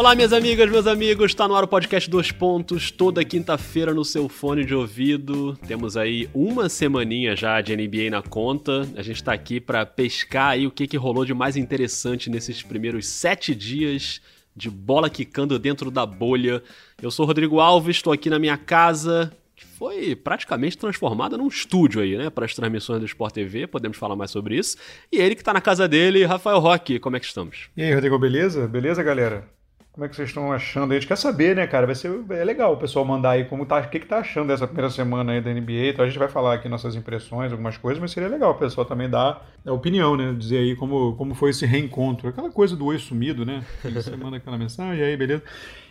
Olá, 0.00 0.14
minhas 0.14 0.32
amigas, 0.32 0.70
meus 0.70 0.86
amigos, 0.86 1.26
está 1.26 1.46
no 1.46 1.54
ar 1.54 1.64
o 1.64 1.68
podcast 1.68 2.08
Dois 2.08 2.32
Pontos, 2.32 2.90
toda 2.90 3.22
quinta-feira 3.22 3.92
no 3.92 4.02
seu 4.02 4.30
fone 4.30 4.64
de 4.64 4.74
ouvido. 4.74 5.54
Temos 5.68 5.94
aí 5.94 6.26
uma 6.32 6.70
semaninha 6.70 7.36
já 7.36 7.60
de 7.60 7.76
NBA 7.76 8.08
na 8.10 8.22
conta. 8.22 8.88
A 8.96 9.02
gente 9.02 9.16
está 9.16 9.34
aqui 9.34 9.60
para 9.60 9.84
pescar 9.84 10.52
aí 10.52 10.66
o 10.66 10.70
que, 10.70 10.86
que 10.86 10.96
rolou 10.96 11.26
de 11.26 11.34
mais 11.34 11.54
interessante 11.54 12.30
nesses 12.30 12.62
primeiros 12.62 13.08
sete 13.08 13.54
dias 13.54 14.22
de 14.56 14.70
bola 14.70 15.10
quicando 15.10 15.58
dentro 15.58 15.90
da 15.90 16.06
bolha. 16.06 16.62
Eu 17.02 17.10
sou 17.10 17.26
Rodrigo 17.26 17.60
Alves, 17.60 17.96
estou 17.96 18.10
aqui 18.10 18.30
na 18.30 18.38
minha 18.38 18.56
casa, 18.56 19.30
que 19.54 19.66
foi 19.66 20.16
praticamente 20.16 20.78
transformada 20.78 21.36
num 21.36 21.48
estúdio 21.48 22.00
aí, 22.00 22.16
né, 22.16 22.30
para 22.30 22.46
as 22.46 22.54
transmissões 22.54 23.00
do 23.00 23.06
Sport 23.06 23.34
TV, 23.34 23.66
podemos 23.66 23.98
falar 23.98 24.16
mais 24.16 24.30
sobre 24.30 24.56
isso. 24.56 24.78
E 25.12 25.18
ele 25.18 25.34
que 25.34 25.42
está 25.42 25.52
na 25.52 25.60
casa 25.60 25.86
dele, 25.86 26.24
Rafael 26.24 26.58
Roque, 26.58 26.98
como 26.98 27.16
é 27.16 27.20
que 27.20 27.26
estamos? 27.26 27.68
E 27.76 27.82
aí, 27.82 27.92
Rodrigo, 27.92 28.18
beleza? 28.18 28.66
Beleza, 28.66 29.02
galera? 29.02 29.59
Como 29.92 30.04
é 30.04 30.08
que 30.08 30.14
vocês 30.14 30.28
estão 30.28 30.52
achando? 30.52 30.92
A 30.92 30.94
gente 30.94 31.06
quer 31.06 31.16
saber, 31.16 31.56
né, 31.56 31.66
cara? 31.66 31.84
Vai 31.84 31.96
ser 31.96 32.12
é 32.30 32.44
legal 32.44 32.74
o 32.74 32.76
pessoal 32.76 33.04
mandar 33.04 33.30
aí 33.30 33.44
como 33.44 33.66
tá, 33.66 33.80
o 33.80 33.88
que, 33.88 33.98
que 33.98 34.06
tá 34.06 34.18
achando 34.18 34.46
dessa 34.46 34.64
primeira 34.66 34.88
semana 34.88 35.32
aí 35.32 35.40
da 35.40 35.52
NBA. 35.52 35.88
Então 35.88 36.04
a 36.04 36.08
gente 36.08 36.18
vai 36.18 36.28
falar 36.28 36.54
aqui 36.54 36.68
nossas 36.68 36.94
impressões, 36.94 37.50
algumas 37.50 37.76
coisas, 37.76 38.00
mas 38.00 38.12
seria 38.12 38.28
legal 38.28 38.52
o 38.52 38.54
pessoal 38.54 38.84
também 38.84 39.10
dar 39.10 39.44
a 39.66 39.72
opinião, 39.72 40.16
né? 40.16 40.32
Dizer 40.32 40.58
aí 40.58 40.76
como, 40.76 41.16
como 41.16 41.34
foi 41.34 41.50
esse 41.50 41.66
reencontro. 41.66 42.28
Aquela 42.28 42.50
coisa 42.50 42.76
do 42.76 42.86
oi 42.86 42.98
sumido, 42.98 43.44
né? 43.44 43.64
Você 43.82 44.16
manda 44.16 44.36
aquela 44.36 44.56
mensagem 44.56 45.02
aí, 45.02 45.16
beleza. 45.16 45.42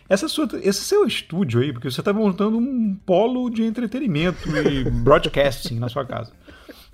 Essa 0.08 0.28
sua, 0.28 0.48
esse 0.62 0.82
seu 0.82 1.06
estúdio 1.06 1.60
aí, 1.60 1.72
porque 1.72 1.90
você 1.90 2.02
tá 2.02 2.12
montando 2.12 2.56
um 2.56 2.98
polo 3.04 3.50
de 3.50 3.62
entretenimento 3.62 4.48
e 4.48 4.88
broadcasting 4.90 5.78
na 5.78 5.88
sua 5.90 6.06
casa. 6.06 6.32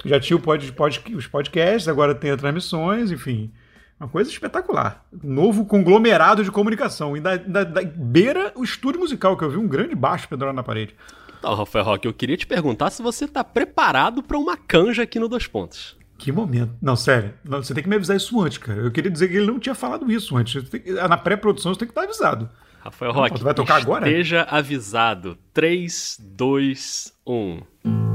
Já 0.04 0.20
tinha 0.20 0.36
o 0.36 0.40
pod, 0.40 0.70
pod, 0.72 1.02
os 1.14 1.26
podcasts, 1.26 1.88
agora 1.88 2.14
tem 2.14 2.32
as 2.32 2.38
transmissões, 2.38 3.10
enfim. 3.10 3.50
Uma 3.98 4.08
coisa 4.08 4.30
espetacular. 4.30 5.04
Novo 5.22 5.64
conglomerado 5.64 6.44
de 6.44 6.50
comunicação. 6.50 7.16
E 7.16 7.20
da, 7.20 7.36
da, 7.36 7.64
da 7.64 7.82
beira 7.82 8.52
o 8.54 8.62
estúdio 8.62 9.00
musical, 9.00 9.36
que 9.36 9.44
eu 9.44 9.50
vi 9.50 9.56
um 9.56 9.66
grande 9.66 9.94
baixo 9.94 10.28
pendurado 10.28 10.54
na 10.54 10.62
parede. 10.62 10.94
Então, 11.38 11.54
Rafael 11.54 11.84
Roque, 11.84 12.06
eu 12.06 12.12
queria 12.12 12.36
te 12.36 12.46
perguntar 12.46 12.90
se 12.90 13.02
você 13.02 13.24
está 13.24 13.42
preparado 13.42 14.22
para 14.22 14.36
uma 14.36 14.56
canja 14.56 15.02
aqui 15.02 15.18
no 15.18 15.28
Dois 15.28 15.46
Pontos. 15.46 15.96
Que 16.18 16.32
momento. 16.32 16.72
Não, 16.80 16.96
sério. 16.96 17.34
Não, 17.44 17.62
você 17.62 17.74
tem 17.74 17.82
que 17.82 17.88
me 17.88 17.96
avisar 17.96 18.16
isso 18.16 18.40
antes, 18.40 18.58
cara. 18.58 18.80
Eu 18.80 18.90
queria 18.90 19.10
dizer 19.10 19.28
que 19.28 19.36
ele 19.36 19.46
não 19.46 19.58
tinha 19.58 19.74
falado 19.74 20.10
isso 20.10 20.36
antes. 20.36 20.62
na 21.08 21.16
pré-produção 21.16 21.72
você 21.72 21.80
tem 21.80 21.88
que 21.88 21.92
estar 21.92 22.02
avisado. 22.02 22.48
Rafael 22.80 23.12
Roque, 23.12 23.42
vai 23.42 23.54
tocar 23.54 23.76
agora? 23.76 24.08
esteja 24.08 24.46
avisado. 24.48 25.36
3, 25.52 26.18
2, 26.20 27.12
1. 27.26 28.05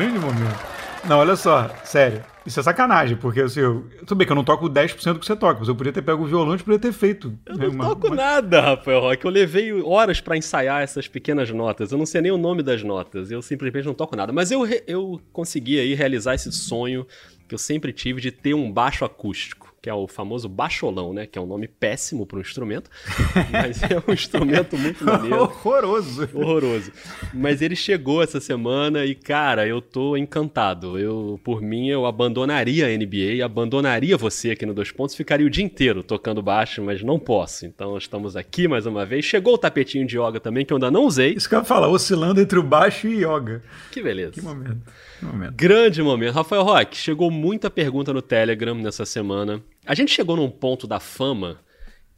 Grande 0.00 0.18
momento. 0.18 0.58
Não, 1.06 1.18
olha 1.18 1.36
só, 1.36 1.68
sério. 1.84 2.24
Isso 2.46 2.58
é 2.58 2.62
sacanagem, 2.62 3.18
porque 3.18 3.42
assim, 3.42 3.60
eu, 3.60 3.86
tudo 4.06 4.14
bem 4.14 4.26
que 4.26 4.32
eu 4.32 4.36
não 4.36 4.42
toco 4.42 4.66
10% 4.66 5.12
do 5.12 5.18
que 5.18 5.26
você 5.26 5.36
toca, 5.36 5.58
mas 5.58 5.68
eu 5.68 5.74
podia 5.74 5.92
ter 5.92 6.00
pego 6.00 6.24
o 6.24 6.26
violão 6.26 6.54
e 6.54 6.58
podia 6.58 6.78
ter 6.78 6.92
feito. 6.92 7.38
Eu 7.44 7.58
né, 7.58 7.66
não 7.66 7.74
uma, 7.74 7.84
toco 7.84 8.06
uma... 8.06 8.16
nada, 8.16 8.62
Rafael 8.62 8.98
Roque. 8.98 9.26
Eu 9.26 9.30
levei 9.30 9.82
horas 9.82 10.18
para 10.18 10.38
ensaiar 10.38 10.80
essas 10.80 11.06
pequenas 11.06 11.50
notas. 11.50 11.92
Eu 11.92 11.98
não 11.98 12.06
sei 12.06 12.22
nem 12.22 12.32
o 12.32 12.38
nome 12.38 12.62
das 12.62 12.82
notas. 12.82 13.30
Eu 13.30 13.42
simplesmente 13.42 13.84
não 13.84 13.92
toco 13.92 14.16
nada. 14.16 14.32
Mas 14.32 14.50
eu, 14.50 14.66
eu 14.86 15.20
consegui 15.34 15.78
aí 15.78 15.92
realizar 15.92 16.34
esse 16.34 16.50
sonho 16.50 17.06
que 17.46 17.54
eu 17.54 17.58
sempre 17.58 17.92
tive 17.92 18.22
de 18.22 18.30
ter 18.30 18.54
um 18.54 18.72
baixo 18.72 19.04
acústico 19.04 19.59
que 19.82 19.88
é 19.88 19.94
o 19.94 20.06
famoso 20.06 20.48
baixolão, 20.48 21.12
né? 21.14 21.26
Que 21.26 21.38
é 21.38 21.42
um 21.42 21.46
nome 21.46 21.66
péssimo 21.66 22.26
para 22.26 22.38
um 22.38 22.40
instrumento, 22.40 22.90
mas 23.50 23.82
é 23.82 24.02
um 24.06 24.12
instrumento 24.12 24.76
muito 24.76 25.04
maneiro. 25.04 25.40
Horroroso. 25.40 26.28
Horroroso. 26.34 26.92
Mas 27.32 27.62
ele 27.62 27.74
chegou 27.74 28.22
essa 28.22 28.40
semana 28.40 29.04
e, 29.04 29.14
cara, 29.14 29.66
eu 29.66 29.80
tô 29.80 30.16
encantado. 30.16 30.98
Eu, 30.98 31.40
por 31.42 31.62
mim, 31.62 31.88
eu 31.88 32.04
abandonaria 32.04 32.86
a 32.86 32.90
NBA, 32.90 33.44
abandonaria 33.44 34.16
você 34.16 34.50
aqui 34.50 34.66
no 34.66 34.74
Dois 34.74 34.90
Pontos, 34.92 35.14
ficaria 35.14 35.46
o 35.46 35.50
dia 35.50 35.64
inteiro 35.64 36.02
tocando 36.02 36.42
baixo, 36.42 36.82
mas 36.82 37.02
não 37.02 37.18
posso. 37.18 37.64
Então 37.64 37.96
estamos 37.96 38.36
aqui 38.36 38.68
mais 38.68 38.84
uma 38.84 39.06
vez. 39.06 39.24
Chegou 39.24 39.54
o 39.54 39.58
tapetinho 39.58 40.06
de 40.06 40.18
yoga 40.18 40.40
também, 40.40 40.64
que 40.64 40.72
eu 40.72 40.76
ainda 40.76 40.90
não 40.90 41.04
usei. 41.04 41.32
Isso 41.32 41.48
que 41.48 41.54
eu 41.54 41.60
ia 41.60 41.64
falar, 41.64 41.88
oscilando 41.88 42.40
entre 42.40 42.58
o 42.58 42.62
baixo 42.62 43.08
e 43.08 43.24
yoga. 43.24 43.62
Que 43.90 44.02
beleza. 44.02 44.32
Que 44.32 44.42
momento. 44.42 44.82
Momento. 45.22 45.54
Grande 45.54 46.02
momento. 46.02 46.34
Rafael 46.34 46.62
Roque, 46.62 46.96
chegou 46.96 47.30
muita 47.30 47.70
pergunta 47.70 48.12
no 48.12 48.22
Telegram 48.22 48.74
nessa 48.74 49.04
semana. 49.04 49.62
A 49.86 49.94
gente 49.94 50.12
chegou 50.12 50.36
num 50.36 50.50
ponto 50.50 50.86
da 50.86 51.00
fama 51.00 51.58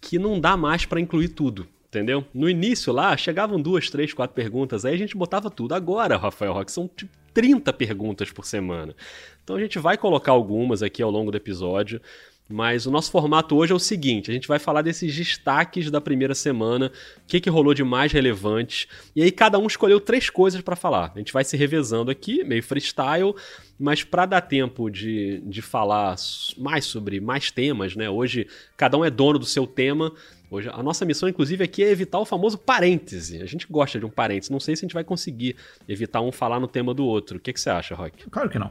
que 0.00 0.18
não 0.18 0.40
dá 0.40 0.56
mais 0.56 0.84
para 0.84 1.00
incluir 1.00 1.28
tudo, 1.28 1.66
entendeu? 1.88 2.24
No 2.34 2.48
início 2.48 2.92
lá, 2.92 3.16
chegavam 3.16 3.60
duas, 3.60 3.88
três, 3.88 4.12
quatro 4.12 4.34
perguntas, 4.34 4.84
aí 4.84 4.94
a 4.94 4.98
gente 4.98 5.16
botava 5.16 5.50
tudo. 5.50 5.74
Agora, 5.74 6.16
Rafael 6.16 6.52
Roque, 6.52 6.72
são 6.72 6.88
tipo 6.88 7.12
30 7.32 7.72
perguntas 7.72 8.30
por 8.30 8.44
semana. 8.44 8.94
Então 9.42 9.56
a 9.56 9.60
gente 9.60 9.78
vai 9.78 9.96
colocar 9.96 10.32
algumas 10.32 10.82
aqui 10.82 11.02
ao 11.02 11.10
longo 11.10 11.30
do 11.30 11.36
episódio. 11.36 12.00
Mas 12.48 12.86
o 12.86 12.90
nosso 12.90 13.10
formato 13.10 13.56
hoje 13.56 13.72
é 13.72 13.74
o 13.74 13.78
seguinte: 13.78 14.30
a 14.30 14.34
gente 14.34 14.48
vai 14.48 14.58
falar 14.58 14.82
desses 14.82 15.14
destaques 15.14 15.90
da 15.90 16.00
primeira 16.00 16.34
semana, 16.34 16.92
o 17.18 17.26
que, 17.26 17.40
que 17.40 17.48
rolou 17.48 17.72
de 17.72 17.82
mais 17.82 18.12
relevante, 18.12 18.88
e 19.16 19.22
aí 19.22 19.30
cada 19.30 19.58
um 19.58 19.66
escolheu 19.66 20.00
três 20.00 20.28
coisas 20.28 20.60
para 20.60 20.76
falar. 20.76 21.12
A 21.14 21.18
gente 21.18 21.32
vai 21.32 21.44
se 21.44 21.56
revezando 21.56 22.10
aqui, 22.10 22.44
meio 22.44 22.62
freestyle, 22.62 23.34
mas 23.78 24.04
para 24.04 24.26
dar 24.26 24.40
tempo 24.42 24.90
de, 24.90 25.40
de 25.46 25.62
falar 25.62 26.16
mais 26.58 26.84
sobre 26.84 27.20
mais 27.20 27.50
temas, 27.50 27.96
né? 27.96 28.10
Hoje 28.10 28.46
cada 28.76 28.96
um 28.98 29.04
é 29.04 29.10
dono 29.10 29.38
do 29.38 29.46
seu 29.46 29.66
tema. 29.66 30.12
Hoje, 30.52 30.68
a 30.70 30.82
nossa 30.82 31.06
missão, 31.06 31.26
inclusive, 31.30 31.64
aqui 31.64 31.82
é 31.82 31.88
evitar 31.88 32.18
o 32.18 32.26
famoso 32.26 32.58
parêntese. 32.58 33.40
A 33.40 33.46
gente 33.46 33.66
gosta 33.70 33.98
de 33.98 34.04
um 34.04 34.10
parêntese. 34.10 34.52
Não 34.52 34.60
sei 34.60 34.76
se 34.76 34.84
a 34.84 34.86
gente 34.86 34.92
vai 34.92 35.02
conseguir 35.02 35.56
evitar 35.88 36.20
um 36.20 36.30
falar 36.30 36.60
no 36.60 36.68
tema 36.68 36.92
do 36.92 37.06
outro. 37.06 37.38
O 37.38 37.40
que, 37.40 37.54
que 37.54 37.58
você 37.58 37.70
acha, 37.70 37.94
Rock? 37.94 38.28
Claro 38.28 38.50
que 38.50 38.58
não. 38.58 38.70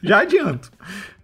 Já 0.00 0.20
adianto. 0.20 0.70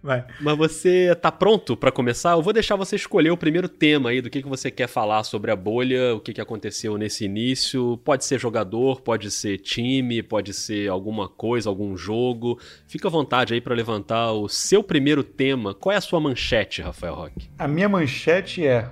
Vai. 0.03 0.25
Mas 0.41 0.57
você 0.57 1.15
tá 1.15 1.31
pronto 1.31 1.77
para 1.77 1.89
começar? 1.89 2.33
Eu 2.33 2.41
vou 2.41 2.51
deixar 2.51 2.75
você 2.75 2.97
escolher 2.97 3.31
o 3.31 3.37
primeiro 3.37 3.69
tema 3.69 4.09
aí 4.09 4.19
do 4.19 4.29
que, 4.29 4.41
que 4.41 4.49
você 4.49 4.69
quer 4.69 4.87
falar 4.87 5.23
sobre 5.23 5.49
a 5.49 5.55
bolha, 5.55 6.13
o 6.13 6.19
que, 6.19 6.33
que 6.33 6.41
aconteceu 6.41 6.97
nesse 6.97 7.23
início. 7.23 7.95
Pode 8.03 8.25
ser 8.25 8.37
jogador, 8.37 8.99
pode 8.99 9.31
ser 9.31 9.59
time, 9.59 10.21
pode 10.21 10.53
ser 10.53 10.89
alguma 10.89 11.29
coisa, 11.29 11.69
algum 11.69 11.95
jogo. 11.95 12.59
Fica 12.85 13.07
à 13.07 13.11
vontade 13.11 13.53
aí 13.53 13.61
para 13.61 13.73
levantar 13.73 14.33
o 14.33 14.49
seu 14.49 14.83
primeiro 14.83 15.23
tema. 15.23 15.73
Qual 15.73 15.93
é 15.93 15.95
a 15.95 16.01
sua 16.01 16.19
manchete, 16.19 16.81
Rafael 16.81 17.15
Roque? 17.15 17.49
A 17.57 17.69
minha 17.69 17.87
manchete 17.87 18.67
é 18.67 18.91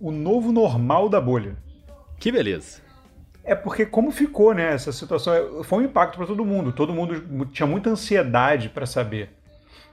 o 0.00 0.10
novo 0.10 0.50
normal 0.50 1.08
da 1.08 1.20
bolha. 1.20 1.56
Que 2.18 2.32
beleza. 2.32 2.80
É 3.44 3.54
porque 3.54 3.84
como 3.84 4.10
ficou, 4.10 4.54
né, 4.54 4.72
essa 4.72 4.92
situação, 4.92 5.62
foi 5.64 5.82
um 5.82 5.86
impacto 5.86 6.16
para 6.16 6.26
todo 6.26 6.44
mundo. 6.44 6.72
Todo 6.72 6.94
mundo 6.94 7.46
tinha 7.46 7.66
muita 7.66 7.90
ansiedade 7.90 8.68
para 8.68 8.86
saber 8.86 9.30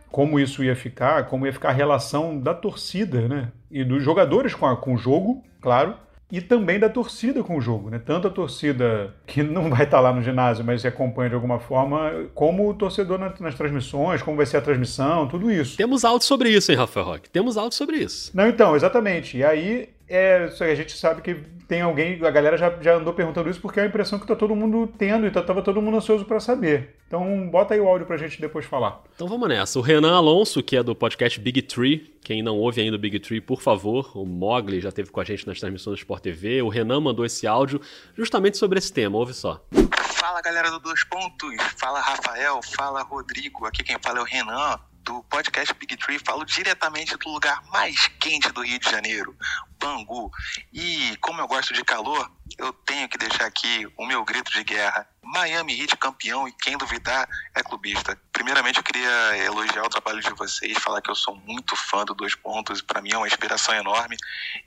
como 0.10 0.40
isso 0.40 0.64
ia 0.64 0.76
ficar, 0.76 1.26
como 1.28 1.46
ia 1.46 1.54
ficar 1.54 1.70
a 1.70 1.74
relação 1.74 2.40
da 2.40 2.54
torcida, 2.54 3.28
né, 3.28 3.52
e 3.70 3.84
dos 3.84 4.04
jogadores 4.04 4.56
com, 4.56 4.66
a, 4.66 4.78
com 4.78 4.94
o 4.94 4.98
jogo, 4.98 5.44
claro, 5.62 5.96
e 6.32 6.42
também 6.42 6.80
da 6.80 6.90
torcida 6.90 7.42
com 7.42 7.58
o 7.58 7.62
jogo, 7.62 7.90
né? 7.90 8.02
Tanto 8.04 8.28
a 8.28 8.30
torcida 8.30 9.14
que 9.26 9.42
não 9.42 9.70
vai 9.70 9.84
estar 9.84 10.02
lá 10.02 10.12
no 10.12 10.22
ginásio, 10.22 10.64
mas 10.64 10.82
se 10.82 10.88
acompanha 10.88 11.30
de 11.30 11.36
alguma 11.36 11.60
forma, 11.60 12.26
como 12.34 12.70
o 12.70 12.74
torcedor 12.74 13.18
nas, 13.18 13.40
nas 13.40 13.56
transmissões, 13.56 14.22
como 14.22 14.36
vai 14.36 14.46
ser 14.46 14.58
a 14.58 14.62
transmissão, 14.62 15.28
tudo 15.28 15.50
isso. 15.50 15.78
Temos 15.78 16.04
áudio 16.04 16.28
sobre 16.28 16.50
isso, 16.50 16.70
hein, 16.72 16.78
Rafael 16.78 17.06
Roque? 17.06 17.30
Temos 17.30 17.58
áudio 17.58 17.78
sobre 17.78 17.98
isso. 17.98 18.32
Não, 18.36 18.48
então, 18.48 18.76
exatamente. 18.76 19.38
E 19.38 19.44
aí 19.44 19.90
é, 20.10 20.50
a 20.60 20.76
gente 20.76 20.98
sabe 20.98 21.22
que 21.22 21.36
tem 21.68 21.82
alguém, 21.82 22.24
a 22.26 22.32
galera 22.32 22.58
já, 22.58 22.74
já 22.82 22.96
andou 22.96 23.14
perguntando 23.14 23.50
isso 23.50 23.60
porque 23.60 23.80
é 23.80 23.84
a 23.84 23.88
impressão 23.88 24.18
que 24.18 24.26
tá 24.26 24.36
todo 24.36 24.56
mundo 24.56 24.92
tendo 24.98 25.28
e 25.28 25.32
tá, 25.32 25.42
tava 25.42 25.62
todo 25.62 25.82
mundo 25.82 25.98
ansioso 25.98 26.24
para 26.24 26.40
saber. 26.40 26.96
Então 27.08 27.50
bota 27.50 27.74
aí 27.74 27.80
o 27.80 27.88
áudio 27.88 28.08
pra 28.08 28.16
gente 28.16 28.40
depois 28.40 28.66
falar. 28.66 29.04
Então 29.16 29.28
vamos 29.28 29.50
nessa. 29.50 29.78
O 29.78 29.82
Renan 29.82 30.16
Alonso, 30.16 30.64
que 30.64 30.78
é 30.78 30.84
do 30.84 30.96
podcast 30.96 31.40
Big 31.40 31.62
Tree, 31.62 32.16
quem 32.22 32.42
não 32.42 32.58
ouve 32.58 32.82
ainda 32.82 32.96
o 32.96 33.00
Big 33.00 33.20
Tree, 33.20 33.42
por 33.42 33.62
favor, 33.62 34.12
o 34.16 34.26
Mogli 34.26 34.80
já 34.80 34.92
teve 34.92 35.12
com 35.12 35.20
a 35.20 35.26
gente 35.26 35.46
nas 35.46 35.60
transmissões 35.60 35.98
do 35.98 36.00
Sport 36.00 36.24
TV. 36.24 36.62
O 36.62 36.70
Renan 36.70 37.02
mandou 37.02 37.26
esse 37.26 37.46
áudio 37.46 37.82
justamente 38.16 38.58
sobre 38.58 38.80
esse 38.80 38.92
tema, 38.92 39.18
ouve 39.18 39.34
só. 39.34 39.62
Fala 39.92 40.42
galera 40.42 40.72
do 40.72 40.80
Dois 40.80 41.04
Pontos, 41.04 41.54
fala 41.78 42.00
Rafael, 42.00 42.62
fala 42.76 43.04
Rodrigo, 43.04 43.66
aqui 43.66 43.84
quem 43.84 43.98
fala 44.02 44.20
é 44.20 44.22
o 44.22 44.26
Renan 44.26 44.80
do 45.08 45.24
podcast 45.24 45.74
Big 45.76 45.96
Tree, 45.96 46.20
falo 46.20 46.44
diretamente 46.44 47.16
do 47.16 47.30
lugar 47.30 47.64
mais 47.72 48.08
quente 48.20 48.52
do 48.52 48.62
Rio 48.62 48.78
de 48.78 48.92
Janeiro, 48.92 49.34
Bangu. 49.80 50.30
E 50.74 51.16
como 51.22 51.40
eu 51.40 51.48
gosto 51.48 51.74
de 51.74 51.82
calor, 51.86 52.30
eu 52.58 52.72
tenho 52.72 53.08
que 53.10 53.18
deixar 53.18 53.46
aqui 53.46 53.88
o 53.98 54.06
meu 54.06 54.24
grito 54.24 54.52
de 54.52 54.64
guerra. 54.64 55.08
Miami 55.24 55.80
Heat 55.80 55.98
campeão 55.98 56.48
e 56.48 56.52
quem 56.54 56.78
duvidar 56.78 57.28
é 57.54 57.62
clubista. 57.62 58.20
Primeiramente 58.32 58.78
eu 58.78 58.84
queria 58.84 59.38
elogiar 59.38 59.84
o 59.84 59.90
trabalho 59.90 60.22
de 60.22 60.34
vocês, 60.34 60.78
falar 60.78 61.02
que 61.02 61.12
eu 61.12 61.16
sou 61.16 61.36
muito 61.36 61.76
fã 61.76 62.06
do 62.06 62.14
Dois 62.14 62.34
Pontos, 62.34 62.82
para 62.82 63.02
mim 63.02 63.12
é 63.12 63.18
uma 63.18 63.28
inspiração 63.28 63.76
enorme. 63.76 64.16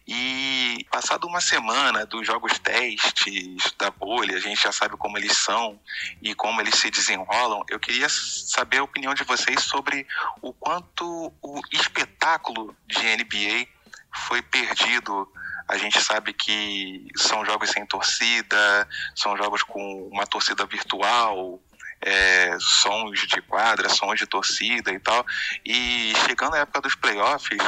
E 0.06 0.86
passado 0.90 1.26
uma 1.26 1.40
semana 1.40 2.04
dos 2.04 2.26
jogos 2.26 2.58
testes 2.58 3.72
da 3.78 3.90
bolha, 3.90 4.36
a 4.36 4.40
gente 4.40 4.62
já 4.62 4.72
sabe 4.72 4.96
como 4.96 5.16
eles 5.16 5.36
são 5.36 5.80
e 6.20 6.34
como 6.34 6.60
eles 6.60 6.74
se 6.74 6.90
desenrolam, 6.90 7.64
eu 7.68 7.80
queria 7.80 8.08
saber 8.08 8.78
a 8.78 8.84
opinião 8.84 9.14
de 9.14 9.24
vocês 9.24 9.62
sobre 9.62 10.06
o 10.42 10.52
quanto 10.52 11.32
o 11.42 11.60
espetáculo 11.72 12.76
de 12.86 12.98
NBA 12.98 13.66
foi 14.12 14.42
perdido 14.42 15.30
A 15.70 15.78
gente 15.78 16.02
sabe 16.02 16.32
que 16.32 17.06
são 17.16 17.46
jogos 17.46 17.70
sem 17.70 17.86
torcida, 17.86 18.88
são 19.14 19.36
jogos 19.36 19.62
com 19.62 20.08
uma 20.08 20.26
torcida 20.26 20.66
virtual, 20.66 21.60
é, 22.00 22.56
sons 22.58 23.20
de 23.28 23.40
quadra, 23.42 23.88
sons 23.88 24.18
de 24.18 24.26
torcida 24.26 24.92
e 24.92 24.98
tal. 24.98 25.24
E 25.64 26.12
chegando 26.26 26.54
a 26.54 26.58
época 26.58 26.80
dos 26.80 26.96
playoffs, 26.96 27.58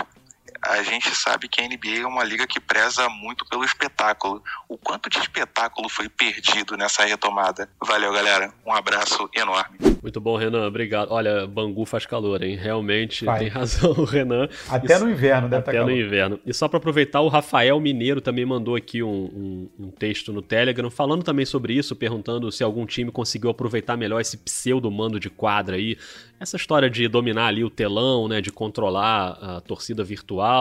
a 0.63 0.83
gente 0.83 1.15
sabe 1.15 1.49
que 1.49 1.61
a 1.61 1.67
NBA 1.67 2.03
é 2.03 2.07
uma 2.07 2.23
liga 2.23 2.47
que 2.47 2.61
preza 2.61 3.09
muito 3.09 3.45
pelo 3.47 3.65
espetáculo. 3.65 4.43
O 4.69 4.79
quanto 4.79 5.11
de 5.11 5.19
espetáculo 5.19 5.89
foi 5.89 6.09
perdido 6.09 6.77
nessa 6.77 7.05
retomada? 7.05 7.69
Valeu, 7.85 8.13
galera. 8.13 8.53
Um 8.65 8.73
abraço 8.73 9.29
enorme. 9.35 9.79
Muito 10.01 10.21
bom, 10.21 10.37
Renan. 10.37 10.67
Obrigado. 10.67 11.11
Olha, 11.11 11.47
Bangu 11.47 11.85
faz 11.85 12.07
calor, 12.07 12.43
hein? 12.43 12.57
Realmente 12.57 13.25
Vai. 13.25 13.41
tem 13.41 13.49
razão 13.49 13.93
o 13.93 14.05
Renan. 14.07 14.49
Até 14.69 14.95
Isso, 14.95 15.05
no 15.05 15.11
inverno, 15.11 15.49
deve 15.49 15.63
Até 15.63 15.73
no 15.73 15.87
calor. 15.87 15.93
inverno. 15.93 16.41
E 16.47 16.55
só 16.55 16.69
para 16.69 16.79
aproveitar, 16.79 17.21
o 17.21 17.29
Rafael 17.29 17.79
Mineiro 17.81 18.21
também 18.21 18.47
mandou 18.47 18.77
aqui 18.77 19.03
um, 19.03 19.09
um, 19.09 19.71
um, 19.87 19.91
texto 19.91 20.33
no 20.33 20.43
Telegram 20.43 20.91
falando 20.91 21.25
também 21.25 21.45
sobre 21.45 21.75
isso, 21.75 21.97
perguntando 21.97 22.51
se 22.53 22.63
algum 22.63 22.87
time 22.87 23.11
conseguiu 23.11 23.51
aproveitar 23.51 23.97
melhor 23.97 24.21
esse 24.21 24.37
pseudo 24.37 24.91
mando 24.91 25.19
de 25.19 25.29
quadra 25.29 25.77
aí 25.77 25.97
essa 26.43 26.57
história 26.57 26.91
de 26.91 27.07
dominar 27.07 27.47
ali 27.47 27.63
o 27.65 27.71
telão, 27.71 28.27
né, 28.27 28.41
de 28.41 28.51
controlar 28.51 29.39
a 29.41 29.61
torcida 29.61 30.03
virtual. 30.03 30.52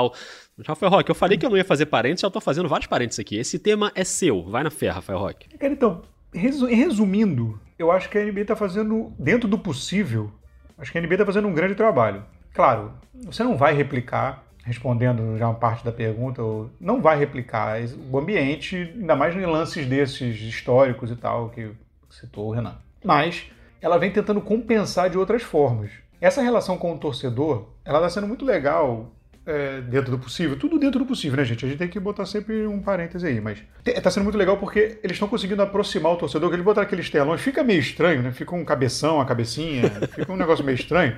Rafael 0.65 0.91
Roque, 0.91 1.09
eu 1.09 1.15
falei 1.15 1.37
que 1.37 1.45
eu 1.45 1.49
não 1.49 1.57
ia 1.57 1.65
fazer 1.65 1.87
parênteses, 1.87 2.21
já 2.21 2.27
estou 2.27 2.41
fazendo 2.41 2.69
vários 2.69 2.87
parênteses 2.87 3.19
aqui. 3.19 3.35
Esse 3.37 3.57
tema 3.57 3.91
é 3.95 4.03
seu, 4.03 4.43
vai 4.43 4.63
na 4.63 4.69
fé, 4.69 4.89
Rafael 4.89 5.19
Roque. 5.19 5.47
Então, 5.59 6.01
resumindo, 6.33 7.59
eu 7.77 7.91
acho 7.91 8.09
que 8.09 8.17
a 8.17 8.23
NBA 8.23 8.41
está 8.41 8.55
fazendo, 8.55 9.11
dentro 9.17 9.47
do 9.47 9.57
possível, 9.57 10.31
acho 10.77 10.91
que 10.91 10.97
a 10.97 11.01
NBA 11.01 11.13
está 11.13 11.25
fazendo 11.25 11.47
um 11.47 11.53
grande 11.53 11.75
trabalho. 11.75 12.23
Claro, 12.53 12.93
você 13.13 13.43
não 13.43 13.57
vai 13.57 13.73
replicar, 13.73 14.43
respondendo 14.63 15.37
já 15.37 15.47
uma 15.47 15.55
parte 15.55 15.83
da 15.83 15.91
pergunta, 15.91 16.41
não 16.79 17.01
vai 17.01 17.17
replicar 17.17 17.79
o 18.11 18.17
ambiente, 18.17 18.93
ainda 18.95 19.15
mais 19.15 19.35
em 19.35 19.45
lances 19.45 19.85
desses 19.87 20.39
históricos 20.41 21.09
e 21.09 21.15
tal, 21.15 21.49
que 21.49 21.71
citou 22.09 22.49
o 22.49 22.51
Renan. 22.51 22.77
Mas 23.03 23.49
ela 23.81 23.97
vem 23.97 24.11
tentando 24.11 24.41
compensar 24.41 25.09
de 25.09 25.17
outras 25.17 25.41
formas. 25.41 25.91
Essa 26.19 26.41
relação 26.41 26.77
com 26.77 26.93
o 26.93 26.97
torcedor, 26.99 27.69
ela 27.83 27.97
está 27.97 28.09
sendo 28.09 28.27
muito 28.27 28.45
legal 28.45 29.11
é, 29.45 29.81
dentro 29.81 30.11
do 30.11 30.19
possível. 30.19 30.57
Tudo 30.57 30.77
dentro 30.77 30.99
do 30.99 31.05
possível, 31.05 31.37
né, 31.37 31.43
gente? 31.43 31.65
A 31.65 31.67
gente 31.67 31.77
tem 31.77 31.87
que 31.87 31.99
botar 31.99 32.25
sempre 32.25 32.65
um 32.67 32.81
parêntese 32.81 33.25
aí, 33.25 33.41
mas 33.41 33.59
está 33.85 34.11
sendo 34.11 34.23
muito 34.23 34.37
legal 34.37 34.57
porque 34.57 34.99
eles 35.03 35.15
estão 35.15 35.27
conseguindo 35.27 35.61
aproximar 35.61 36.11
o 36.13 36.17
torcedor, 36.17 36.49
que 36.49 36.55
eles 36.55 36.65
botaram 36.65 36.85
aqueles 36.85 37.09
telões, 37.09 37.41
fica 37.41 37.63
meio 37.63 37.79
estranho, 37.79 38.21
né? 38.21 38.31
Fica 38.31 38.55
um 38.55 38.63
cabeção, 38.63 39.19
a 39.19 39.25
cabecinha, 39.25 39.89
fica 40.13 40.31
um 40.31 40.37
negócio 40.37 40.63
meio 40.63 40.75
estranho. 40.75 41.17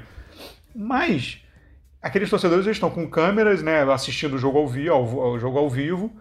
Mas 0.75 1.41
aqueles 2.01 2.29
torcedores 2.29 2.65
estão 2.65 2.89
com 2.89 3.09
câmeras, 3.09 3.61
né, 3.61 3.83
assistindo 3.91 4.35
o 4.35 4.37
jogo 4.37 4.57
ao 4.57 4.67
vivo, 4.67 4.91
ao, 4.91 5.39
jogo 5.39 5.57
ao 5.57 5.69
vivo 5.69 6.11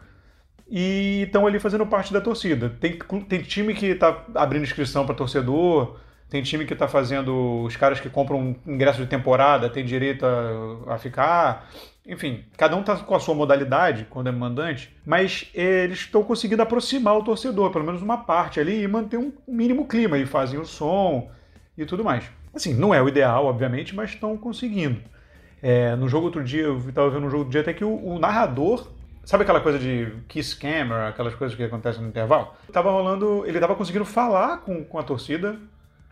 e 0.68 1.22
estão 1.26 1.46
ali 1.46 1.58
fazendo 1.58 1.86
parte 1.86 2.12
da 2.12 2.20
torcida. 2.20 2.70
Tem, 2.80 2.98
tem 3.28 3.42
time 3.42 3.74
que 3.74 3.86
está 3.86 4.24
abrindo 4.34 4.62
inscrição 4.62 5.04
para 5.04 5.14
torcedor, 5.14 5.98
tem 6.32 6.42
time 6.42 6.64
que 6.64 6.72
está 6.72 6.88
fazendo. 6.88 7.62
Os 7.64 7.76
caras 7.76 8.00
que 8.00 8.08
compram 8.08 8.56
ingresso 8.66 8.98
de 9.00 9.06
temporada 9.06 9.68
têm 9.68 9.84
direito 9.84 10.24
a, 10.24 10.94
a 10.94 10.98
ficar. 10.98 11.68
Enfim, 12.06 12.44
cada 12.56 12.76
um 12.76 12.80
está 12.80 12.96
com 12.96 13.14
a 13.14 13.20
sua 13.20 13.34
modalidade 13.34 14.06
quando 14.10 14.28
é 14.28 14.32
mandante, 14.32 14.94
mas 15.06 15.48
eles 15.54 16.00
estão 16.00 16.24
conseguindo 16.24 16.60
aproximar 16.62 17.16
o 17.16 17.22
torcedor, 17.22 17.70
pelo 17.70 17.84
menos 17.84 18.02
uma 18.02 18.18
parte 18.18 18.58
ali, 18.58 18.82
e 18.82 18.88
manter 18.88 19.18
um 19.18 19.32
mínimo 19.46 19.86
clima. 19.86 20.18
E 20.18 20.26
fazem 20.26 20.58
o 20.58 20.64
som 20.64 21.30
e 21.78 21.84
tudo 21.84 22.04
mais. 22.04 22.24
Assim, 22.52 22.74
não 22.74 22.92
é 22.92 23.00
o 23.00 23.08
ideal, 23.08 23.46
obviamente, 23.46 23.94
mas 23.94 24.10
estão 24.10 24.36
conseguindo. 24.36 25.00
É, 25.62 25.94
no 25.94 26.08
jogo 26.08 26.26
outro 26.26 26.42
dia, 26.42 26.62
eu 26.62 26.78
estava 26.78 27.08
vendo 27.08 27.26
um 27.26 27.30
jogo 27.30 27.38
outro 27.38 27.52
dia 27.52 27.60
até 27.60 27.72
que 27.72 27.84
o, 27.84 28.04
o 28.04 28.18
narrador 28.18 28.88
Sabe 29.24 29.44
aquela 29.44 29.60
coisa 29.60 29.78
de 29.78 30.12
kiss 30.28 30.56
camera, 30.56 31.08
aquelas 31.08 31.34
coisas 31.34 31.56
que 31.56 31.62
acontecem 31.62 32.02
no 32.02 32.08
intervalo? 32.08 32.48
Tava 32.72 32.90
rolando, 32.90 33.44
ele 33.46 33.60
tava 33.60 33.76
conseguindo 33.76 34.04
falar 34.04 34.58
com, 34.58 34.84
com 34.84 34.98
a 34.98 35.02
torcida 35.02 35.60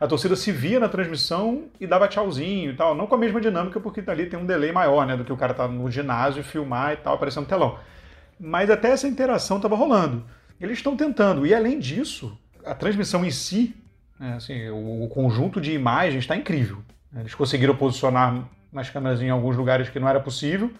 a 0.01 0.07
torcida 0.07 0.35
se 0.35 0.51
via 0.51 0.81
na 0.81 0.89
transmissão 0.89 1.65
e 1.79 1.87
dava 1.87 2.09
tchauzinho 2.09 2.71
e 2.71 2.75
tal. 2.75 2.95
Não 2.95 3.07
com 3.07 3.15
a 3.15 3.19
mesma 3.19 3.39
dinâmica, 3.39 3.79
porque 3.79 4.03
ali 4.07 4.25
tem 4.25 4.39
um 4.39 4.47
delay 4.47 4.73
maior, 4.73 5.07
né? 5.07 5.15
Do 5.15 5.27
que 5.27 5.33
o 5.33 5.37
cara 5.37 5.53
tá 5.53 5.69
no 5.69 5.91
ginásio, 5.91 6.43
filmar 6.43 6.95
e 6.95 6.97
tal, 6.97 7.15
aparecendo 7.15 7.43
no 7.43 7.49
telão. 7.49 7.79
Mas 8.39 8.71
até 8.71 8.91
essa 8.91 9.07
interação 9.07 9.59
estava 9.59 9.77
rolando. 9.77 10.25
Eles 10.59 10.79
estão 10.79 10.97
tentando. 10.97 11.47
E 11.47 11.55
além 11.55 11.79
disso, 11.79 12.39
a 12.65 12.75
transmissão 12.75 13.27
em 13.27 13.31
si, 13.31 13.77
né, 14.19 14.35
assim, 14.37 14.71
o, 14.71 15.05
o 15.05 15.09
conjunto 15.09 15.61
de 15.61 15.73
imagens 15.73 16.25
está 16.25 16.35
incrível. 16.35 16.79
Eles 17.15 17.35
conseguiram 17.35 17.77
posicionar 17.77 18.49
nas 18.73 18.89
câmeras 18.89 19.21
em 19.21 19.29
alguns 19.29 19.55
lugares 19.55 19.91
que 19.91 20.01
não 20.01 20.09
era 20.09 20.21
possível, 20.21 20.71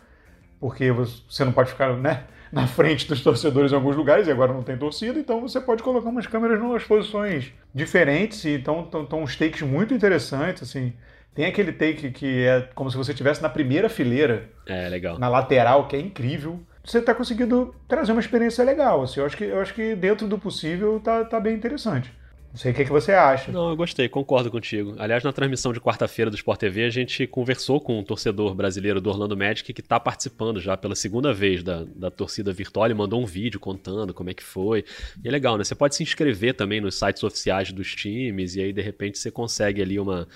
porque 0.59 0.91
você 0.91 1.45
não 1.45 1.53
pode 1.53 1.71
ficar, 1.71 1.95
né? 1.95 2.25
Na 2.53 2.67
frente 2.67 3.07
dos 3.07 3.23
torcedores 3.23 3.73
em 3.73 3.75
alguns 3.75 3.97
lugares, 3.97 4.27
e 4.27 4.31
agora 4.31 4.53
não 4.53 4.63
tem 4.63 4.77
torcida, 4.77 5.19
então 5.19 5.41
você 5.41 5.61
pode 5.61 5.83
colocar 5.83 6.09
umas 6.09 6.27
câmeras 6.27 6.59
em 6.59 6.63
umas 6.63 6.85
posições 6.85 7.53
diferentes, 7.75 8.45
e 8.45 8.51
então 8.51 8.83
estão 8.83 9.23
uns 9.23 9.37
takes 9.37 9.63
muito 9.63 9.95
interessantes, 9.95 10.63
assim. 10.63 10.93
Tem 11.35 11.47
aquele 11.47 11.73
take 11.73 12.11
que 12.11 12.45
é 12.45 12.69
como 12.75 12.91
se 12.91 12.97
você 12.97 13.13
estivesse 13.13 13.41
na 13.41 13.49
primeira 13.49 13.89
fileira. 13.89 14.49
É, 14.67 14.89
legal. 14.89 15.19
Na 15.19 15.29
lateral, 15.29 15.87
que 15.87 15.95
é 15.95 16.01
incrível. 16.01 16.61
Você 16.85 16.99
está 16.99 17.15
conseguindo 17.15 17.75
trazer 17.87 18.11
uma 18.13 18.21
experiência 18.21 18.65
legal. 18.65 19.03
Assim, 19.03 19.21
eu, 19.21 19.27
acho 19.27 19.37
que, 19.37 19.45
eu 19.45 19.61
acho 19.61 19.73
que 19.73 19.95
dentro 19.95 20.27
do 20.27 20.39
possível 20.39 20.99
tá, 20.99 21.25
tá 21.25 21.39
bem 21.39 21.55
interessante. 21.55 22.13
Não 22.53 22.59
sei 22.59 22.73
o 22.73 22.75
que, 22.75 22.85
que 22.85 22.91
você 22.91 23.13
acha. 23.13 23.53
Não, 23.53 23.71
eu 23.71 23.77
gostei, 23.77 24.09
concordo 24.09 24.51
contigo. 24.51 24.97
Aliás, 24.99 25.23
na 25.23 25.33
transmissão 25.33 25.73
de 25.73 25.81
quarta-feira 25.81 26.31
do 26.31 26.37
Sport 26.37 26.59
TV, 26.59 26.85
a 26.85 26.91
gente 26.91 27.25
conversou 27.27 27.81
com 27.81 27.99
um 27.99 28.03
torcedor 28.03 28.55
brasileiro 28.57 29.01
do 29.01 29.09
Orlando 29.09 29.37
Magic 29.37 29.73
que 29.73 29.81
está 29.81 30.01
participando 30.01 30.61
já 30.61 30.77
pela 30.77 30.97
segunda 30.97 31.33
vez 31.33 31.63
da, 31.63 31.85
da 31.95 32.11
torcida 32.11 32.53
virtual 32.53 32.91
e 32.91 32.95
mandou 32.95 33.23
um 33.23 33.27
vídeo 33.27 33.61
contando 33.61 34.13
como 34.13 34.31
é 34.31 34.35
que 34.35 34.43
foi. 34.43 34.85
E 35.23 35.29
é 35.29 35.31
legal, 35.31 35.57
né? 35.57 35.63
Você 35.63 35.77
pode 35.77 35.95
se 35.95 36.03
inscrever 36.03 36.55
também 36.55 36.81
nos 36.81 36.99
sites 36.99 37.23
oficiais 37.23 37.71
dos 37.71 37.95
times 37.95 38.57
e 38.57 38.63
aí, 38.63 38.73
de 38.73 38.83
repente, 38.83 39.19
você 39.19 39.31
consegue 39.31 39.81
ali 39.81 40.01
uma 40.01 40.27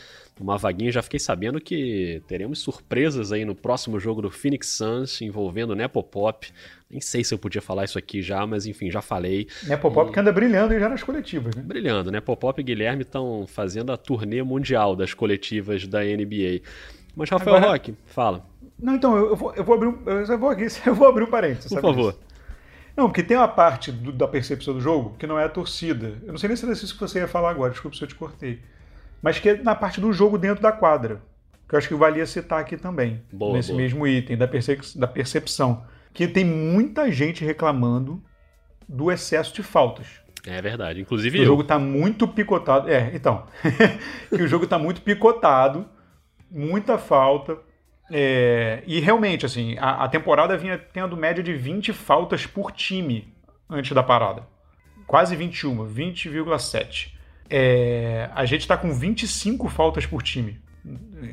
uma 0.42 0.58
vaguinha. 0.58 0.90
Já 0.90 1.02
fiquei 1.02 1.20
sabendo 1.20 1.60
que 1.60 2.22
teremos 2.26 2.58
surpresas 2.58 3.30
aí 3.32 3.44
no 3.44 3.54
próximo 3.54 4.00
jogo 4.00 4.22
do 4.22 4.30
Phoenix 4.30 4.68
Suns 4.68 5.20
envolvendo 5.20 5.74
Nepopop. 5.74 6.52
Nem 6.90 7.00
sei 7.00 7.22
se 7.22 7.34
eu 7.34 7.38
podia 7.38 7.62
falar 7.62 7.84
isso 7.84 7.98
aqui 7.98 8.22
já, 8.22 8.46
mas 8.46 8.66
enfim, 8.66 8.90
já 8.90 9.00
falei. 9.00 9.46
Nepopop 9.64 10.10
e... 10.10 10.12
que 10.12 10.20
anda 10.20 10.32
brilhando 10.32 10.78
já 10.78 10.88
nas 10.88 11.02
coletivas, 11.02 11.54
né? 11.54 11.62
Brilhando, 11.62 12.10
Nepopop 12.10 12.60
e 12.60 12.64
Guilherme 12.64 13.02
estão 13.02 13.46
fazendo 13.46 13.92
a 13.92 13.96
turnê 13.96 14.42
mundial 14.42 14.96
das 14.96 15.14
coletivas 15.14 15.86
da 15.86 16.00
NBA. 16.02 16.62
Mas 17.14 17.30
Rafael 17.30 17.56
Agora... 17.56 17.72
Roque, 17.72 17.94
fala. 18.06 18.44
Não, 18.78 18.96
então, 18.96 19.16
eu 19.16 19.36
vou, 19.36 19.54
eu 19.54 19.62
vou 19.62 19.74
abrir 19.76 19.88
um, 19.88 20.02
eu 20.06 20.38
vou 20.38 20.50
aqui, 20.50 20.66
eu 20.84 20.94
vou 20.94 21.08
abrir 21.08 21.24
um 21.24 21.30
parênteses. 21.30 21.68
Por 21.72 21.80
favor. 21.80 22.10
Isso? 22.10 22.34
Não, 22.96 23.06
porque 23.08 23.22
tem 23.22 23.36
uma 23.36 23.48
parte 23.48 23.90
do, 23.90 24.12
da 24.12 24.28
percepção 24.28 24.74
do 24.74 24.80
jogo 24.80 25.16
que 25.18 25.26
não 25.26 25.38
é 25.38 25.44
a 25.44 25.48
torcida. 25.48 26.14
Eu 26.24 26.32
não 26.32 26.38
sei 26.38 26.48
nem 26.48 26.56
se 26.56 26.64
era 26.64 26.72
isso 26.72 26.94
que 26.94 27.00
você 27.00 27.18
ia 27.20 27.28
falar 27.28 27.50
agora, 27.50 27.72
desculpa 27.72 27.96
se 27.96 28.02
eu 28.02 28.08
te 28.08 28.14
cortei 28.14 28.60
mas 29.24 29.38
que 29.38 29.48
é 29.48 29.56
na 29.56 29.74
parte 29.74 30.02
do 30.02 30.12
jogo 30.12 30.36
dentro 30.36 30.62
da 30.62 30.70
quadra. 30.70 31.22
Que 31.66 31.74
eu 31.74 31.78
acho 31.78 31.88
que 31.88 31.94
valia 31.94 32.26
citar 32.26 32.60
aqui 32.60 32.76
também, 32.76 33.22
boa, 33.32 33.54
nesse 33.54 33.70
boa. 33.70 33.80
mesmo 33.80 34.06
item, 34.06 34.36
da, 34.36 34.46
da 34.96 35.06
percepção. 35.06 35.86
Que 36.12 36.28
tem 36.28 36.44
muita 36.44 37.10
gente 37.10 37.42
reclamando 37.42 38.22
do 38.86 39.10
excesso 39.10 39.54
de 39.54 39.62
faltas. 39.62 40.06
É 40.46 40.60
verdade, 40.60 41.00
inclusive. 41.00 41.40
O 41.40 41.44
jogo 41.46 41.62
está 41.62 41.78
muito 41.78 42.28
picotado. 42.28 42.90
É, 42.90 43.12
então. 43.14 43.46
que 44.28 44.42
o 44.42 44.46
jogo 44.46 44.64
está 44.64 44.78
muito 44.78 45.00
picotado, 45.00 45.88
muita 46.50 46.98
falta. 46.98 47.56
É, 48.12 48.82
e 48.86 49.00
realmente, 49.00 49.46
assim, 49.46 49.74
a, 49.78 50.04
a, 50.04 50.08
temporada 50.08 50.54
vinha 50.54 50.76
tendo 50.76 51.16
média 51.16 51.42
de 51.42 51.54
20 51.54 51.94
faltas 51.94 52.44
por 52.44 52.72
time 52.72 53.32
antes 53.70 53.92
da 53.92 54.02
parada. 54.02 54.46
Quase 55.06 55.34
21, 55.34 55.86
20,7. 55.88 57.13
É, 57.48 58.30
a 58.34 58.44
gente 58.44 58.62
está 58.62 58.76
com 58.76 58.92
25 58.92 59.68
faltas 59.68 60.06
por 60.06 60.22
time. 60.22 60.58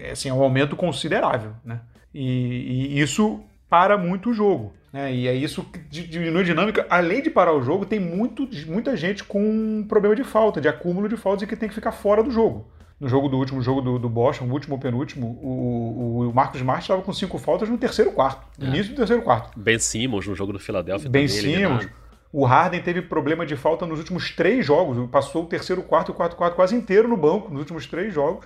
É, 0.01 0.11
assim, 0.11 0.29
é 0.29 0.33
um 0.33 0.41
aumento 0.41 0.75
considerável. 0.75 1.53
Né? 1.63 1.79
E, 2.13 2.95
e 2.95 3.01
isso 3.01 3.41
para 3.69 3.97
muito 3.97 4.31
o 4.31 4.33
jogo. 4.33 4.73
Né? 4.91 5.13
E 5.13 5.27
é 5.27 5.33
isso 5.33 5.63
que 5.63 5.79
diminui 5.79 6.41
a 6.41 6.45
dinâmica. 6.45 6.85
Além 6.89 7.21
de 7.21 7.29
parar 7.29 7.53
o 7.53 7.61
jogo, 7.61 7.85
tem 7.85 7.99
muito, 7.99 8.47
muita 8.67 8.95
gente 8.97 9.23
com 9.23 9.85
problema 9.87 10.15
de 10.15 10.23
falta, 10.23 10.59
de 10.59 10.67
acúmulo 10.67 11.07
de 11.07 11.15
faltas 11.15 11.43
e 11.43 11.47
que 11.47 11.55
tem 11.55 11.69
que 11.69 11.75
ficar 11.75 11.91
fora 11.91 12.21
do 12.21 12.31
jogo. 12.31 12.67
No 12.99 13.07
jogo 13.07 13.27
do 13.27 13.37
último 13.37 13.63
jogo 13.63 13.81
do, 13.81 13.97
do 13.97 14.07
Boston, 14.07 14.45
o 14.45 14.51
último 14.51 14.75
ou 14.75 14.79
penúltimo, 14.79 15.39
o, 15.41 16.29
o 16.29 16.33
Marcos 16.33 16.57
Smart 16.57 16.81
estava 16.83 17.01
com 17.01 17.11
cinco 17.11 17.39
faltas 17.39 17.67
no 17.67 17.75
terceiro 17.75 18.11
quarto, 18.11 18.45
no 18.59 18.67
é. 18.67 18.69
início 18.69 18.91
do 18.93 18.95
terceiro 18.95 19.23
quarto. 19.23 19.59
Ben 19.59 19.79
Simmons 19.79 20.27
no 20.27 20.35
jogo 20.35 20.53
do 20.53 20.59
Philadelphia 20.59 21.09
Ben 21.09 21.27
Simmons. 21.27 21.87
O 22.33 22.45
Harden 22.45 22.81
teve 22.81 23.01
problema 23.01 23.45
de 23.45 23.57
falta 23.57 23.85
nos 23.85 23.99
últimos 23.99 24.31
três 24.31 24.65
jogos. 24.65 25.09
Passou 25.09 25.43
o 25.43 25.47
terceiro, 25.47 25.83
quarto 25.83 26.11
e 26.11 26.15
quarto, 26.15 26.35
quarto 26.35 26.55
quase 26.55 26.75
inteiro 26.75 27.07
no 27.07 27.17
banco 27.17 27.49
nos 27.49 27.59
últimos 27.59 27.85
três 27.85 28.13
jogos, 28.13 28.45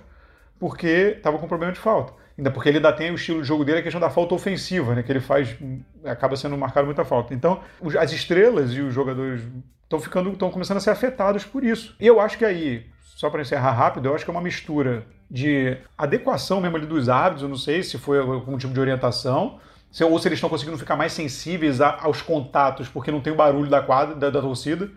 porque 0.58 1.14
estava 1.16 1.38
com 1.38 1.46
problema 1.46 1.72
de 1.72 1.78
falta. 1.78 2.12
Ainda 2.36 2.50
porque 2.50 2.68
ele 2.68 2.78
ainda 2.78 2.92
tem 2.92 3.10
o 3.10 3.14
estilo 3.14 3.40
de 3.40 3.48
jogo 3.48 3.64
dele, 3.64 3.78
a 3.78 3.82
questão 3.82 4.00
da 4.00 4.10
falta 4.10 4.34
ofensiva, 4.34 4.94
né? 4.94 5.02
Que 5.02 5.10
ele 5.10 5.20
faz, 5.20 5.56
acaba 6.04 6.36
sendo 6.36 6.56
marcado 6.58 6.86
muita 6.86 7.04
falta. 7.04 7.32
Então, 7.32 7.60
as 7.98 8.12
estrelas 8.12 8.72
e 8.72 8.80
os 8.80 8.92
jogadores 8.92 9.42
estão 9.84 10.00
ficando, 10.00 10.30
estão 10.30 10.50
começando 10.50 10.76
a 10.78 10.80
ser 10.80 10.90
afetados 10.90 11.44
por 11.44 11.64
isso. 11.64 11.96
E 11.98 12.06
eu 12.06 12.20
acho 12.20 12.36
que 12.36 12.44
aí, 12.44 12.86
só 13.00 13.30
para 13.30 13.40
encerrar 13.40 13.72
rápido, 13.72 14.08
eu 14.08 14.14
acho 14.14 14.24
que 14.24 14.30
é 14.30 14.34
uma 14.34 14.42
mistura 14.42 15.06
de 15.30 15.78
adequação 15.96 16.60
mesmo 16.60 16.76
ali 16.76 16.86
dos 16.86 17.08
hábitos. 17.08 17.42
Eu 17.42 17.48
não 17.48 17.56
sei 17.56 17.82
se 17.82 17.96
foi 17.96 18.18
algum 18.18 18.58
tipo 18.58 18.74
de 18.74 18.80
orientação 18.80 19.58
se, 19.96 20.04
ou 20.04 20.18
se 20.18 20.28
eles 20.28 20.36
estão 20.36 20.50
conseguindo 20.50 20.76
ficar 20.76 20.94
mais 20.94 21.14
sensíveis 21.14 21.80
a, 21.80 22.02
aos 22.02 22.20
contatos, 22.20 22.86
porque 22.86 23.10
não 23.10 23.22
tem 23.22 23.32
o 23.32 23.36
barulho 23.36 23.70
da 23.70 23.80
quadra, 23.80 24.14
da, 24.14 24.28
da, 24.28 24.42
torcida. 24.42 24.90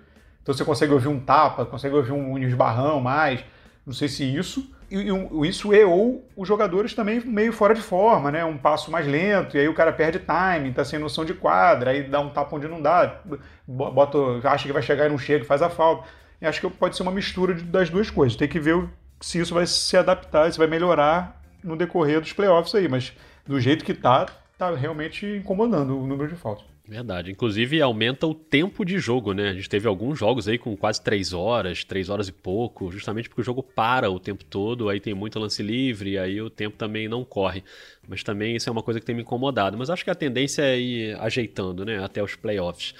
Então 0.43 0.53
você 0.53 0.65
consegue 0.65 0.91
ouvir 0.91 1.07
um 1.07 1.21
tapa, 1.21 1.65
consegue 1.65 1.95
ouvir 1.95 2.11
um, 2.11 2.33
um 2.33 2.37
esbarrão 2.39 2.99
mais. 2.99 3.39
Não 3.85 3.93
sei 3.93 4.09
se 4.09 4.25
isso. 4.25 4.69
E, 4.91 4.97
e, 4.97 5.47
isso 5.47 5.73
é 5.73 5.85
ou 5.85 6.27
os 6.35 6.45
jogadores 6.45 6.93
também 6.93 7.21
meio 7.21 7.53
fora 7.53 7.73
de 7.73 7.81
forma, 7.81 8.29
né? 8.29 8.43
Um 8.43 8.57
passo 8.57 8.91
mais 8.91 9.07
lento, 9.07 9.55
e 9.55 9.61
aí 9.61 9.69
o 9.69 9.73
cara 9.73 9.93
perde 9.93 10.19
time, 10.19 10.73
tá 10.73 10.83
sem 10.83 10.99
noção 10.99 11.23
de 11.23 11.33
quadra, 11.33 11.91
aí 11.91 12.03
dá 12.03 12.19
um 12.19 12.31
tapa 12.31 12.53
onde 12.57 12.67
não 12.67 12.81
dá, 12.81 13.21
bota, 13.65 14.17
acha 14.43 14.67
que 14.67 14.73
vai 14.73 14.81
chegar 14.81 15.05
e 15.05 15.09
não 15.09 15.17
chega, 15.17 15.45
faz 15.45 15.61
a 15.61 15.69
falta. 15.69 16.09
E 16.41 16.45
acho 16.45 16.59
que 16.59 16.69
pode 16.69 16.97
ser 16.97 17.03
uma 17.03 17.11
mistura 17.13 17.53
das 17.53 17.89
duas 17.89 18.09
coisas. 18.09 18.35
Tem 18.35 18.49
que 18.49 18.59
ver 18.59 18.85
se 19.21 19.39
isso 19.39 19.53
vai 19.53 19.65
se 19.65 19.95
adaptar, 19.95 20.51
se 20.51 20.57
vai 20.57 20.67
melhorar 20.67 21.41
no 21.63 21.77
decorrer 21.77 22.19
dos 22.19 22.33
playoffs 22.33 22.75
aí, 22.75 22.89
mas 22.89 23.13
do 23.47 23.61
jeito 23.61 23.85
que 23.85 23.93
tá, 23.93 24.25
tá 24.59 24.75
realmente 24.75 25.25
incomodando 25.25 25.97
o 25.97 26.05
número 26.05 26.29
de 26.29 26.35
faltas. 26.35 26.65
Verdade. 26.85 27.31
Inclusive 27.31 27.81
aumenta 27.81 28.27
o 28.27 28.33
tempo 28.33 28.83
de 28.83 28.99
jogo, 28.99 29.31
né? 29.31 29.49
A 29.49 29.53
gente 29.53 29.69
teve 29.69 29.87
alguns 29.87 30.19
jogos 30.19 30.47
aí 30.47 30.57
com 30.57 30.75
quase 30.75 31.01
três 31.01 31.33
horas, 31.33 31.83
três 31.83 32.09
horas 32.09 32.27
e 32.27 32.31
pouco, 32.31 32.91
justamente 32.91 33.29
porque 33.29 33.41
o 33.41 33.43
jogo 33.43 33.63
para 33.63 34.09
o 34.09 34.19
tempo 34.19 34.43
todo, 34.43 34.89
aí 34.89 34.99
tem 34.99 35.13
muito 35.13 35.39
lance 35.39 35.61
livre, 35.61 36.17
aí 36.17 36.41
o 36.41 36.49
tempo 36.49 36.75
também 36.75 37.07
não 37.07 37.23
corre. 37.23 37.63
Mas 38.07 38.23
também 38.23 38.55
isso 38.55 38.67
é 38.67 38.71
uma 38.71 38.81
coisa 38.81 38.99
que 38.99 39.05
tem 39.05 39.15
me 39.15 39.21
incomodado. 39.21 39.77
Mas 39.77 39.89
acho 39.89 40.03
que 40.03 40.09
a 40.09 40.15
tendência 40.15 40.63
é 40.63 40.79
ir 40.79 41.17
ajeitando, 41.21 41.85
né? 41.85 42.03
Até 42.03 42.21
os 42.21 42.35
playoffs. 42.35 42.93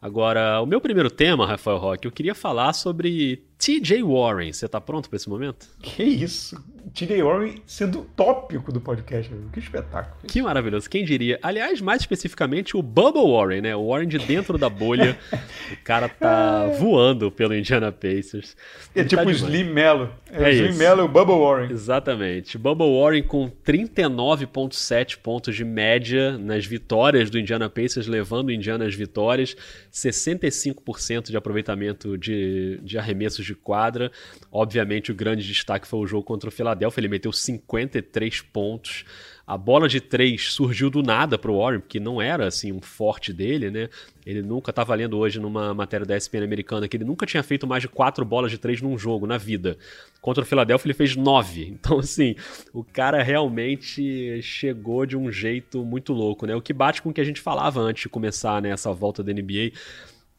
Agora, 0.00 0.60
o 0.60 0.66
meu 0.66 0.80
primeiro 0.80 1.10
tema, 1.10 1.46
Rafael 1.46 1.78
Roque, 1.78 2.06
eu 2.06 2.12
queria 2.12 2.34
falar 2.34 2.72
sobre 2.72 3.44
TJ 3.62 4.02
Warren. 4.02 4.52
Você 4.52 4.66
tá 4.66 4.80
pronto 4.80 5.08
para 5.08 5.16
esse 5.16 5.28
momento? 5.28 5.68
Que 5.80 6.02
isso? 6.02 6.60
TJ 6.92 7.22
Warren 7.22 7.62
sendo 7.64 8.04
tópico 8.16 8.72
do 8.72 8.80
podcast. 8.80 9.32
Que 9.52 9.60
espetáculo. 9.60 10.16
Que 10.26 10.42
maravilhoso. 10.42 10.90
Quem 10.90 11.04
diria? 11.04 11.38
Aliás, 11.40 11.80
mais 11.80 12.02
especificamente 12.02 12.76
o 12.76 12.82
Bubble 12.82 13.22
Warren, 13.22 13.60
né? 13.60 13.76
O 13.76 13.86
Warren 13.86 14.08
de 14.08 14.18
dentro 14.18 14.58
da 14.58 14.68
bolha. 14.68 15.16
o 15.72 15.76
cara 15.84 16.08
tá 16.08 16.66
voando 16.76 17.30
pelo 17.30 17.54
Indiana 17.54 17.92
Pacers. 17.92 18.56
É 18.96 19.04
tipo 19.04 19.22
tá 19.22 19.28
o 19.28 19.30
Slim 19.30 19.64
Mello. 19.64 20.12
É, 20.32 20.42
é 20.42 20.48
o 20.48 20.50
Slim 20.50 20.78
Mello 20.78 21.02
e 21.02 21.04
o 21.04 21.08
Bubble 21.08 21.38
Warren. 21.38 21.70
Exatamente. 21.70 22.58
Bubble 22.58 23.00
Warren 23.00 23.22
com 23.22 23.48
39,7 23.64 25.18
pontos 25.18 25.54
de 25.54 25.64
média 25.64 26.36
nas 26.36 26.66
vitórias 26.66 27.30
do 27.30 27.38
Indiana 27.38 27.70
Pacers, 27.70 28.08
levando 28.08 28.48
o 28.48 28.52
Indiana 28.52 28.86
às 28.86 28.94
vitórias. 28.94 29.56
65% 29.92 31.30
de 31.30 31.36
aproveitamento 31.36 32.18
de, 32.18 32.80
de 32.82 32.98
arremessos 32.98 33.46
de 33.46 33.51
de 33.52 33.60
quadra. 33.60 34.10
Obviamente, 34.50 35.12
o 35.12 35.14
grande 35.14 35.46
destaque 35.46 35.86
foi 35.86 36.00
o 36.00 36.06
jogo 36.06 36.24
contra 36.24 36.48
o 36.48 36.52
Philadelphia. 36.52 37.00
Ele 37.00 37.08
meteu 37.08 37.32
53 37.32 38.40
pontos. 38.40 39.04
A 39.46 39.58
bola 39.58 39.88
de 39.88 40.00
três 40.00 40.52
surgiu 40.52 40.88
do 40.88 41.02
nada 41.02 41.36
para 41.36 41.50
o 41.50 41.58
Warren, 41.58 41.80
porque 41.80 41.98
não 41.98 42.22
era 42.22 42.46
assim 42.46 42.72
um 42.72 42.80
forte 42.80 43.32
dele, 43.32 43.70
né? 43.70 43.88
Ele 44.24 44.40
nunca 44.40 44.70
estava 44.70 44.94
lendo 44.94 45.18
hoje 45.18 45.40
numa 45.40 45.74
matéria 45.74 46.06
da 46.06 46.16
ESPN 46.16 46.44
americana 46.44 46.86
que 46.86 46.96
ele 46.96 47.04
nunca 47.04 47.26
tinha 47.26 47.42
feito 47.42 47.66
mais 47.66 47.82
de 47.82 47.88
quatro 47.88 48.24
bolas 48.24 48.52
de 48.52 48.58
três 48.58 48.80
num 48.80 48.96
jogo 48.96 49.26
na 49.26 49.36
vida. 49.36 49.76
Contra 50.20 50.44
o 50.44 50.46
Philadelphia 50.46 50.86
ele 50.86 50.94
fez 50.94 51.16
nove. 51.16 51.76
Então 51.82 51.98
assim, 51.98 52.36
o 52.72 52.84
cara 52.84 53.22
realmente 53.22 54.40
chegou 54.40 55.04
de 55.04 55.16
um 55.16 55.30
jeito 55.30 55.84
muito 55.84 56.12
louco, 56.12 56.46
né? 56.46 56.54
O 56.54 56.62
que 56.62 56.72
bate 56.72 57.02
com 57.02 57.10
o 57.10 57.12
que 57.12 57.20
a 57.20 57.24
gente 57.24 57.40
falava 57.40 57.80
antes 57.80 58.04
de 58.04 58.08
começar 58.08 58.62
né, 58.62 58.72
volta 58.96 59.22
da 59.22 59.32
NBA 59.32 59.72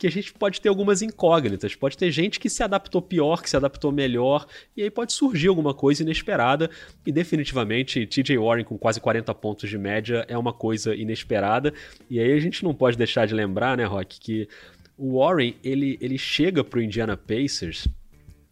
que 0.03 0.07
a 0.07 0.12
gente 0.12 0.33
pode 0.33 0.60
ter 0.60 0.67
algumas 0.67 1.01
incógnitas. 1.01 1.75
Pode 1.75 1.98
ter 1.98 2.12
gente 2.12 2.38
que 2.38 2.50
se 2.50 2.62
adaptou 2.62 3.01
pior, 3.01 3.41
que 3.41 3.50
se 3.50 3.55
adaptou 3.55 3.89
melhor, 3.89 4.45
e 4.75 4.83
aí 4.83 4.91
pode 4.91 5.13
surgir 5.13 5.48
alguma 5.48 5.74
coisa 5.74 6.03
inesperada. 6.03 6.69
E 7.05 7.12
definitivamente, 7.12 8.05
TJ 8.05 8.38
Warren 8.38 8.65
com 8.65 8.77
quase 8.77 9.00
40 9.00 9.33
pontos 9.36 9.69
de 9.69 9.77
média 9.77 10.25
é 10.27 10.38
uma 10.38 10.51
coisa 10.51 10.93
inesperada. 10.93 11.74
E 12.10 12.19
aí 12.19 12.33
a 12.33 12.39
gente 12.41 12.65
não 12.65 12.74
pode 12.74 12.98
deixar 12.98 13.25
de 13.25 13.33
lembrar, 13.33 13.77
né, 13.77 13.86
Rock, 13.86 14.19
que 14.19 14.50
o 14.98 15.19
Warren 15.19 15.55
ele, 15.63 15.98
ele 16.01 16.17
chega 16.17 16.65
pro 16.65 16.81
Indiana 16.81 17.15
Pacers. 17.15 17.88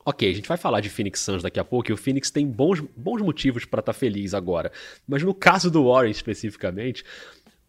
Ok, 0.06 0.30
a 0.32 0.34
gente 0.34 0.48
vai 0.48 0.58
falar 0.58 0.80
de 0.80 0.90
Phoenix 0.90 1.20
Suns 1.20 1.44
daqui 1.44 1.60
a 1.60 1.66
pouco, 1.66 1.92
e 1.92 1.94
o 1.94 1.98
Phoenix 1.98 2.32
tem 2.32 2.48
bons, 2.48 2.80
bons 2.96 3.22
motivos 3.22 3.66
para 3.66 3.82
estar 3.82 3.92
tá 3.92 4.00
feliz 4.00 4.34
agora. 4.34 4.72
Mas 5.06 5.22
no 5.22 5.34
caso 5.34 5.70
do 5.70 5.90
Warren 5.90 6.12
especificamente, 6.12 7.04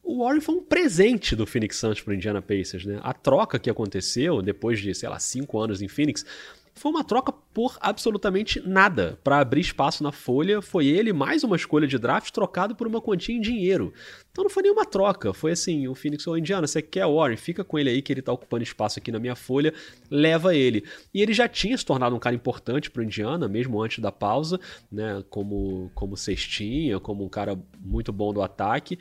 o 0.02 0.24
Warren 0.24 0.40
foi 0.40 0.56
um 0.56 0.62
presente 0.62 1.36
do 1.36 1.46
Phoenix 1.46 1.76
Suns 1.76 2.00
para 2.00 2.10
o 2.10 2.14
Indiana 2.14 2.42
Pacers, 2.42 2.84
né? 2.84 2.98
A 3.02 3.12
troca 3.12 3.58
que 3.58 3.70
aconteceu 3.70 4.42
depois 4.42 4.80
de, 4.80 4.94
sei 4.94 5.08
lá, 5.08 5.18
cinco 5.18 5.58
anos 5.58 5.80
em 5.80 5.88
Phoenix 5.88 6.24
foi 6.74 6.90
uma 6.90 7.04
troca 7.04 7.32
por 7.32 7.76
absolutamente 7.80 8.60
nada. 8.66 9.18
Para 9.22 9.38
abrir 9.38 9.60
espaço 9.60 10.02
na 10.02 10.10
folha, 10.10 10.62
foi 10.62 10.86
ele 10.86 11.12
mais 11.12 11.44
uma 11.44 11.54
escolha 11.54 11.86
de 11.86 11.98
draft 11.98 12.30
trocado 12.30 12.74
por 12.74 12.86
uma 12.86 13.00
quantia 13.00 13.34
em 13.34 13.40
dinheiro. 13.40 13.92
Então 14.30 14.44
não 14.44 14.50
foi 14.50 14.62
nenhuma 14.62 14.86
troca, 14.86 15.34
foi 15.34 15.52
assim, 15.52 15.86
o 15.86 15.94
Phoenix 15.94 16.24
falou, 16.24 16.38
Indiana, 16.38 16.66
você 16.66 16.80
quer 16.80 17.04
o 17.04 17.16
Warren? 17.16 17.36
Fica 17.36 17.62
com 17.62 17.78
ele 17.78 17.90
aí 17.90 18.00
que 18.00 18.12
ele 18.12 18.22
tá 18.22 18.32
ocupando 18.32 18.62
espaço 18.62 18.98
aqui 18.98 19.12
na 19.12 19.18
minha 19.18 19.36
folha, 19.36 19.74
leva 20.10 20.54
ele. 20.54 20.84
E 21.12 21.20
ele 21.20 21.34
já 21.34 21.46
tinha 21.46 21.76
se 21.76 21.84
tornado 21.84 22.16
um 22.16 22.18
cara 22.18 22.34
importante 22.34 22.90
pro 22.90 23.02
Indiana, 23.02 23.46
mesmo 23.46 23.82
antes 23.82 23.98
da 23.98 24.10
pausa, 24.10 24.58
né, 24.90 25.22
como, 25.28 25.90
como 25.94 26.16
cestinha, 26.16 26.98
como 26.98 27.24
um 27.24 27.28
cara 27.28 27.58
muito 27.78 28.10
bom 28.12 28.32
do 28.32 28.40
ataque. 28.40 28.98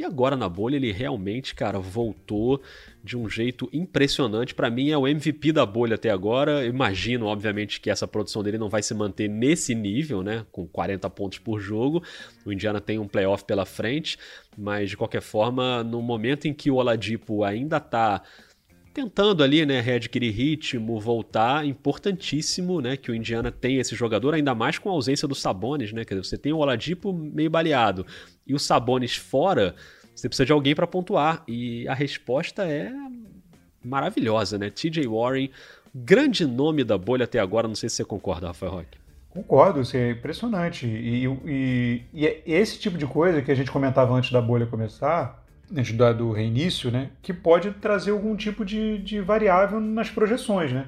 E 0.00 0.04
agora 0.04 0.34
na 0.34 0.48
bolha 0.48 0.76
ele 0.76 0.90
realmente, 0.92 1.54
cara, 1.54 1.78
voltou 1.78 2.62
de 3.04 3.18
um 3.18 3.28
jeito 3.28 3.68
impressionante. 3.70 4.54
Para 4.54 4.70
mim 4.70 4.88
é 4.88 4.96
o 4.96 5.06
MVP 5.06 5.52
da 5.52 5.66
bolha 5.66 5.96
até 5.96 6.08
agora. 6.08 6.64
imagino, 6.64 7.26
obviamente, 7.26 7.78
que 7.82 7.90
essa 7.90 8.08
produção 8.08 8.42
dele 8.42 8.56
não 8.56 8.70
vai 8.70 8.82
se 8.82 8.94
manter 8.94 9.28
nesse 9.28 9.74
nível, 9.74 10.22
né, 10.22 10.46
com 10.50 10.66
40 10.66 11.10
pontos 11.10 11.38
por 11.38 11.60
jogo. 11.60 12.02
O 12.46 12.50
Indiana 12.50 12.80
tem 12.80 12.98
um 12.98 13.06
playoff 13.06 13.44
pela 13.44 13.66
frente, 13.66 14.16
mas 14.56 14.88
de 14.88 14.96
qualquer 14.96 15.20
forma, 15.20 15.84
no 15.84 16.00
momento 16.00 16.48
em 16.48 16.54
que 16.54 16.70
o 16.70 16.76
Oladipo 16.76 17.44
ainda 17.44 17.78
tá 17.78 18.22
tentando 18.92 19.44
ali, 19.44 19.64
né, 19.66 19.80
readquirir 19.80 20.34
ritmo, 20.34 20.98
voltar, 20.98 21.64
importantíssimo, 21.66 22.80
né, 22.80 22.96
que 22.96 23.10
o 23.10 23.14
Indiana 23.14 23.52
tem 23.52 23.76
esse 23.76 23.94
jogador, 23.94 24.34
ainda 24.34 24.54
mais 24.54 24.78
com 24.78 24.88
a 24.88 24.92
ausência 24.92 25.28
do 25.28 25.34
Sabonis, 25.34 25.92
né, 25.92 26.04
quer 26.04 26.14
dizer, 26.14 26.28
você 26.28 26.38
tem 26.38 26.52
o 26.52 26.58
Oladipo 26.58 27.12
meio 27.12 27.50
baleado 27.50 28.04
e 28.50 28.54
o 28.54 28.58
Sabonis 28.58 29.16
fora, 29.16 29.76
você 30.12 30.28
precisa 30.28 30.44
de 30.44 30.52
alguém 30.52 30.74
para 30.74 30.86
pontuar 30.86 31.44
e 31.46 31.86
a 31.86 31.94
resposta 31.94 32.64
é 32.64 32.90
maravilhosa, 33.82 34.58
né, 34.58 34.68
TJ 34.70 35.06
Warren, 35.06 35.50
grande 35.94 36.44
nome 36.44 36.82
da 36.82 36.98
bolha 36.98 37.24
até 37.24 37.38
agora, 37.38 37.68
não 37.68 37.76
sei 37.76 37.88
se 37.88 37.96
você 37.96 38.04
concorda, 38.04 38.48
Rafael 38.48 38.72
Roque. 38.72 38.98
Concordo, 39.30 39.80
isso 39.80 39.96
é 39.96 40.10
impressionante. 40.10 40.86
E, 40.86 41.24
e, 41.46 42.02
e, 42.12 42.26
é 42.26 42.42
esse 42.44 42.76
tipo 42.80 42.98
de 42.98 43.06
coisa 43.06 43.40
que 43.40 43.52
a 43.52 43.54
gente 43.54 43.70
comentava 43.70 44.12
antes 44.12 44.32
da 44.32 44.42
bolha 44.42 44.66
começar, 44.66 45.44
antes 45.74 45.96
do 45.96 46.32
reinício, 46.32 46.90
né, 46.90 47.10
que 47.22 47.32
pode 47.32 47.70
trazer 47.74 48.10
algum 48.10 48.34
tipo 48.34 48.64
de, 48.64 48.98
de 48.98 49.20
variável 49.20 49.80
nas 49.80 50.10
projeções, 50.10 50.72
né? 50.72 50.86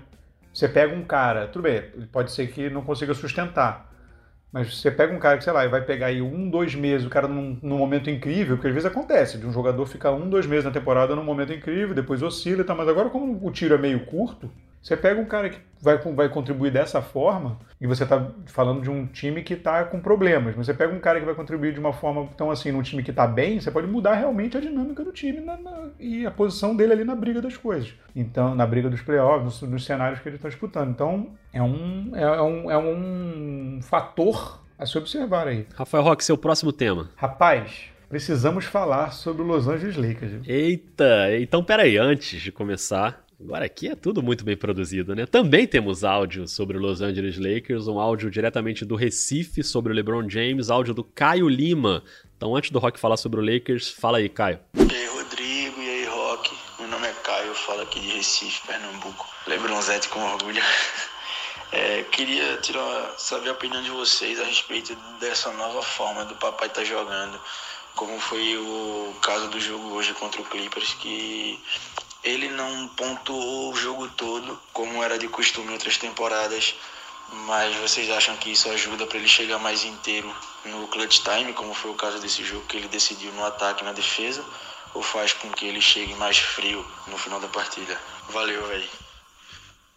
Você 0.53 0.69
pega 0.69 0.95
um 0.95 1.05
cara, 1.05 1.47
tudo 1.47 1.63
bem, 1.63 1.83
pode 2.11 2.33
ser 2.33 2.49
que 2.49 2.69
não 2.69 2.83
consiga 2.83 3.15
sustentar, 3.15 3.92
mas 4.53 4.77
você 4.77 4.91
pega 4.91 5.15
um 5.15 5.19
cara 5.19 5.39
que, 5.39 5.45
sei 5.45 5.53
lá, 5.53 5.67
vai 5.67 5.81
pegar 5.83 6.09
aí 6.09 6.21
um, 6.21 6.51
dois 6.51 6.75
meses, 6.75 7.07
o 7.07 7.11
cara 7.11 7.27
num, 7.27 7.59
num, 7.63 7.79
momento 7.79 8.11
incrível, 8.11 8.57
porque 8.57 8.69
às 8.69 8.75
vezes 8.75 8.91
acontece, 8.91 9.39
de 9.39 9.47
um 9.47 9.53
jogador 9.53 9.87
ficar 9.87 10.13
um, 10.13 10.29
dois 10.29 10.47
meses 10.47 10.65
na 10.65 10.71
temporada 10.71 11.17
num 11.17 11.25
momento 11.25 11.55
incrível, 11.55 11.95
depois 11.95 12.23
oscila 12.23 12.61
e 12.61 12.65
tal, 12.65 12.77
mas 12.77 12.89
agora 12.89 13.09
como 13.09 13.45
o 13.47 13.51
tiro 13.51 13.75
é 13.75 13.79
meio 13.79 14.05
curto, 14.05 14.51
você 14.83 14.97
pega 14.97 15.21
um 15.21 15.25
cara 15.25 15.49
que 15.49 15.61
vai, 15.81 15.97
vai 15.97 16.29
contribuir 16.29 16.73
dessa 16.73 17.01
forma, 17.01 17.59
e 17.81 17.87
você 17.87 18.03
está 18.03 18.31
falando 18.47 18.83
de 18.83 18.91
um 18.91 19.07
time 19.07 19.43
que 19.43 19.55
está 19.55 19.85
com 19.85 20.01
problemas, 20.01 20.57
mas 20.57 20.67
você 20.67 20.75
pega 20.75 20.93
um 20.93 20.99
cara 20.99 21.21
que 21.21 21.27
vai 21.27 21.35
contribuir 21.35 21.73
de 21.73 21.81
uma 21.81 21.93
forma 21.93 22.29
tão 22.37 22.51
assim, 22.51 22.73
num 22.73 22.83
time 22.83 23.03
que 23.03 23.11
está 23.11 23.27
bem, 23.27 23.61
você 23.61 23.71
pode 23.71 23.87
mudar 23.87 24.15
realmente 24.15 24.57
a 24.57 24.61
dinâmica 24.61 25.05
do 25.05 25.13
time 25.13 25.41
na, 25.41 25.57
na, 25.57 25.89
e 26.01 26.27
a 26.27 26.31
posição 26.31 26.75
dele 26.75 26.93
ali 26.93 27.05
na 27.05 27.15
briga 27.15 27.41
das 27.41 27.57
coisas. 27.57 27.95
Então, 28.15 28.55
na 28.55 28.67
briga 28.67 28.91
dos 28.91 29.01
playoffs, 29.01 29.45
nos, 29.45 29.71
nos 29.71 29.85
cenários 29.85 30.21
que 30.21 30.29
eles 30.29 30.39
estão 30.39 30.51
disputando. 30.51 30.91
Então, 30.91 31.31
é 31.53 31.63
um, 31.63 32.11
é, 32.15 32.23
é, 32.23 32.43
um, 32.43 32.71
é 32.71 32.79
um 32.79 33.79
fator 33.83 34.61
a 34.79 34.85
se 34.85 34.99
observar 34.99 35.47
aí. 35.47 35.67
Rafael 35.77 36.03
Roque, 36.03 36.25
seu 36.25 36.37
próximo 36.37 36.73
tema. 36.73 37.11
Rapaz, 37.17 37.85
precisamos 38.09 38.65
falar 38.65 39.13
sobre 39.13 39.43
o 39.43 39.47
Los 39.47 39.69
Angeles 39.69 39.97
Lakers. 39.97 40.47
Eita, 40.47 41.37
então 41.39 41.63
peraí, 41.63 41.97
antes 41.97 42.41
de 42.41 42.51
começar, 42.51 43.22
Agora 43.45 43.65
aqui 43.65 43.89
é 43.89 43.97
tudo 43.97 44.23
muito 44.23 44.45
bem 44.45 44.57
produzido, 44.57 45.17
né? 45.17 45.27
Também 45.27 45.67
temos 45.67 46.05
áudio 46.05 46.47
sobre 46.47 46.77
o 46.77 46.81
Los 46.81 47.01
Angeles 47.01 47.37
Lakers, 47.37 47.89
um 47.89 47.99
áudio 47.99 48.31
diretamente 48.31 48.85
do 48.85 48.95
Recife 48.95 49.65
sobre 49.65 49.93
o 49.93 49.97
LeBron 49.97 50.29
James, 50.31 50.71
áudio 50.71 50.95
do 50.95 51.03
Caio 51.03 51.49
Lima. 51.49 52.05
Então, 52.37 52.55
antes 52.55 52.71
do 52.71 52.79
Rock 52.79 53.01
falar 53.01 53.17
sobre 53.17 53.41
o 53.41 53.45
Lakers, 53.45 53.91
fala 53.91 54.19
aí, 54.19 54.29
Caio. 54.29 54.61
E 54.77 54.95
aí, 54.95 55.07
Rodrigo, 55.09 55.83
e 55.83 55.89
aí, 55.89 56.05
Rock. 56.07 56.57
Meu 56.79 56.89
nome 56.89 57.09
é 57.09 57.13
Caio, 57.25 57.49
eu 57.49 57.55
falo 57.55 57.83
aqui 57.83 57.99
de 57.99 58.17
Recife, 58.17 58.65
Pernambuco. 58.65 59.27
LeBronzete 59.49 60.09
com 60.09 60.21
orgulho. 60.21 60.63
É, 61.75 62.03
queria 62.03 62.59
tirar, 62.59 63.15
saber 63.17 63.49
a 63.49 63.53
opinião 63.53 63.83
de 63.83 63.89
vocês 63.89 64.39
a 64.39 64.45
respeito 64.45 64.95
dessa 65.19 65.51
nova 65.53 65.81
forma 65.81 66.23
do 66.27 66.35
papai 66.35 66.69
tá 66.69 66.85
jogando, 66.85 67.41
como 67.97 68.21
foi 68.21 68.59
o 68.59 69.15
caso 69.23 69.49
do 69.49 69.59
jogo 69.59 69.95
hoje 69.95 70.13
contra 70.13 70.43
o 70.43 70.45
Clippers, 70.45 70.93
que 71.01 71.59
ele 72.25 72.49
não 72.51 72.89
pontuou 72.89 73.73
o 73.73 73.77
jogo 73.77 74.09
todo, 74.09 74.61
como 74.73 75.03
era 75.03 75.19
de 75.19 75.29
costume 75.29 75.69
em 75.69 75.73
outras 75.73 75.97
temporadas, 75.97 76.75
mas 77.47 77.75
vocês 77.77 78.11
acham 78.11 78.37
que 78.37 78.53
isso 78.53 78.69
ajuda 78.69 79.07
para 79.07 79.19
ele 79.19 79.29
chegar 79.29 79.59
mais 79.59 79.85
inteiro 79.85 80.35
no 80.65 80.87
clutch 80.89 81.21
time, 81.21 81.53
como 81.53 81.75
foi 81.75 81.91
o 81.91 81.95
caso 81.95 82.21
desse 82.21 82.45
jogo, 82.45 82.67
que 82.67 82.77
ele 82.77 82.89
decidiu 82.89 83.33
no 83.33 83.45
ataque 83.45 83.83
e 83.83 83.85
na 83.85 83.93
defesa, 83.93 84.45
ou 84.95 85.03
faz 85.03 85.33
com 85.33 85.51
que 85.51 85.67
ele 85.67 85.81
chegue 85.81 86.15
mais 86.15 86.39
frio 86.39 86.87
no 87.07 87.19
final 87.19 87.41
da 87.41 87.49
partida? 87.49 87.99
Valeu, 88.29 88.67
velho. 88.67 89.02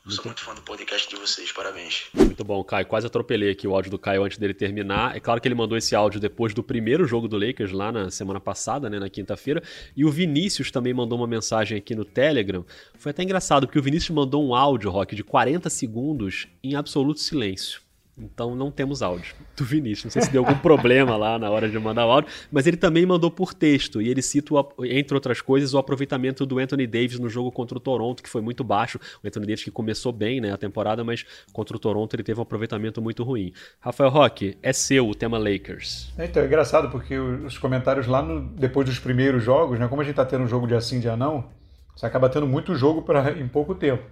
Sou 0.07 0.25
muito 0.25 0.41
fã 0.41 0.53
do 0.53 0.61
podcast 0.61 1.09
de 1.09 1.15
vocês, 1.15 1.51
parabéns. 1.51 2.03
Muito 2.13 2.43
bom, 2.43 2.63
Caio. 2.63 2.85
Quase 2.85 3.07
atropelei 3.07 3.49
aqui 3.49 3.67
o 3.67 3.73
áudio 3.73 3.89
do 3.89 3.97
Caio 3.97 4.23
antes 4.23 4.37
dele 4.37 4.53
terminar. 4.53 5.17
É 5.17 5.19
claro 5.19 5.41
que 5.41 5.47
ele 5.47 5.55
mandou 5.55 5.75
esse 5.75 5.95
áudio 5.95 6.19
depois 6.19 6.53
do 6.53 6.61
primeiro 6.61 7.07
jogo 7.07 7.27
do 7.27 7.35
Lakers, 7.35 7.71
lá 7.71 7.91
na 7.91 8.11
semana 8.11 8.39
passada, 8.39 8.87
né, 8.87 8.99
na 8.99 9.09
quinta-feira. 9.09 9.63
E 9.97 10.05
o 10.05 10.11
Vinícius 10.11 10.69
também 10.69 10.93
mandou 10.93 11.17
uma 11.17 11.25
mensagem 11.25 11.79
aqui 11.79 11.95
no 11.95 12.05
Telegram. 12.05 12.63
Foi 12.99 13.09
até 13.09 13.23
engraçado, 13.23 13.65
porque 13.65 13.79
o 13.79 13.81
Vinícius 13.81 14.15
mandou 14.15 14.47
um 14.47 14.53
áudio, 14.53 14.91
Rock, 14.91 15.15
de 15.15 15.23
40 15.23 15.71
segundos 15.71 16.47
em 16.63 16.75
absoluto 16.75 17.19
silêncio. 17.19 17.84
Então 18.17 18.55
não 18.55 18.71
temos 18.71 19.01
áudio 19.01 19.35
do 19.57 19.65
Vinícius. 19.65 20.05
Não 20.05 20.11
sei 20.11 20.21
se 20.21 20.31
deu 20.31 20.45
algum 20.45 20.57
problema 20.59 21.17
lá 21.17 21.37
na 21.37 21.49
hora 21.49 21.69
de 21.69 21.77
mandar 21.77 22.05
o 22.05 22.11
áudio, 22.11 22.31
mas 22.51 22.65
ele 22.65 22.77
também 22.77 23.05
mandou 23.05 23.29
por 23.29 23.53
texto 23.53 24.01
e 24.01 24.09
ele 24.09 24.21
cita, 24.21 24.53
entre 24.85 25.13
outras 25.13 25.41
coisas, 25.41 25.73
o 25.73 25.77
aproveitamento 25.77 26.45
do 26.45 26.57
Anthony 26.57 26.87
Davis 26.87 27.19
no 27.19 27.29
jogo 27.29 27.51
contra 27.51 27.77
o 27.77 27.79
Toronto, 27.79 28.23
que 28.23 28.29
foi 28.29 28.41
muito 28.41 28.63
baixo. 28.63 28.99
O 29.21 29.27
Anthony 29.27 29.45
Davis 29.47 29.63
que 29.63 29.71
começou 29.71 30.13
bem 30.13 30.39
né, 30.39 30.53
a 30.53 30.57
temporada, 30.57 31.03
mas 31.03 31.25
contra 31.51 31.75
o 31.75 31.79
Toronto 31.79 32.15
ele 32.15 32.23
teve 32.23 32.39
um 32.39 32.43
aproveitamento 32.43 33.01
muito 33.01 33.23
ruim. 33.23 33.51
Rafael 33.79 34.09
Roque, 34.09 34.57
é 34.63 34.71
seu 34.71 35.09
o 35.09 35.13
tema 35.13 35.37
Lakers. 35.37 36.13
Então, 36.17 36.41
é 36.41 36.45
engraçado 36.45 36.89
porque 36.89 37.17
os 37.17 37.57
comentários 37.57 38.07
lá 38.07 38.21
no, 38.21 38.41
depois 38.41 38.87
dos 38.87 38.97
primeiros 38.97 39.43
jogos, 39.43 39.77
né, 39.77 39.87
como 39.87 40.01
a 40.01 40.05
gente 40.05 40.13
está 40.13 40.25
tendo 40.25 40.43
um 40.43 40.47
jogo 40.47 40.67
de 40.67 40.75
assim 40.75 40.99
de 40.99 41.09
anão, 41.09 41.49
você 41.95 42.05
acaba 42.05 42.29
tendo 42.29 42.47
muito 42.47 42.75
jogo 42.75 43.01
pra, 43.01 43.31
em 43.31 43.47
pouco 43.47 43.75
tempo. 43.75 44.03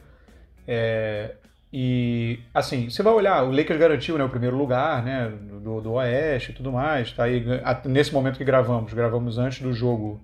É, 0.68 1.36
e, 1.76 2.40
assim, 2.54 2.88
você 2.88 3.02
vai 3.02 3.12
olhar, 3.12 3.44
o 3.44 3.50
Lakers 3.50 3.80
garantiu 3.80 4.16
né, 4.16 4.24
o 4.24 4.30
primeiro 4.30 4.56
lugar 4.56 5.02
né, 5.02 5.28
do, 5.60 5.82
do 5.82 5.94
Oeste 5.94 6.52
e 6.52 6.54
tudo 6.54 6.72
mais. 6.72 7.12
Tá 7.12 7.24
aí, 7.24 7.44
nesse 7.86 8.14
momento 8.14 8.38
que 8.38 8.44
gravamos, 8.44 8.94
gravamos 8.94 9.40
antes 9.40 9.60
do 9.60 9.74
jogo 9.74 10.22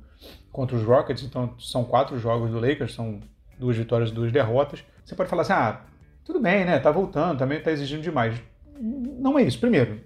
contra 0.51 0.75
os 0.77 0.83
Rockets, 0.83 1.23
então 1.23 1.55
são 1.57 1.83
quatro 1.83 2.19
jogos 2.19 2.51
do 2.51 2.59
Lakers, 2.59 2.93
são 2.93 3.19
duas 3.57 3.75
vitórias 3.75 4.11
e 4.11 4.13
duas 4.13 4.31
derrotas. 4.31 4.83
Você 5.03 5.15
pode 5.15 5.27
falar 5.27 5.41
assim, 5.41 5.53
ah, 5.53 5.81
tudo 6.23 6.39
bem, 6.39 6.65
né, 6.65 6.77
tá 6.77 6.91
voltando, 6.91 7.39
também 7.39 7.59
tá 7.59 7.71
exigindo 7.71 8.03
demais. 8.03 8.39
Não 8.79 9.39
é 9.39 9.41
isso. 9.41 9.59
Primeiro, 9.59 10.01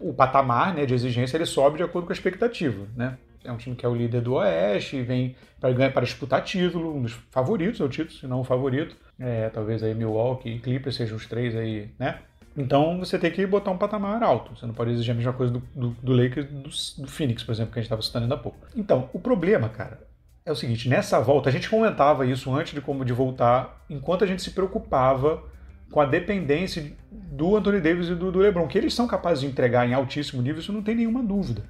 o, 0.00 0.08
o 0.08 0.14
patamar 0.14 0.72
né, 0.72 0.86
de 0.86 0.94
exigência 0.94 1.36
ele 1.36 1.44
sobe 1.44 1.76
de 1.76 1.82
acordo 1.82 2.06
com 2.06 2.12
a 2.12 2.16
expectativa, 2.16 2.86
né? 2.96 3.18
É 3.48 3.52
um 3.52 3.56
time 3.56 3.74
que 3.74 3.86
é 3.86 3.88
o 3.88 3.94
líder 3.94 4.20
do 4.20 4.34
Oeste, 4.34 5.00
vem 5.02 5.34
para 5.58 5.72
ganhar 5.72 5.90
para 5.90 6.04
disputar 6.04 6.44
título, 6.44 6.94
um 6.94 7.02
dos 7.02 7.12
favoritos 7.30 7.80
é 7.80 7.84
o 7.84 7.88
título, 7.88 8.18
se 8.18 8.26
não 8.26 8.40
o 8.40 8.44
favorito. 8.44 8.94
É, 9.18 9.48
talvez 9.48 9.82
aí 9.82 9.94
Milwaukee 9.94 10.50
e 10.50 10.58
Clippers 10.58 10.96
sejam 10.96 11.16
os 11.16 11.26
três 11.26 11.56
aí, 11.56 11.90
né? 11.98 12.18
Então 12.56 12.98
você 12.98 13.18
tem 13.18 13.30
que 13.30 13.46
botar 13.46 13.70
um 13.70 13.78
patamar 13.78 14.22
alto. 14.22 14.54
Você 14.54 14.66
não 14.66 14.74
pode 14.74 14.90
exigir 14.90 15.12
a 15.12 15.16
mesma 15.16 15.32
coisa 15.32 15.52
do, 15.52 15.62
do, 15.74 15.90
do 16.02 16.12
Lakers 16.12 16.46
do, 16.46 17.02
do 17.02 17.08
Phoenix, 17.10 17.42
por 17.42 17.52
exemplo, 17.52 17.72
que 17.72 17.78
a 17.78 17.82
gente 17.82 17.86
estava 17.86 18.02
citando 18.02 18.24
ainda 18.24 18.34
há 18.34 18.38
pouco. 18.38 18.58
Então, 18.76 19.08
o 19.12 19.18
problema, 19.18 19.68
cara, 19.68 20.06
é 20.44 20.52
o 20.52 20.56
seguinte: 20.56 20.88
nessa 20.88 21.18
volta, 21.20 21.48
a 21.48 21.52
gente 21.52 21.70
comentava 21.70 22.26
isso 22.26 22.54
antes 22.54 22.74
de 22.74 22.80
como 22.80 23.04
de 23.04 23.12
voltar, 23.12 23.84
enquanto 23.88 24.24
a 24.24 24.26
gente 24.26 24.42
se 24.42 24.50
preocupava 24.50 25.42
com 25.90 26.00
a 26.00 26.04
dependência 26.04 26.92
do 27.10 27.56
Anthony 27.56 27.80
Davis 27.80 28.08
e 28.08 28.14
do, 28.14 28.30
do 28.30 28.40
LeBron, 28.40 28.66
que 28.66 28.76
eles 28.76 28.92
são 28.92 29.06
capazes 29.06 29.40
de 29.40 29.46
entregar 29.46 29.88
em 29.88 29.94
altíssimo 29.94 30.42
nível, 30.42 30.60
isso 30.60 30.72
não 30.72 30.82
tem 30.82 30.94
nenhuma 30.94 31.22
dúvida. 31.22 31.62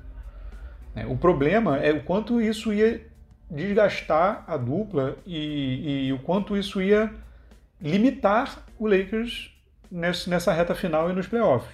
É, 0.99 1.07
o 1.07 1.17
problema 1.17 1.79
é 1.79 1.93
o 1.93 2.03
quanto 2.03 2.41
isso 2.41 2.73
ia 2.73 3.07
desgastar 3.51 4.45
a 4.47 4.57
dupla 4.57 5.17
e, 5.27 6.09
e 6.09 6.13
o 6.13 6.19
quanto 6.19 6.57
isso 6.57 6.83
ia 6.83 7.13
limitar 7.81 8.65
o 8.79 8.87
Lakers 8.87 9.51
nessa 9.91 10.53
reta 10.53 10.75
final 10.75 11.09
e 11.11 11.13
nos 11.13 11.27
playoffs. 11.27 11.73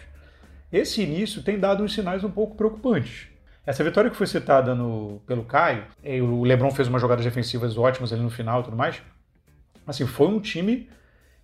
Esse 0.73 1.02
início 1.02 1.43
tem 1.43 1.59
dado 1.59 1.83
uns 1.83 1.95
sinais 1.95 2.23
um 2.23 2.31
pouco 2.31 2.57
preocupantes. 2.57 3.28
Essa 3.66 3.83
vitória 3.83 4.11
que 4.11 4.16
foi 4.16 4.26
citada 4.26 4.75
no, 4.75 5.23
pelo 5.26 5.45
Caio, 5.45 5.85
o 6.23 6.45
LeBron 6.45 6.71
fez 6.71 6.87
umas 6.87 7.00
jogadas 7.00 7.25
defensivas 7.25 7.78
ótimas 7.78 8.12
ali 8.12 8.23
no 8.23 8.31
final 8.31 8.61
e 8.61 8.64
tudo 8.64 8.76
mais. 8.76 9.00
Assim, 9.87 10.06
foi 10.06 10.28
um 10.28 10.41
time 10.41 10.89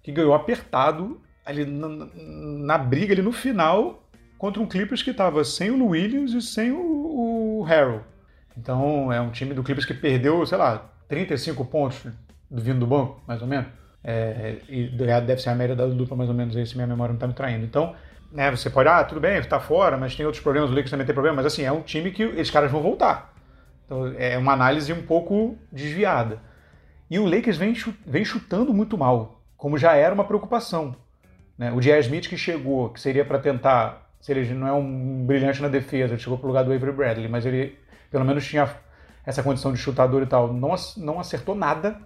que 0.03 0.13
ganhou 0.13 0.35
apertado 0.35 1.21
ali 1.45 1.65
na, 1.65 1.89
na 2.15 2.79
briga 2.79 3.15
ali 3.15 3.23
no 3.23 3.33
final 3.33 4.07
contra 4.37 4.63
um 4.63 4.67
Clippers 4.67 5.03
que 5.03 5.11
estava 5.11 5.45
sem 5.45 5.71
o 5.71 5.87
Williams 5.87 6.33
e 6.33 6.43
sem 6.43 6.73
o, 6.73 6.79
o 6.79 7.30
Harrell. 7.63 8.03
Então 8.57 9.13
é 9.13 9.21
um 9.21 9.31
time 9.31 9.55
do 9.55 9.63
Clippers 9.63 9.87
que 9.87 9.95
perdeu, 9.95 10.45
sei 10.47 10.59
lá, 10.59 10.91
35 11.09 11.65
pontos 11.65 12.07
vindo 12.51 12.81
do 12.81 12.87
banco, 12.87 13.23
mais 13.27 13.41
ou 13.41 13.49
menos. 13.49 13.67
É, 14.03 14.57
e 14.69 14.89
deve 14.89 15.41
ser 15.41 15.51
a 15.51 15.55
média 15.55 15.77
da 15.77 15.87
dupla, 15.87 16.17
mais 16.17 16.29
ou 16.29 16.35
menos, 16.35 16.57
aí, 16.57 16.67
se 16.67 16.75
minha 16.75 16.87
memória 16.87 17.13
não 17.13 17.17
está 17.17 17.27
me 17.27 17.35
traindo. 17.35 17.65
Então, 17.65 17.95
né, 18.33 18.51
você 18.51 18.71
pode, 18.71 18.89
ah, 18.89 19.05
tudo 19.05 19.21
bem, 19.21 19.37
está 19.39 19.61
fora, 19.61 19.97
mas 19.97 20.15
tem 20.15 20.25
outros 20.25 20.43
problemas, 20.43 20.71
o 20.71 20.73
Lakers 20.73 20.91
também 20.91 21.07
tem 21.07 21.15
problema, 21.15 21.37
mas 21.37 21.47
assim, 21.47 21.63
é 21.63 21.73
um 21.73 21.83
time 21.83 22.11
que 22.11 22.23
esses 22.23 22.51
caras 22.51 22.71
vão 22.71 22.83
voltar. 22.83 23.35
Então, 23.85 24.15
é 24.17 24.39
uma 24.39 24.53
análise 24.53 24.93
um 24.93 25.03
pouco 25.03 25.59
desviada. 25.71 26.39
E 27.11 27.19
o 27.19 27.25
Lakers 27.25 27.57
vem, 27.57 27.75
vem 28.07 28.25
chutando 28.25 28.73
muito 28.73 28.97
mal, 28.97 29.43
como 29.57 29.77
já 29.77 29.95
era 29.95 30.15
uma 30.15 30.25
preocupação. 30.25 30.95
Né? 31.59 31.73
O 31.73 31.81
J.R. 31.81 32.01
Smith 32.01 32.29
que 32.29 32.37
chegou, 32.37 32.91
que 32.91 33.01
seria 33.01 33.25
para 33.25 33.39
tentar, 33.39 34.10
se 34.21 34.33
ele 34.33 34.53
não 34.55 34.67
é 34.67 34.73
um 34.73 35.25
brilhante 35.25 35.63
na 35.63 35.69
defesa, 35.69 36.15
ele 36.15 36.23
chegou 36.23 36.39
para 36.39 36.47
o 36.47 36.49
lugar 36.49 36.65
do 36.65 36.73
Avery 36.73 36.93
Bradley, 36.93 37.29
mas 37.29 37.47
ele 37.47 37.79
pelo 38.11 38.25
menos 38.25 38.47
tinha 38.47 38.69
essa 39.25 39.43
condição 39.43 39.73
de 39.73 39.79
chutador 39.79 40.23
e 40.23 40.27
tal, 40.27 40.53
não, 40.53 40.75
não 40.97 41.21
acertou 41.21 41.55
nada, 41.55 42.01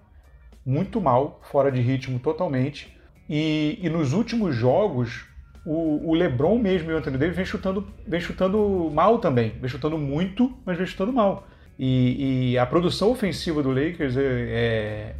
muito 0.65 1.01
mal, 1.01 1.41
fora 1.43 1.71
de 1.71 1.81
ritmo 1.81 2.19
totalmente. 2.19 2.95
E, 3.29 3.79
e 3.83 3.89
nos 3.89 4.13
últimos 4.13 4.55
jogos, 4.55 5.27
o, 5.65 6.11
o, 6.11 6.15
LeBron 6.15 6.59
mesmo 6.59 6.91
e 6.91 6.95
o 6.95 6.99
Anthony 6.99 7.17
Davis 7.17 7.37
vem 7.37 7.45
chutando, 7.45 7.87
vem 8.07 8.21
chutando 8.21 8.91
mal 8.93 9.19
também. 9.19 9.51
Vem 9.61 9.69
chutando 9.69 9.97
muito, 9.97 10.55
mas 10.65 10.77
vem 10.77 10.87
chutando 10.87 11.13
mal. 11.13 11.47
E, 11.79 12.53
e 12.53 12.59
a 12.59 12.67
produção 12.67 13.11
ofensiva 13.11 13.63
do 13.63 13.71
Lakers 13.71 14.17
é, 14.17 14.21
é, 14.23 15.15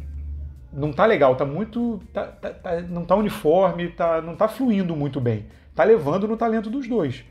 não 0.71 0.93
tá 0.93 1.05
legal, 1.05 1.35
tá 1.35 1.45
muito. 1.45 1.99
Tá, 2.13 2.27
tá, 2.27 2.49
tá, 2.51 2.81
não 2.81 3.05
tá 3.05 3.15
uniforme, 3.15 3.89
tá, 3.89 4.21
não 4.21 4.35
tá 4.35 4.47
fluindo 4.47 4.95
muito 4.95 5.19
bem. 5.19 5.45
Tá 5.75 5.83
levando 5.83 6.27
no 6.27 6.37
talento 6.37 6.69
dos 6.69 6.87
dois, 6.87 7.23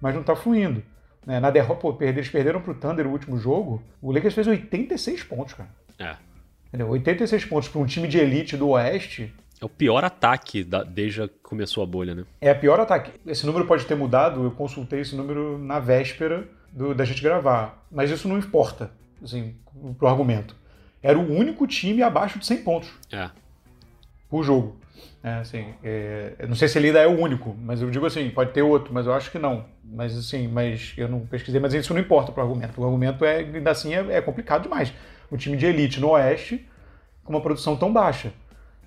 mas 0.00 0.14
não 0.14 0.22
tá 0.22 0.36
fluindo. 0.36 0.82
Né? 1.26 1.40
Na 1.40 1.50
derrota, 1.50 1.80
pô, 1.80 1.96
eles 2.00 2.28
perderam 2.28 2.60
pro 2.60 2.74
Thunder 2.74 3.06
o 3.06 3.10
último 3.10 3.38
jogo. 3.38 3.82
O 4.00 4.12
Lakers 4.12 4.34
fez 4.34 4.46
86 4.46 5.24
pontos, 5.24 5.54
cara. 5.54 5.68
É. 5.98 6.16
Entendeu? 6.68 6.88
86 6.88 7.44
pontos 7.44 7.68
para 7.68 7.80
um 7.80 7.86
time 7.86 8.06
de 8.06 8.18
elite 8.18 8.56
do 8.56 8.68
Oeste. 8.68 9.34
É 9.60 9.64
o 9.64 9.68
pior 9.68 10.04
ataque 10.04 10.62
da, 10.62 10.84
desde 10.84 11.26
que 11.26 11.34
começou 11.42 11.82
a 11.82 11.86
bolha, 11.86 12.14
né? 12.14 12.24
É 12.40 12.52
o 12.52 12.58
pior 12.58 12.78
ataque. 12.78 13.10
Esse 13.26 13.44
número 13.44 13.66
pode 13.66 13.84
ter 13.84 13.96
mudado, 13.96 14.44
eu 14.44 14.50
consultei 14.52 15.00
esse 15.00 15.16
número 15.16 15.58
na 15.58 15.80
véspera 15.80 16.48
do, 16.72 16.94
da 16.94 17.04
gente 17.04 17.22
gravar. 17.22 17.84
Mas 17.90 18.10
isso 18.10 18.28
não 18.28 18.38
importa, 18.38 18.92
assim, 19.22 19.56
pro 19.98 20.06
argumento. 20.06 20.54
Era 21.02 21.18
o 21.18 21.32
único 21.32 21.66
time 21.66 22.02
abaixo 22.02 22.38
de 22.38 22.46
100 22.46 22.62
pontos. 22.62 22.90
É. 23.12 23.30
Por 24.28 24.44
jogo. 24.44 24.76
É, 25.28 25.40
assim, 25.40 25.74
é, 25.82 26.46
não 26.48 26.54
sei 26.54 26.68
se 26.68 26.78
ele 26.78 26.88
ainda 26.88 27.00
é 27.00 27.06
o 27.06 27.18
único, 27.18 27.54
mas 27.60 27.82
eu 27.82 27.90
digo 27.90 28.06
assim, 28.06 28.30
pode 28.30 28.52
ter 28.52 28.62
outro, 28.62 28.92
mas 28.94 29.06
eu 29.06 29.12
acho 29.12 29.30
que 29.30 29.38
não. 29.38 29.64
Mas 29.84 30.16
assim, 30.16 30.48
mas 30.48 30.94
eu 30.96 31.08
não 31.08 31.20
pesquisei, 31.20 31.60
mas 31.60 31.74
isso 31.74 31.92
não 31.92 32.00
importa 32.00 32.32
pro 32.32 32.42
argumento. 32.42 32.80
O 32.80 32.84
argumento 32.84 33.24
é, 33.24 33.38
ainda 33.38 33.70
assim, 33.70 33.94
é, 33.94 34.16
é 34.16 34.20
complicado 34.20 34.62
demais 34.62 34.92
um 35.30 35.36
time 35.36 35.56
de 35.56 35.66
elite 35.66 36.00
no 36.00 36.10
Oeste 36.10 36.66
com 37.24 37.32
uma 37.32 37.40
produção 37.42 37.76
tão 37.76 37.92
baixa. 37.92 38.32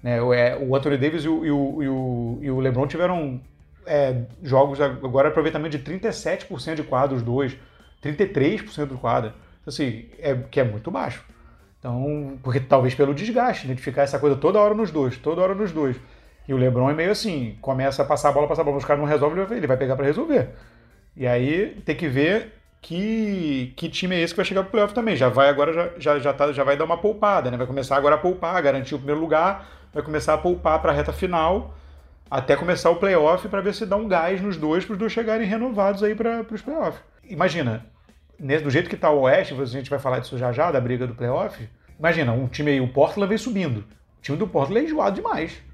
Né? 0.02 0.22
O, 0.22 0.34
é, 0.34 0.58
o 0.58 0.76
Anthony 0.76 0.98
Davis 0.98 1.24
e 1.24 1.30
o, 1.30 1.46
e 1.46 1.52
o, 1.52 2.40
e 2.42 2.50
o, 2.50 2.56
o 2.56 2.60
LeBron 2.60 2.88
tiveram 2.88 3.40
é, 3.86 4.24
jogos 4.42 4.82
agora 4.82 5.30
aproveitamento 5.30 5.78
de 5.78 5.84
37% 5.84 6.76
de 6.76 6.84
quadro 6.84 7.16
os 7.16 7.22
dois, 7.22 7.56
33% 8.04 8.86
do 8.86 8.98
quadro. 8.98 9.34
Assim, 9.66 10.06
é, 10.18 10.36
que 10.50 10.60
é 10.60 10.64
muito 10.64 10.90
baixo. 10.90 11.24
Então, 11.78 12.38
porque 12.44 12.60
talvez 12.60 12.94
pelo 12.96 13.14
desgaste, 13.14 13.68
né, 13.68 13.74
de 13.74 13.82
ficar 13.82 14.04
essa 14.04 14.20
coisa 14.20 14.36
toda 14.36 14.60
hora 14.60 14.74
nos 14.74 14.92
dois, 14.92 15.18
toda 15.18 15.42
hora 15.42 15.54
nos 15.54 15.72
dois. 15.72 15.98
E 16.52 16.54
o 16.54 16.58
LeBron 16.58 16.90
é 16.90 16.94
meio 16.94 17.12
assim, 17.12 17.58
começa 17.62 18.02
a 18.02 18.06
passar 18.06 18.28
a 18.28 18.32
bola, 18.34 18.46
passar 18.46 18.64
a 18.64 18.66
bola, 18.66 18.76
os 18.76 18.84
caras 18.84 19.02
não 19.02 19.08
resolvem, 19.08 19.42
ele 19.56 19.66
vai 19.66 19.78
pegar 19.78 19.96
para 19.96 20.06
resolver. 20.06 20.50
E 21.16 21.26
aí 21.26 21.82
tem 21.86 21.96
que 21.96 22.10
ver 22.10 22.52
que, 22.82 23.72
que 23.78 23.88
time 23.88 24.18
é 24.18 24.20
esse 24.20 24.34
que 24.34 24.38
vai 24.38 24.46
chegar 24.46 24.64
pro 24.64 24.72
playoff 24.72 24.94
também. 24.94 25.16
Já 25.16 25.30
vai 25.30 25.48
agora, 25.48 25.72
já, 25.72 25.92
já, 25.98 26.20
já, 26.20 26.34
tá, 26.34 26.52
já 26.52 26.66
vai 26.66 26.76
dar 26.76 26.84
uma 26.84 26.98
poupada, 26.98 27.50
né? 27.50 27.56
Vai 27.56 27.66
começar 27.66 27.96
agora 27.96 28.16
a 28.16 28.18
poupar, 28.18 28.62
garantir 28.62 28.94
o 28.96 28.98
primeiro 28.98 29.22
lugar, 29.22 29.66
vai 29.94 30.04
começar 30.04 30.34
a 30.34 30.38
poupar 30.38 30.82
para 30.82 30.92
a 30.92 30.94
reta 30.94 31.14
final, 31.14 31.74
até 32.30 32.58
começar 32.58 32.90
o 32.90 32.98
playoff 32.98 33.48
para 33.48 33.62
ver 33.62 33.74
se 33.74 33.86
dá 33.86 33.96
um 33.96 34.10
gás 34.10 34.42
nos 34.42 34.58
dois, 34.58 34.84
para 34.84 34.92
os 34.92 35.00
dois 35.00 35.14
chegarem 35.14 35.48
renovados 35.48 36.04
aí 36.04 36.14
para 36.14 36.46
os 36.52 36.62
playoffs. 36.62 37.02
Imagina, 37.30 37.86
do 38.38 38.70
jeito 38.70 38.90
que 38.90 38.96
está 38.96 39.10
o 39.10 39.22
Oeste, 39.22 39.54
a 39.54 39.64
gente 39.64 39.90
vai 39.90 40.00
falar 40.00 40.20
disso 40.20 40.38
já 40.38 40.52
já, 40.52 40.70
da 40.70 40.82
briga 40.82 41.08
do 41.08 41.16
playoff. 41.16 41.66
Imagina, 41.98 42.34
um 42.34 42.46
time 42.48 42.72
aí, 42.72 42.82
o 42.82 42.90
Portland 42.90 43.30
vem 43.30 43.38
subindo. 43.38 43.86
O 44.18 44.22
time 44.22 44.38
do 44.38 44.50
Portland 44.50 44.82
é 44.82 44.84
enjoado 44.84 45.16
demais. 45.16 45.71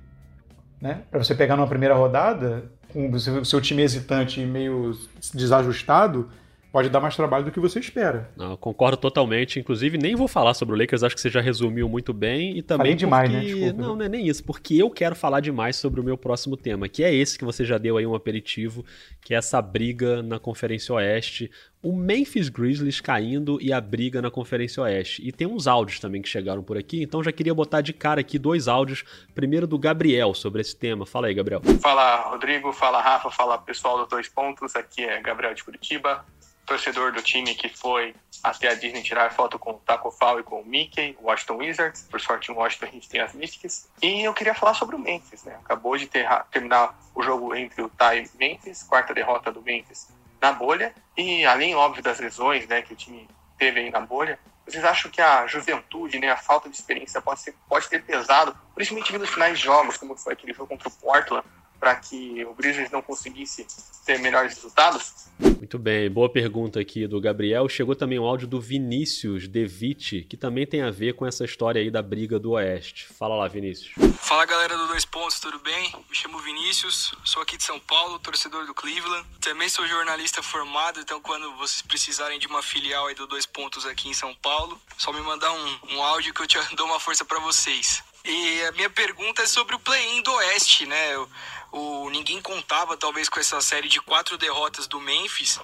Né? 0.82 1.02
Para 1.10 1.24
você 1.24 1.34
pegar 1.34 1.56
numa 1.56 1.68
primeira 1.68 1.96
rodada, 1.96 2.66
com 2.94 3.10
o 3.12 3.46
seu 3.46 3.62
time 3.62 3.82
hesitante 3.82 4.42
e 4.42 4.46
meio 4.46 4.98
desajustado, 5.34 6.30
pode 6.72 6.90
dar 6.90 7.00
mais 7.00 7.16
trabalho 7.16 7.46
do 7.46 7.52
que 7.52 7.60
você 7.60 7.80
espera. 7.80 8.30
Não, 8.36 8.56
concordo 8.56 8.98
totalmente. 8.98 9.60
Inclusive, 9.60 9.98
nem 9.98 10.16
vou 10.16 10.28
falar 10.28 10.54
sobre 10.54 10.76
o 10.76 10.78
Lakers, 10.78 11.04
acho 11.04 11.16
que 11.16 11.22
você 11.22 11.30
já 11.30 11.42
resumiu 11.42 11.90
muito 11.90 12.14
bem. 12.14 12.58
E 12.58 12.62
também 12.62 12.78
Falei 12.78 12.96
demais, 12.96 13.32
porque... 13.32 13.46
né? 13.46 13.54
Desculpa. 13.54 13.82
Não, 13.82 13.96
não 13.96 14.06
é 14.06 14.10
nem 14.10 14.28
isso, 14.28 14.44
porque 14.44 14.76
eu 14.76 14.90
quero 14.90 15.16
falar 15.16 15.40
demais 15.40 15.76
sobre 15.76 16.00
o 16.00 16.04
meu 16.04 16.18
próximo 16.18 16.56
tema, 16.56 16.88
que 16.88 17.04
é 17.04 17.14
esse 17.14 17.38
que 17.38 17.46
você 17.46 17.66
já 17.66 17.78
deu 17.78 17.98
aí 17.98 18.06
um 18.06 18.16
aperitivo, 18.16 18.86
que 19.22 19.34
é 19.34 19.38
essa 19.38 19.62
briga 19.62 20.22
na 20.22 20.40
Conferência 20.40 20.94
Oeste. 20.94 21.50
O 21.82 21.94
Memphis 21.96 22.50
Grizzlies 22.50 23.00
caindo 23.00 23.60
e 23.62 23.72
a 23.72 23.80
briga 23.80 24.20
na 24.20 24.32
Conferência 24.32 24.82
Oeste. 24.82 25.22
E 25.24 25.32
tem 25.32 25.46
uns 25.46 25.68
áudios 25.68 26.00
também 26.00 26.24
que 26.24 26.28
chegaram 26.28 26.64
por 26.64 26.76
aqui, 26.76 27.04
então 27.04 27.24
já 27.24 27.32
queria 27.32 27.54
botar 27.54 27.82
de 27.82 27.94
cara 27.94 28.22
aqui 28.22 28.40
dois 28.40 28.68
áudios. 28.68 29.04
Primeiro 29.36 29.68
do 29.68 29.78
Gabriel 29.78 30.34
sobre 30.34 30.62
esse 30.62 30.76
tema. 30.76 31.06
Fala 31.06 31.28
aí, 31.28 31.36
Gabriel. 31.36 31.62
Fala, 31.80 32.30
Rodrigo. 32.30 32.74
Fala, 32.74 33.00
Rafa. 33.00 33.30
Fala, 33.30 33.60
pessoal 33.60 34.00
do 34.00 34.08
Dois 34.08 34.28
Pontos. 34.28 34.76
Aqui 34.76 35.04
é 35.04 35.22
Gabriel 35.22 35.54
de 35.54 35.64
Curitiba, 35.64 36.26
torcedor 36.66 37.12
do 37.12 37.22
time 37.22 37.54
que 37.54 37.70
foi 37.70 38.16
até 38.44 38.70
a 38.70 38.74
Disney 38.74 39.04
tirar 39.04 39.32
foto 39.32 39.60
com 39.60 39.72
o 39.72 39.82
Taco 39.86 40.10
Fall 40.10 40.40
e 40.40 40.44
com 40.44 40.62
o 40.62 40.66
Mickey, 40.66 41.16
Washington 41.22 41.58
Wizards. 41.58 42.08
Por 42.10 42.20
sorte, 42.20 42.52
em 42.52 42.56
Washington 42.56 42.88
a 42.88 42.90
gente 42.90 43.08
tem 43.08 43.22
as 43.22 43.34
Mystics. 43.36 43.88
E 44.02 44.24
eu 44.24 44.34
queria 44.34 44.56
falar 44.56 44.74
sobre 44.74 44.96
o 44.96 45.00
Memphis, 45.00 45.44
né? 45.44 45.56
Acabou 45.64 45.96
de 45.96 46.08
ter, 46.08 46.28
terminar 46.52 47.00
o 47.14 47.22
jogo 47.22 47.54
entre 47.54 47.84
o 47.84 47.90
Ty 47.90 48.28
e 48.34 48.38
Memphis, 48.38 48.82
quarta 48.82 49.14
derrota 49.14 49.52
do 49.52 49.62
Memphis 49.62 50.17
na 50.42 50.52
bolha. 50.52 50.94
E 51.16 51.46
além, 51.46 51.76
óbvio, 51.76 52.04
das 52.04 52.20
lesões 52.20 52.68
né, 52.68 52.82
que 52.82 52.94
o 52.94 52.96
time 52.96 53.28
teve 53.58 53.80
aí 53.80 53.90
na 53.90 54.00
bolha, 54.00 54.40
vocês 54.66 54.84
acham 54.84 55.10
que 55.10 55.22
a 55.22 55.48
juventude, 55.48 56.20
né, 56.20 56.30
a 56.30 56.38
falta 56.38 56.70
de 56.70 56.76
experiência 56.76 57.22
pode, 57.22 57.40
ser, 57.40 57.56
pode 57.70 57.88
ter 57.88 58.04
pesado, 58.04 58.56
principalmente 58.76 59.18
nos 59.18 59.30
finais 59.30 59.58
de 59.58 59.64
jogos, 59.64 59.98
como 59.98 60.18
foi 60.18 60.34
aquele 60.34 60.54
jogo 60.54 60.68
contra 60.68 60.90
o 60.90 60.92
Portland, 60.92 61.48
para 61.80 61.96
que 61.96 62.44
o 62.46 62.54
Grizzlies 62.54 62.92
não 62.92 63.02
conseguisse 63.02 63.66
ter 64.06 64.20
melhores 64.20 64.56
resultados? 64.56 65.27
Muito 65.40 65.78
bem, 65.78 66.10
boa 66.10 66.30
pergunta 66.30 66.80
aqui 66.80 67.06
do 67.08 67.20
Gabriel. 67.22 67.68
Chegou 67.70 67.96
também 67.96 68.18
um 68.18 68.26
áudio 68.26 68.48
do 68.48 68.60
Vinícius 68.60 69.48
Devitt, 69.48 70.26
que 70.30 70.38
também 70.38 70.66
tem 70.66 70.82
a 70.82 70.90
ver 70.90 71.14
com 71.14 71.26
essa 71.26 71.46
história 71.46 71.82
aí 71.82 71.92
da 71.92 72.02
briga 72.02 72.40
do 72.40 72.52
Oeste. 72.52 73.08
Fala 73.08 73.36
lá, 73.36 73.48
Vinícius. 73.48 73.92
Fala 74.20 74.46
galera 74.46 74.78
do 74.78 74.88
Dois 74.88 75.06
Pontos, 75.06 75.40
tudo 75.40 75.60
bem? 75.60 75.94
Me 76.10 76.16
chamo 76.16 76.40
Vinícius, 76.40 77.14
sou 77.24 77.42
aqui 77.42 77.58
de 77.58 77.64
São 77.64 77.80
Paulo, 77.80 78.20
torcedor 78.20 78.66
do 78.66 78.74
Cleveland. 78.74 79.26
Também 79.40 79.70
sou 79.70 79.88
jornalista 79.88 80.42
formado, 80.42 81.00
então 81.00 81.22
quando 81.22 81.56
vocês 81.58 81.82
precisarem 81.82 82.40
de 82.40 82.48
uma 82.48 82.64
filial 82.64 83.08
aí 83.08 83.16
do 83.16 83.28
Dois 83.28 83.46
Pontos 83.46 83.86
aqui 83.86 84.10
em 84.10 84.14
São 84.14 84.34
Paulo, 84.36 84.80
só 84.98 85.14
me 85.14 85.22
mandar 85.22 85.52
um, 85.52 85.96
um 85.96 86.02
áudio 86.02 86.34
que 86.34 86.42
eu 86.42 86.48
te 86.48 86.58
dou 86.76 86.88
uma 86.88 87.00
força 87.00 87.24
para 87.24 87.40
vocês. 87.40 88.04
E 88.28 88.66
a 88.66 88.74
minha 88.74 88.90
pergunta 88.90 89.42
é 89.42 89.48
sobre 89.48 89.74
o 89.74 89.80
play-in 89.80 90.22
do 90.22 90.34
Oeste, 90.34 90.86
né? 90.86 91.18
O, 91.18 91.30
o, 91.72 92.10
ninguém 92.10 92.42
contava 92.42 92.98
talvez 92.98 93.30
com 93.30 93.40
essa 93.40 93.62
série 93.62 93.88
de 93.88 94.02
quatro 94.02 94.38
derrotas 94.38 94.86
do 94.86 95.00
Memphis. 95.00 95.58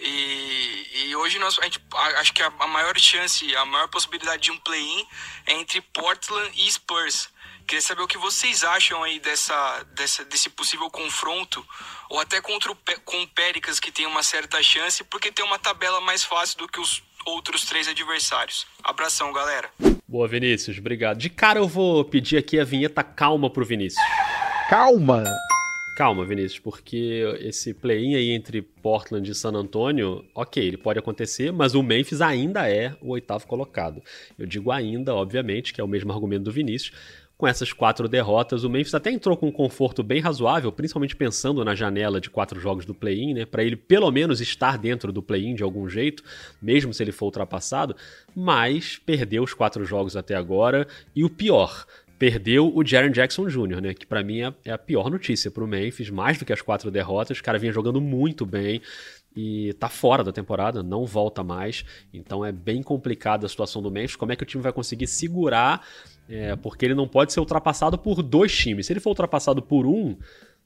E, 0.00 0.88
e 0.94 1.14
hoje 1.14 1.38
nós, 1.38 1.56
a 1.60 1.62
gente, 1.62 1.80
acho 2.16 2.32
que 2.32 2.42
a, 2.42 2.52
a 2.58 2.66
maior 2.66 2.98
chance, 2.98 3.54
a 3.54 3.64
maior 3.64 3.86
possibilidade 3.86 4.42
de 4.42 4.50
um 4.50 4.58
play-in 4.58 5.06
é 5.46 5.52
entre 5.52 5.80
Portland 5.80 6.50
e 6.60 6.72
Spurs. 6.72 7.28
Queria 7.68 7.80
saber 7.80 8.02
o 8.02 8.08
que 8.08 8.18
vocês 8.18 8.64
acham 8.64 9.00
aí 9.04 9.20
dessa, 9.20 9.84
dessa, 9.94 10.24
desse 10.24 10.50
possível 10.50 10.90
confronto, 10.90 11.64
ou 12.08 12.18
até 12.18 12.40
contra 12.40 12.72
o, 12.72 12.76
com 13.04 13.22
o 13.22 13.28
Péricas, 13.28 13.78
que 13.78 13.92
tem 13.92 14.06
uma 14.06 14.24
certa 14.24 14.60
chance, 14.60 15.04
porque 15.04 15.30
tem 15.30 15.44
uma 15.44 15.58
tabela 15.58 16.00
mais 16.00 16.24
fácil 16.24 16.58
do 16.58 16.66
que 16.66 16.80
os 16.80 17.00
outros 17.26 17.64
três 17.64 17.88
adversários. 17.88 18.66
Abração, 18.82 19.32
galera. 19.32 19.70
Boa, 20.06 20.28
Vinícius, 20.28 20.78
obrigado. 20.78 21.18
De 21.18 21.30
cara 21.30 21.58
eu 21.58 21.68
vou 21.68 22.04
pedir 22.04 22.36
aqui 22.36 22.60
a 22.60 22.64
vinheta 22.64 23.02
calma 23.02 23.48
pro 23.48 23.64
Vinícius. 23.64 24.02
Calma! 24.68 25.24
Calma, 25.94 26.24
Vinícius, 26.24 26.58
porque 26.58 27.22
esse 27.40 27.74
play-in 27.74 28.14
aí 28.14 28.30
entre 28.30 28.62
Portland 28.62 29.30
e 29.30 29.34
San 29.34 29.52
Antonio, 29.52 30.24
ok, 30.34 30.66
ele 30.66 30.78
pode 30.78 30.98
acontecer, 30.98 31.52
mas 31.52 31.74
o 31.74 31.82
Memphis 31.82 32.22
ainda 32.22 32.66
é 32.66 32.96
o 33.02 33.10
oitavo 33.10 33.46
colocado. 33.46 34.02
Eu 34.38 34.46
digo 34.46 34.70
ainda, 34.70 35.14
obviamente, 35.14 35.74
que 35.74 35.80
é 35.82 35.84
o 35.84 35.88
mesmo 35.88 36.10
argumento 36.10 36.44
do 36.44 36.50
Vinícius. 36.50 36.96
Com 37.42 37.48
essas 37.48 37.72
quatro 37.72 38.06
derrotas, 38.06 38.62
o 38.62 38.70
Memphis 38.70 38.94
até 38.94 39.10
entrou 39.10 39.36
com 39.36 39.48
um 39.48 39.50
conforto 39.50 40.00
bem 40.00 40.20
razoável, 40.20 40.70
principalmente 40.70 41.16
pensando 41.16 41.64
na 41.64 41.74
janela 41.74 42.20
de 42.20 42.30
quatro 42.30 42.60
jogos 42.60 42.86
do 42.86 42.94
play-in, 42.94 43.34
né? 43.34 43.44
Para 43.44 43.64
ele 43.64 43.74
pelo 43.74 44.08
menos 44.12 44.40
estar 44.40 44.78
dentro 44.78 45.12
do 45.12 45.20
play-in 45.20 45.56
de 45.56 45.64
algum 45.64 45.88
jeito, 45.88 46.22
mesmo 46.62 46.94
se 46.94 47.02
ele 47.02 47.10
for 47.10 47.24
ultrapassado, 47.24 47.96
mas 48.32 48.96
perdeu 48.96 49.42
os 49.42 49.52
quatro 49.54 49.84
jogos 49.84 50.16
até 50.16 50.36
agora. 50.36 50.86
E 51.16 51.24
o 51.24 51.28
pior, 51.28 51.84
perdeu 52.16 52.72
o 52.72 52.86
Jaren 52.86 53.10
Jackson 53.10 53.48
Jr., 53.48 53.80
né? 53.80 53.92
Que 53.92 54.06
para 54.06 54.22
mim 54.22 54.42
é, 54.42 54.54
é 54.64 54.70
a 54.70 54.78
pior 54.78 55.10
notícia 55.10 55.50
para 55.50 55.64
o 55.64 55.66
Memphis, 55.66 56.10
mais 56.10 56.38
do 56.38 56.44
que 56.44 56.52
as 56.52 56.62
quatro 56.62 56.92
derrotas. 56.92 57.40
O 57.40 57.42
cara 57.42 57.58
vinha 57.58 57.72
jogando 57.72 58.00
muito 58.00 58.46
bem 58.46 58.80
e 59.34 59.72
tá 59.80 59.88
fora 59.88 60.22
da 60.22 60.30
temporada, 60.30 60.80
não 60.80 61.04
volta 61.04 61.42
mais. 61.42 61.84
Então 62.14 62.44
é 62.44 62.52
bem 62.52 62.84
complicada 62.84 63.46
a 63.46 63.48
situação 63.48 63.82
do 63.82 63.90
Memphis. 63.90 64.14
Como 64.14 64.30
é 64.30 64.36
que 64.36 64.44
o 64.44 64.46
time 64.46 64.62
vai 64.62 64.72
conseguir 64.72 65.08
segurar? 65.08 65.84
É, 66.28 66.56
porque 66.56 66.84
ele 66.84 66.94
não 66.94 67.06
pode 67.06 67.32
ser 67.32 67.40
ultrapassado 67.40 67.98
por 67.98 68.22
dois 68.22 68.56
times. 68.56 68.86
Se 68.86 68.92
ele 68.92 69.00
for 69.00 69.10
ultrapassado 69.10 69.60
por 69.60 69.86
um, 69.86 70.16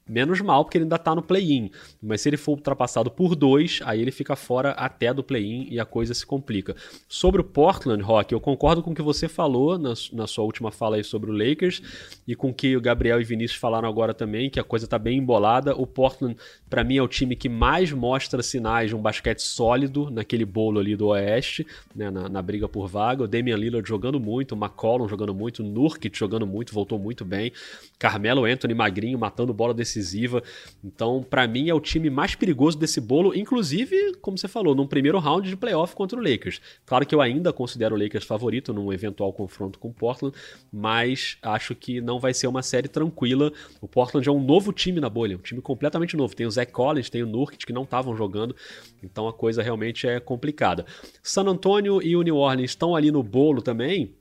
menos 0.07 0.41
mal, 0.41 0.63
porque 0.63 0.77
ele 0.77 0.85
ainda 0.85 0.97
tá 0.97 1.13
no 1.13 1.21
play-in. 1.21 1.71
Mas 2.01 2.21
se 2.21 2.29
ele 2.29 2.37
for 2.37 2.53
ultrapassado 2.53 3.11
por 3.11 3.35
dois, 3.35 3.79
aí 3.83 4.01
ele 4.01 4.11
fica 4.11 4.35
fora 4.35 4.71
até 4.71 5.13
do 5.13 5.23
play-in 5.23 5.67
e 5.69 5.79
a 5.79 5.85
coisa 5.85 6.13
se 6.13 6.25
complica. 6.25 6.75
Sobre 7.07 7.41
o 7.41 7.43
Portland, 7.43 8.01
Rock, 8.03 8.33
eu 8.33 8.39
concordo 8.39 8.81
com 8.81 8.91
o 8.91 8.95
que 8.95 9.01
você 9.01 9.27
falou 9.27 9.77
na, 9.77 9.93
na 10.13 10.27
sua 10.27 10.43
última 10.43 10.71
fala 10.71 10.95
aí 10.97 11.03
sobre 11.03 11.31
o 11.31 11.33
Lakers 11.33 11.81
e 12.27 12.35
com 12.35 12.49
o 12.49 12.53
que 12.53 12.75
o 12.75 12.81
Gabriel 12.81 13.19
e 13.19 13.23
Vinícius 13.23 13.59
falaram 13.59 13.87
agora 13.87 14.13
também, 14.13 14.49
que 14.49 14.59
a 14.59 14.63
coisa 14.63 14.87
tá 14.87 14.97
bem 14.97 15.17
embolada. 15.17 15.75
O 15.75 15.85
Portland, 15.85 16.35
para 16.69 16.83
mim, 16.83 16.97
é 16.97 17.01
o 17.01 17.07
time 17.07 17.35
que 17.35 17.49
mais 17.49 17.91
mostra 17.91 18.41
sinais 18.43 18.89
de 18.89 18.95
um 18.95 19.01
basquete 19.01 19.39
sólido 19.39 20.09
naquele 20.09 20.45
bolo 20.45 20.79
ali 20.79 20.95
do 20.95 21.07
Oeste, 21.07 21.65
né, 21.95 22.09
na, 22.09 22.29
na 22.29 22.41
briga 22.41 22.67
por 22.67 22.87
vaga. 22.87 23.23
O 23.23 23.27
Damian 23.27 23.55
Lillard 23.57 23.87
jogando 23.87 24.19
muito, 24.19 24.53
o 24.53 24.57
McCollum 24.57 25.07
jogando 25.07 25.33
muito, 25.33 25.63
o 25.63 25.65
Nurkic 25.65 26.17
jogando 26.17 26.45
muito, 26.45 26.73
voltou 26.73 26.99
muito 26.99 27.25
bem. 27.25 27.51
Carmelo 27.99 28.45
Anthony 28.45 28.73
magrinho, 28.73 29.17
matando 29.17 29.53
bola 29.53 29.73
decisiva. 29.97 30.43
Então, 30.83 31.25
para 31.27 31.47
mim, 31.47 31.69
é 31.69 31.73
o 31.73 31.79
time 31.79 32.09
mais 32.09 32.35
perigoso 32.35 32.77
desse 32.77 33.01
bolo, 33.01 33.35
inclusive, 33.35 34.15
como 34.21 34.37
você 34.37 34.47
falou, 34.47 34.75
num 34.75 34.87
primeiro 34.87 35.19
round 35.19 35.49
de 35.49 35.57
playoff 35.57 35.95
contra 35.95 36.17
o 36.19 36.21
Lakers. 36.21 36.61
Claro 36.85 37.05
que 37.05 37.13
eu 37.13 37.21
ainda 37.21 37.51
considero 37.51 37.95
o 37.95 37.99
Lakers 37.99 38.25
favorito 38.25 38.73
num 38.73 38.93
eventual 38.93 39.33
confronto 39.33 39.79
com 39.79 39.89
o 39.89 39.93
Portland, 39.93 40.35
mas 40.71 41.37
acho 41.41 41.75
que 41.75 41.99
não 41.99 42.19
vai 42.19 42.33
ser 42.33 42.47
uma 42.47 42.61
série 42.61 42.87
tranquila. 42.87 43.51
O 43.81 43.87
Portland 43.87 44.27
é 44.27 44.31
um 44.31 44.43
novo 44.43 44.71
time 44.71 44.99
na 44.99 45.09
bolha, 45.09 45.35
um 45.35 45.41
time 45.41 45.61
completamente 45.61 46.15
novo. 46.15 46.35
Tem 46.35 46.45
o 46.45 46.51
Zach 46.51 46.71
Collins, 46.71 47.09
tem 47.09 47.23
o 47.23 47.27
Nurkic 47.27 47.65
que 47.65 47.73
não 47.73 47.83
estavam 47.83 48.15
jogando, 48.15 48.55
então 49.03 49.27
a 49.27 49.33
coisa 49.33 49.61
realmente 49.61 50.07
é 50.07 50.19
complicada. 50.19 50.85
San 51.21 51.45
Antonio 51.45 52.01
e 52.01 52.15
o 52.15 52.21
New 52.21 52.35
Orleans 52.35 52.71
estão 52.71 52.95
ali 52.95 53.11
no 53.11 53.23
bolo 53.23 53.61
também, 53.61 54.13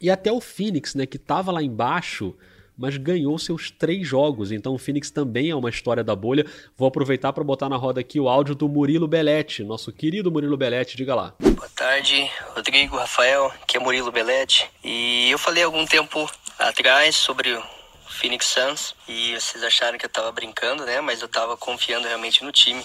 e 0.00 0.10
até 0.10 0.30
o 0.30 0.40
Phoenix, 0.40 0.94
né, 0.94 1.06
que 1.06 1.16
estava 1.16 1.50
lá 1.52 1.62
embaixo 1.62 2.34
mas 2.76 2.96
ganhou 2.96 3.38
seus 3.38 3.70
três 3.70 4.06
jogos. 4.06 4.52
Então 4.52 4.74
o 4.74 4.78
Phoenix 4.78 5.10
também 5.10 5.50
é 5.50 5.54
uma 5.54 5.70
história 5.70 6.02
da 6.02 6.14
bolha. 6.14 6.44
Vou 6.76 6.88
aproveitar 6.88 7.32
para 7.32 7.44
botar 7.44 7.68
na 7.68 7.76
roda 7.76 8.00
aqui 8.00 8.18
o 8.18 8.28
áudio 8.28 8.54
do 8.54 8.68
Murilo 8.68 9.08
Belletti, 9.08 9.62
nosso 9.62 9.92
querido 9.92 10.30
Murilo 10.30 10.56
Belletti, 10.56 10.96
diga 10.96 11.14
lá. 11.14 11.34
Boa 11.40 11.68
tarde, 11.70 12.30
Rodrigo, 12.54 12.96
Rafael, 12.96 13.52
que 13.66 13.76
é 13.76 13.80
Murilo 13.80 14.10
Belletti. 14.10 14.70
E 14.82 15.30
eu 15.30 15.38
falei 15.38 15.62
algum 15.62 15.86
tempo 15.86 16.30
atrás 16.58 17.16
sobre 17.16 17.52
o 17.52 17.62
Phoenix 18.08 18.46
Suns 18.46 18.94
e 19.08 19.34
vocês 19.34 19.62
acharam 19.62 19.98
que 19.98 20.06
eu 20.06 20.10
tava 20.10 20.30
brincando, 20.32 20.84
né? 20.84 21.00
Mas 21.00 21.20
eu 21.22 21.28
tava 21.28 21.56
confiando 21.56 22.06
realmente 22.06 22.44
no 22.44 22.52
time. 22.52 22.84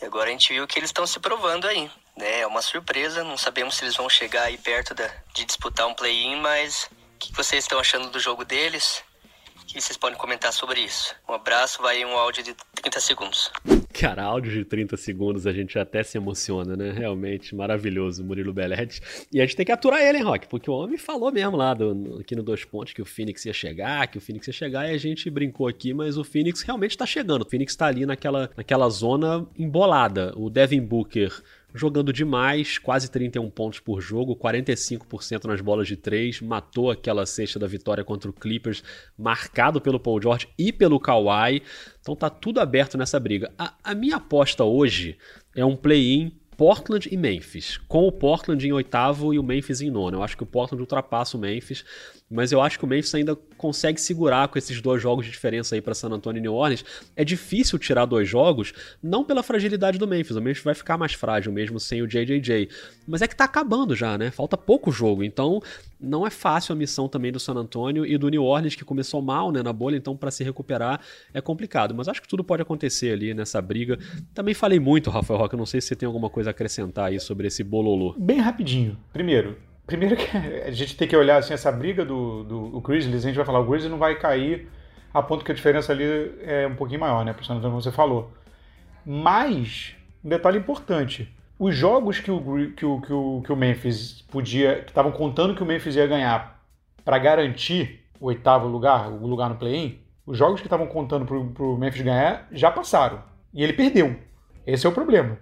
E 0.00 0.04
agora 0.04 0.28
a 0.28 0.32
gente 0.32 0.52
viu 0.52 0.66
que 0.66 0.78
eles 0.78 0.88
estão 0.88 1.06
se 1.06 1.18
provando 1.20 1.66
aí. 1.66 1.90
Né? 2.16 2.40
É 2.40 2.46
uma 2.46 2.62
surpresa, 2.62 3.24
não 3.24 3.36
sabemos 3.36 3.76
se 3.76 3.84
eles 3.84 3.96
vão 3.96 4.08
chegar 4.08 4.44
aí 4.44 4.56
perto 4.58 4.94
da, 4.94 5.08
de 5.34 5.44
disputar 5.44 5.86
um 5.86 5.94
play-in, 5.94 6.36
mas 6.36 6.88
o 7.14 7.18
que 7.18 7.34
vocês 7.34 7.64
estão 7.64 7.78
achando 7.78 8.10
do 8.10 8.20
jogo 8.20 8.44
deles? 8.44 9.02
Que 9.74 9.80
vocês 9.80 9.96
podem 9.96 10.18
comentar 10.18 10.52
sobre 10.52 10.80
isso. 10.80 11.14
Um 11.28 11.34
abraço, 11.34 11.80
vai 11.82 12.04
um 12.04 12.16
áudio 12.16 12.42
de 12.42 12.54
30 12.74 13.00
segundos. 13.00 13.50
Cara, 13.92 14.24
áudio 14.24 14.52
de 14.52 14.64
30 14.64 14.96
segundos 14.96 15.46
a 15.46 15.52
gente 15.52 15.78
até 15.78 16.02
se 16.02 16.16
emociona, 16.16 16.76
né? 16.76 16.90
Realmente 16.92 17.54
maravilhoso, 17.54 18.24
Murilo 18.24 18.52
Belletti. 18.52 19.00
E 19.32 19.40
a 19.40 19.44
gente 19.44 19.56
tem 19.56 19.66
que 19.66 19.72
aturar 19.72 20.00
ele, 20.00 20.18
hein, 20.18 20.24
Rock? 20.24 20.48
Porque 20.48 20.70
o 20.70 20.74
homem 20.74 20.96
falou 20.96 21.30
mesmo 21.30 21.56
lá 21.56 21.74
do, 21.74 22.18
aqui 22.20 22.34
no 22.34 22.42
Dois 22.42 22.64
Pontos 22.64 22.92
que 22.92 23.02
o 23.02 23.04
Phoenix 23.04 23.44
ia 23.44 23.52
chegar, 23.52 24.06
que 24.08 24.18
o 24.18 24.20
Phoenix 24.20 24.46
ia 24.46 24.52
chegar, 24.52 24.88
e 24.88 24.94
a 24.94 24.98
gente 24.98 25.28
brincou 25.30 25.68
aqui, 25.68 25.92
mas 25.92 26.16
o 26.16 26.24
Phoenix 26.24 26.62
realmente 26.62 26.96
tá 26.96 27.06
chegando. 27.06 27.42
O 27.42 27.48
Phoenix 27.48 27.76
tá 27.76 27.86
ali 27.86 28.06
naquela, 28.06 28.50
naquela 28.56 28.88
zona 28.88 29.46
embolada. 29.58 30.32
O 30.36 30.48
Devin 30.48 30.80
Booker 30.80 31.30
jogando 31.74 32.12
demais, 32.12 32.78
quase 32.78 33.10
31 33.10 33.50
pontos 33.50 33.80
por 33.80 34.00
jogo, 34.00 34.36
45% 34.36 35.44
nas 35.44 35.60
bolas 35.60 35.86
de 35.86 35.96
três, 35.96 36.40
matou 36.40 36.90
aquela 36.90 37.26
cesta 37.26 37.58
da 37.58 37.66
vitória 37.66 38.04
contra 38.04 38.30
o 38.30 38.32
Clippers, 38.32 38.82
marcado 39.18 39.80
pelo 39.80 40.00
Paul 40.00 40.20
George 40.20 40.48
e 40.58 40.72
pelo 40.72 41.00
Kawhi. 41.00 41.62
Então 42.00 42.16
tá 42.16 42.30
tudo 42.30 42.60
aberto 42.60 42.96
nessa 42.96 43.20
briga. 43.20 43.52
A, 43.58 43.74
a 43.84 43.94
minha 43.94 44.16
aposta 44.16 44.64
hoje 44.64 45.16
é 45.54 45.64
um 45.64 45.76
play-in 45.76 46.39
Portland 46.60 47.08
e 47.10 47.16
Memphis, 47.16 47.78
com 47.88 48.06
o 48.06 48.12
Portland 48.12 48.68
em 48.68 48.70
oitavo 48.70 49.32
e 49.32 49.38
o 49.38 49.42
Memphis 49.42 49.80
em 49.80 49.90
nono. 49.90 50.18
Eu 50.18 50.22
acho 50.22 50.36
que 50.36 50.42
o 50.42 50.46
Portland 50.46 50.82
ultrapassa 50.82 51.38
o 51.38 51.40
Memphis, 51.40 51.82
mas 52.30 52.52
eu 52.52 52.60
acho 52.60 52.78
que 52.78 52.84
o 52.84 52.86
Memphis 52.86 53.14
ainda 53.14 53.34
consegue 53.56 53.98
segurar 53.98 54.46
com 54.46 54.58
esses 54.58 54.80
dois 54.80 55.02
jogos 55.02 55.24
de 55.24 55.32
diferença 55.32 55.74
aí 55.74 55.80
para 55.80 55.94
San 55.94 56.10
Antonio 56.10 56.38
e 56.38 56.42
New 56.42 56.54
Orleans. 56.54 56.84
É 57.16 57.24
difícil 57.24 57.78
tirar 57.78 58.04
dois 58.04 58.28
jogos, 58.28 58.74
não 59.02 59.24
pela 59.24 59.42
fragilidade 59.42 59.98
do 59.98 60.06
Memphis, 60.06 60.36
o 60.36 60.40
Memphis 60.42 60.62
vai 60.62 60.74
ficar 60.74 60.98
mais 60.98 61.14
frágil 61.14 61.50
mesmo 61.50 61.80
sem 61.80 62.02
o 62.02 62.06
JJJ, 62.06 62.68
mas 63.06 63.22
é 63.22 63.26
que 63.26 63.34
tá 63.34 63.44
acabando 63.44 63.96
já, 63.96 64.18
né? 64.18 64.30
Falta 64.30 64.56
pouco 64.56 64.92
jogo, 64.92 65.24
então 65.24 65.62
não 65.98 66.26
é 66.26 66.30
fácil 66.30 66.72
a 66.72 66.76
missão 66.76 67.08
também 67.08 67.32
do 67.32 67.40
San 67.40 67.54
Antonio 67.54 68.06
e 68.06 68.16
do 68.16 68.28
New 68.28 68.44
Orleans 68.44 68.74
que 68.74 68.84
começou 68.84 69.20
mal, 69.20 69.50
né, 69.50 69.62
na 69.62 69.72
bolha, 69.72 69.96
então 69.96 70.16
para 70.16 70.30
se 70.30 70.44
recuperar 70.44 71.00
é 71.34 71.40
complicado, 71.40 71.94
mas 71.94 72.06
acho 72.06 72.22
que 72.22 72.28
tudo 72.28 72.44
pode 72.44 72.62
acontecer 72.62 73.12
ali 73.12 73.34
nessa 73.34 73.60
briga. 73.60 73.98
Também 74.32 74.54
falei 74.54 74.78
muito, 74.78 75.10
Rafael 75.10 75.38
Roque, 75.40 75.56
não 75.56 75.66
sei 75.66 75.80
se 75.80 75.88
você 75.88 75.96
tem 75.96 76.06
alguma 76.06 76.30
coisa 76.30 76.49
acrescentar 76.50 77.06
aí 77.06 77.18
sobre 77.18 77.46
esse 77.46 77.64
bololô. 77.64 78.14
Bem 78.18 78.38
rapidinho. 78.38 78.96
Primeiro, 79.12 79.56
Primeiro 79.90 80.16
que 80.16 80.24
a 80.64 80.70
gente 80.70 80.96
tem 80.96 81.08
que 81.08 81.16
olhar 81.16 81.38
assim, 81.38 81.52
essa 81.52 81.72
briga 81.72 82.04
do, 82.04 82.44
do 82.44 82.76
o 82.76 82.80
Grizzlies, 82.80 83.24
a 83.24 83.28
gente 83.28 83.36
vai 83.36 83.44
falar, 83.44 83.58
o 83.58 83.64
Grizzlies 83.64 83.90
não 83.90 83.98
vai 83.98 84.14
cair 84.16 84.68
a 85.12 85.20
ponto 85.20 85.44
que 85.44 85.50
a 85.50 85.54
diferença 85.54 85.92
ali 85.92 86.04
é 86.42 86.64
um 86.68 86.76
pouquinho 86.76 87.00
maior, 87.00 87.24
né? 87.24 87.32
Por 87.32 87.44
como 87.44 87.82
você 87.82 87.90
falou. 87.90 88.32
Mas, 89.04 89.96
um 90.24 90.28
detalhe 90.28 90.58
importante, 90.58 91.28
os 91.58 91.74
jogos 91.74 92.20
que 92.20 92.30
o, 92.30 92.72
que 92.76 92.86
o, 92.86 93.00
que 93.00 93.12
o, 93.12 93.42
que 93.44 93.52
o 93.52 93.56
Memphis 93.56 94.22
podia, 94.30 94.82
que 94.82 94.90
estavam 94.90 95.10
contando 95.10 95.56
que 95.56 95.62
o 95.62 95.66
Memphis 95.66 95.96
ia 95.96 96.06
ganhar 96.06 96.64
para 97.04 97.18
garantir 97.18 98.04
o 98.20 98.26
oitavo 98.26 98.68
lugar, 98.68 99.10
o 99.10 99.26
lugar 99.26 99.48
no 99.48 99.56
play-in, 99.56 99.98
os 100.24 100.38
jogos 100.38 100.60
que 100.60 100.68
estavam 100.68 100.86
contando 100.86 101.26
para 101.26 101.64
o 101.64 101.76
Memphis 101.76 102.02
ganhar 102.02 102.46
já 102.52 102.70
passaram. 102.70 103.24
E 103.52 103.64
ele 103.64 103.72
perdeu. 103.72 104.14
Esse 104.64 104.86
é 104.86 104.88
o 104.88 104.92
problema. 104.92 105.36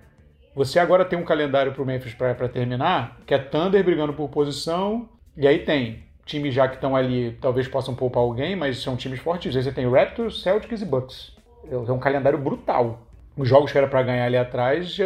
Você 0.58 0.80
agora 0.80 1.04
tem 1.04 1.16
um 1.16 1.22
calendário 1.22 1.70
para 1.70 1.80
o 1.80 1.86
Memphis 1.86 2.14
para 2.14 2.48
terminar, 2.48 3.20
que 3.24 3.32
é 3.32 3.38
Thunder 3.38 3.84
brigando 3.84 4.12
por 4.12 4.28
posição, 4.28 5.08
e 5.36 5.46
aí 5.46 5.60
tem 5.60 6.02
times 6.26 6.52
já 6.52 6.66
que 6.66 6.74
estão 6.74 6.96
ali, 6.96 7.38
talvez 7.40 7.68
possam 7.68 7.94
poupar 7.94 8.24
alguém, 8.24 8.56
mas 8.56 8.78
são 8.78 8.96
times 8.96 9.20
fortes. 9.20 9.54
Aí 9.54 9.62
você 9.62 9.70
tem 9.70 9.88
Raptors, 9.88 10.42
Celtics 10.42 10.82
e 10.82 10.84
Bucks. 10.84 11.36
É 11.70 11.76
um 11.76 12.00
calendário 12.00 12.36
brutal. 12.40 13.06
Os 13.36 13.48
jogos 13.48 13.70
que 13.70 13.78
era 13.78 13.86
para 13.86 14.02
ganhar 14.02 14.26
ali 14.26 14.36
atrás 14.36 14.92
já, 14.92 15.04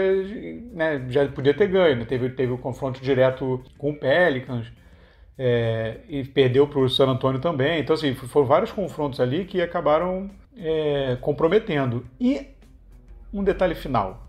né, 0.72 1.04
já 1.10 1.28
podia 1.28 1.52
ter 1.52 1.66
ganho. 1.66 1.96
Né? 1.96 2.06
Teve, 2.06 2.30
teve 2.30 2.50
o 2.50 2.56
confronto 2.56 3.02
direto 3.02 3.62
com 3.76 3.90
o 3.90 3.94
Pelicans 3.94 4.72
é, 5.36 5.98
e 6.08 6.24
perdeu 6.24 6.66
para 6.66 6.78
o 6.78 6.88
San 6.88 7.08
Antonio 7.08 7.42
também. 7.42 7.78
Então, 7.78 7.92
assim, 7.92 8.14
foram 8.14 8.46
vários 8.46 8.72
confrontos 8.72 9.20
ali 9.20 9.44
que 9.44 9.60
acabaram 9.60 10.30
é, 10.56 11.18
comprometendo. 11.20 12.06
E 12.18 12.46
um 13.34 13.44
detalhe 13.44 13.74
final 13.74 14.21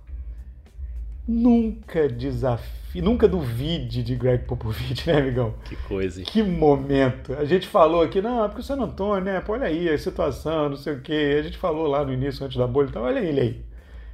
Nunca 1.28 2.08
desafie, 2.10 3.02
nunca 3.02 3.28
duvide 3.28 4.04
de 4.04 4.16
Greg 4.16 4.44
Popovich, 4.46 5.08
né, 5.08 5.20
amigão? 5.20 5.54
Que 5.66 5.76
coisa, 5.76 6.20
hein? 6.20 6.26
Que 6.30 6.44
momento. 6.44 7.34
A 7.34 7.46
gente 7.46 7.68
falou 7.68 8.02
aqui, 8.02 8.22
não, 8.22 8.48
porque 8.48 8.62
o 8.62 8.64
San 8.64 8.76
Antônio, 8.82 9.24
né? 9.24 9.40
Pô, 9.40 9.54
olha 9.54 9.68
aí 9.68 9.88
a 9.88 9.98
situação, 9.98 10.70
não 10.70 10.76
sei 10.76 10.94
o 10.94 11.02
quê. 11.02 11.38
A 11.40 11.44
gente 11.44 11.58
falou 11.58 11.88
lá 11.88 12.04
no 12.04 12.12
início, 12.12 12.46
antes 12.46 12.58
da 12.58 12.68
bolha, 12.68 12.90
então 12.90 13.04
olha 13.04 13.20
ele 13.20 13.40
aí. 13.40 13.62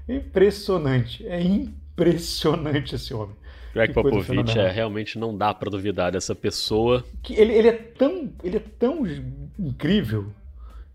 Impressionante. 0.08 1.26
É 1.28 1.41
impressionante 1.41 2.95
esse 2.95 3.13
homem. 3.13 3.36
Greg 3.74 3.93
Popovich 3.93 4.58
é, 4.58 4.69
realmente 4.69 5.19
não 5.19 5.36
dá 5.36 5.54
para 5.54 5.69
duvidar 5.69 6.12
dessa 6.12 6.34
pessoa. 6.34 7.04
Que 7.22 7.34
ele, 7.34 7.54
ele, 7.54 7.67
é 7.67 7.74
tão, 7.74 8.30
ele 8.43 8.58
é 8.58 8.63
tão 8.80 9.06
incrível 9.58 10.28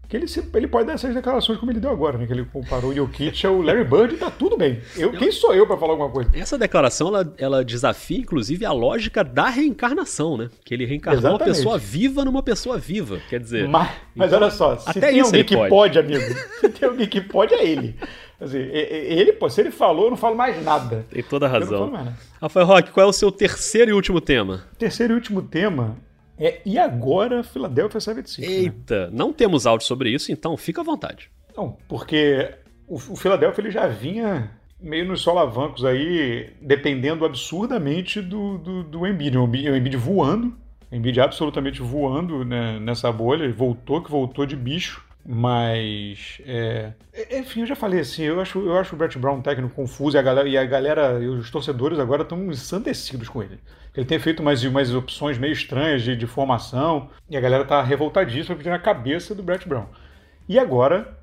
que 0.09 0.17
ele, 0.17 0.29
se, 0.29 0.43
ele 0.55 0.67
pode 0.67 0.87
dar 0.87 0.95
essas 0.95 1.14
declarações 1.14 1.59
como 1.59 1.73
ele 1.73 1.81
deu 1.81 1.90
agora, 1.90 2.19
né? 2.19 2.27
Que 2.27 2.33
ele 2.33 2.45
comparou 2.45 2.90
o 2.90 2.95
Jokic 2.95 3.47
ao 3.47 3.61
Larry 3.61 3.85
Bird 3.85 4.14
e 4.14 4.19
tá 4.19 4.31
tudo 4.31 4.57
bem. 4.57 4.81
Eu, 4.97 5.12
quem 5.12 5.31
sou 5.31 5.55
eu 5.55 5.67
para 5.67 5.77
falar 5.77 5.93
alguma 5.93 6.11
coisa? 6.11 6.31
Essa 6.35 6.59
declaração, 6.59 7.09
ela, 7.09 7.35
ela, 7.38 7.64
desafia, 7.64 8.19
inclusive, 8.19 8.64
a 8.64 8.73
lógica 8.73 9.25
da 9.25 9.49
reencarnação, 9.49 10.37
né? 10.37 10.51
Que 10.64 10.75
ele 10.75 10.85
reencarnou 10.85 11.21
Exatamente. 11.21 11.43
uma 11.43 11.55
pessoa 11.55 11.79
viva 11.79 12.25
numa 12.25 12.43
pessoa 12.43 12.79
viva. 12.79 13.21
Quer 13.29 13.40
dizer... 13.40 13.69
Mas, 13.69 13.90
mas 14.14 14.29
então, 14.29 14.43
olha 14.43 14.51
só, 14.51 14.77
se 14.77 14.90
até 14.90 15.01
tem 15.01 15.19
isso 15.19 15.27
alguém 15.27 15.45
que 15.45 15.57
pode. 15.57 15.71
pode, 15.71 15.99
amigo, 15.99 16.25
se 16.61 16.69
tem 16.69 16.88
alguém 16.88 17.09
que 17.09 17.21
pode, 17.21 17.55
é 17.55 17.67
ele. 17.67 17.97
Assim, 18.40 18.59
ele, 18.59 19.33
pô, 19.33 19.49
se 19.49 19.61
ele 19.61 19.71
falou, 19.71 20.05
eu 20.05 20.11
não 20.11 20.17
falo 20.17 20.37
mais 20.37 20.62
nada. 20.62 21.07
Tem 21.11 21.23
toda 21.23 21.47
a 21.47 21.49
razão. 21.49 21.93
Rafael 22.40 22.67
Roque, 22.67 22.90
qual 22.90 23.07
é 23.07 23.09
o 23.09 23.12
seu 23.12 23.33
terceiro 23.33 23.90
e 23.90 23.95
último 23.95 24.21
tema? 24.21 24.64
Terceiro 24.79 25.14
e 25.14 25.17
último 25.17 25.40
tema 25.40 25.97
é, 26.38 26.61
e 26.64 26.79
agora 26.79 27.42
Philadelphia 27.42 28.01
76. 28.01 28.49
Né? 28.49 28.55
Eita, 28.55 29.07
né? 29.07 29.12
não 29.12 29.33
temos 29.33 29.66
áudio 29.66 29.87
sobre 29.87 30.11
isso, 30.11 30.33
então 30.33 30.57
fica 30.57 30.81
à 30.81 30.85
vontade. 30.85 31.31
Não, 31.57 31.77
porque 31.88 32.55
o, 32.87 32.97
o 32.97 33.16
Philadelphia 33.16 33.62
ele 33.62 33.70
já 33.70 33.87
vinha 33.87 34.51
meio 34.81 35.07
nos 35.07 35.23
solavancos 35.23 35.85
aí, 35.85 36.51
dependendo 36.61 37.25
absurdamente 37.25 38.20
do, 38.20 38.59
do, 38.59 38.83
do 38.83 39.07
Embiid. 39.07 39.38
O 39.38 39.44
Embiid 39.44 39.97
voando, 39.97 40.55
o 40.90 40.94
Embiid 40.94 41.20
absolutamente 41.20 41.81
voando 41.81 42.44
né, 42.44 42.79
nessa 42.81 43.11
bolha, 43.11 43.51
voltou 43.53 44.03
que 44.03 44.11
voltou 44.11 44.44
de 44.44 44.57
bicho. 44.57 45.05
Mas, 45.26 46.38
é, 46.44 46.92
é... 47.12 47.38
enfim, 47.38 47.60
eu 47.60 47.66
já 47.66 47.74
falei 47.74 48.00
assim, 48.00 48.24
eu 48.24 48.40
acho, 48.40 48.58
eu 48.60 48.76
acho 48.76 48.94
o 48.94 48.98
Brett 48.98 49.18
Brown 49.18 49.37
um 49.37 49.42
técnico 49.42 49.74
confuso 49.74 50.16
e 50.16 50.18
a 50.18 50.22
galera, 50.22 50.48
e 50.48 50.58
a 50.58 50.64
galera 50.66 51.18
e 51.18 51.26
os 51.26 51.50
torcedores 51.50 51.98
agora 51.98 52.22
estão 52.22 52.52
ensandecidos 52.52 53.28
com 53.28 53.42
ele. 53.42 53.58
Ele 53.96 54.04
tem 54.04 54.18
feito 54.18 54.40
umas, 54.40 54.62
umas 54.64 54.94
opções 54.94 55.38
meio 55.38 55.52
estranhas 55.52 56.02
de, 56.02 56.14
de 56.14 56.26
formação 56.26 57.08
e 57.30 57.37
a 57.37 57.40
galera 57.40 57.64
tá 57.64 57.82
revoltadíssima 57.82 58.54
pedindo 58.54 58.74
a 58.74 58.78
cabeça 58.78 59.34
do 59.34 59.42
Brett 59.42 59.66
Brown. 59.66 59.87
E 60.46 60.58
agora 60.58 61.16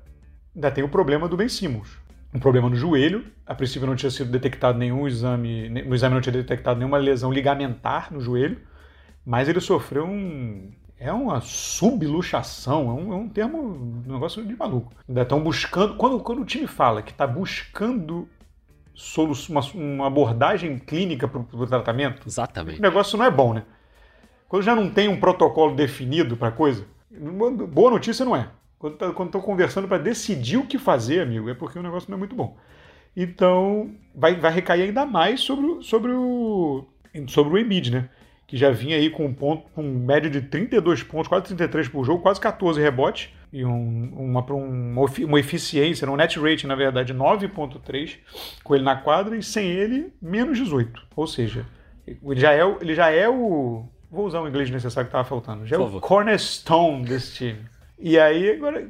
ainda 0.54 0.70
tem 0.70 0.82
o 0.82 0.88
problema 0.88 1.28
do 1.28 1.36
Ben 1.36 1.48
Simmons. 1.48 1.96
Um 2.34 2.40
problema 2.40 2.68
no 2.68 2.74
joelho, 2.74 3.26
a 3.46 3.54
princípio 3.54 3.86
não 3.86 3.94
tinha 3.94 4.10
sido 4.10 4.30
detectado 4.30 4.78
nenhum 4.78 5.06
exame, 5.06 5.68
no 5.68 5.94
exame 5.94 6.14
não 6.14 6.22
tinha 6.22 6.32
detectado 6.32 6.78
nenhuma 6.78 6.96
lesão 6.96 7.30
ligamentar 7.30 8.12
no 8.12 8.20
joelho, 8.20 8.58
mas 9.24 9.48
ele 9.48 9.60
sofreu 9.60 10.06
um, 10.06 10.72
é 11.02 11.12
uma 11.12 11.40
subluxação, 11.40 12.88
é 12.88 12.92
um, 12.92 13.12
é 13.12 13.16
um 13.16 13.28
termo, 13.28 13.58
um 14.06 14.12
negócio 14.12 14.44
de 14.44 14.54
maluco. 14.54 14.92
Ainda 15.08 15.22
estão 15.22 15.42
buscando. 15.42 15.96
Quando, 15.96 16.20
quando 16.20 16.42
o 16.42 16.44
time 16.44 16.68
fala 16.68 17.02
que 17.02 17.10
está 17.10 17.26
buscando 17.26 18.28
uma, 19.48 19.60
uma, 19.74 20.06
abordagem 20.06 20.78
clínica 20.78 21.26
para 21.26 21.40
o 21.40 21.66
tratamento, 21.66 22.22
Exatamente. 22.26 22.78
o 22.78 22.82
negócio 22.82 23.18
não 23.18 23.24
é 23.24 23.30
bom, 23.30 23.52
né? 23.52 23.64
Quando 24.48 24.62
já 24.62 24.76
não 24.76 24.88
tem 24.88 25.08
um 25.08 25.18
protocolo 25.18 25.74
definido 25.74 26.36
para 26.36 26.48
a 26.48 26.52
coisa, 26.52 26.86
boa 27.72 27.90
notícia 27.90 28.24
não 28.24 28.36
é. 28.36 28.48
Quando 28.78 28.96
tá, 28.96 29.08
estou 29.08 29.42
conversando 29.42 29.88
para 29.88 29.98
decidir 29.98 30.58
o 30.58 30.66
que 30.66 30.78
fazer, 30.78 31.20
amigo, 31.20 31.48
é 31.50 31.54
porque 31.54 31.78
o 31.78 31.82
negócio 31.82 32.08
não 32.10 32.16
é 32.16 32.18
muito 32.18 32.36
bom. 32.36 32.56
Então, 33.16 33.92
vai, 34.14 34.36
vai 34.36 34.52
recair 34.52 34.82
ainda 34.82 35.04
mais 35.04 35.40
sobre, 35.40 35.82
sobre 35.82 36.12
o 36.12 36.86
sobre 37.28 37.54
o 37.54 37.58
Embiid, 37.58 37.90
né? 37.90 38.08
Que 38.46 38.56
já 38.56 38.70
vinha 38.70 38.96
aí 38.96 39.08
com 39.08 39.24
um 39.24 39.32
ponto, 39.32 39.64
com 39.74 39.82
um 39.82 39.98
médio 39.98 40.30
de 40.30 40.42
32 40.42 41.02
pontos, 41.02 41.28
quase 41.28 41.46
33 41.46 41.88
por 41.88 42.04
jogo, 42.04 42.22
quase 42.22 42.40
14 42.40 42.80
rebotes 42.80 43.30
e 43.52 43.64
um, 43.64 44.12
uma, 44.14 44.40
uma, 44.40 45.06
uma 45.06 45.40
eficiência, 45.40 46.10
um 46.10 46.16
net 46.16 46.38
rate, 46.38 46.66
na 46.66 46.74
verdade, 46.74 47.12
9.3 47.12 48.18
com 48.64 48.74
ele 48.74 48.84
na 48.84 48.96
quadra 48.96 49.36
e 49.36 49.42
sem 49.42 49.66
ele, 49.66 50.12
menos 50.20 50.58
18. 50.58 51.02
Ou 51.14 51.26
seja, 51.26 51.66
ele 52.06 52.40
já 52.40 52.52
é, 52.52 52.76
ele 52.80 52.94
já 52.94 53.10
é 53.10 53.28
o. 53.28 53.84
Vou 54.10 54.26
usar 54.26 54.40
o 54.40 54.48
inglês 54.48 54.70
necessário 54.70 55.08
que 55.08 55.16
estava 55.16 55.28
faltando. 55.28 55.66
Já 55.66 55.76
é 55.76 55.78
o 55.78 56.00
cornerstone 56.00 57.04
desse 57.04 57.34
time. 57.34 57.60
E 57.98 58.18
aí, 58.18 58.50
agora, 58.50 58.86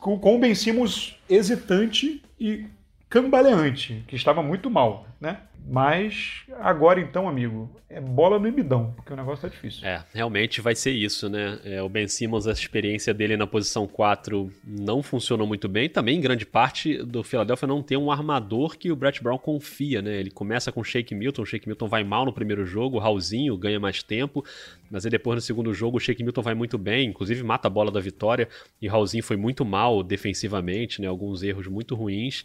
com 0.00 0.34
o 0.34 0.38
Ben 0.38 0.54
Simmons 0.54 1.16
hesitante 1.30 2.22
e 2.38 2.66
cambaleante, 3.08 4.04
que 4.06 4.16
estava 4.16 4.42
muito 4.42 4.70
mal, 4.70 5.06
né? 5.20 5.38
Mas 5.68 6.44
agora 6.60 7.00
então, 7.00 7.28
amigo, 7.28 7.68
é 7.90 8.00
bola 8.00 8.38
no 8.38 8.46
embidão, 8.46 8.92
porque 8.94 9.12
o 9.12 9.16
negócio 9.16 9.42
tá 9.42 9.48
difícil. 9.48 9.84
É, 9.84 10.04
realmente 10.14 10.60
vai 10.60 10.76
ser 10.76 10.92
isso, 10.92 11.28
né? 11.28 11.58
É, 11.64 11.82
o 11.82 11.88
Ben 11.88 12.06
Simmons, 12.06 12.46
a 12.46 12.52
experiência 12.52 13.12
dele 13.12 13.36
na 13.36 13.48
posição 13.48 13.84
4 13.84 14.48
não 14.64 15.02
funcionou 15.02 15.44
muito 15.44 15.68
bem. 15.68 15.88
Também, 15.88 16.20
grande 16.20 16.46
parte, 16.46 17.02
do 17.02 17.24
Philadelphia 17.24 17.66
não 17.66 17.82
tem 17.82 17.98
um 17.98 18.12
armador 18.12 18.78
que 18.78 18.92
o 18.92 18.96
Brett 18.96 19.20
Brown 19.20 19.38
confia, 19.38 20.00
né? 20.00 20.20
Ele 20.20 20.30
começa 20.30 20.70
com 20.70 20.80
o 20.82 20.84
Shake 20.84 21.16
Milton, 21.16 21.42
o 21.42 21.46
Shake 21.46 21.66
Milton 21.66 21.88
vai 21.88 22.04
mal 22.04 22.24
no 22.24 22.32
primeiro 22.32 22.64
jogo, 22.64 22.98
o 22.98 23.00
Raulzinho 23.00 23.56
ganha 23.56 23.80
mais 23.80 24.04
tempo, 24.04 24.44
mas 24.88 25.04
aí 25.04 25.10
depois 25.10 25.34
no 25.34 25.40
segundo 25.40 25.74
jogo 25.74 25.96
o 25.96 26.00
Shake 26.00 26.22
Milton 26.22 26.42
vai 26.42 26.54
muito 26.54 26.78
bem, 26.78 27.08
inclusive 27.08 27.42
mata 27.42 27.66
a 27.66 27.70
bola 27.70 27.90
da 27.90 27.98
vitória, 27.98 28.48
e 28.80 28.86
o 28.86 28.90
Raulzinho 28.90 29.24
foi 29.24 29.36
muito 29.36 29.64
mal 29.64 30.04
defensivamente, 30.04 31.00
né? 31.00 31.08
Alguns 31.08 31.42
erros 31.42 31.66
muito 31.66 31.96
ruins 31.96 32.44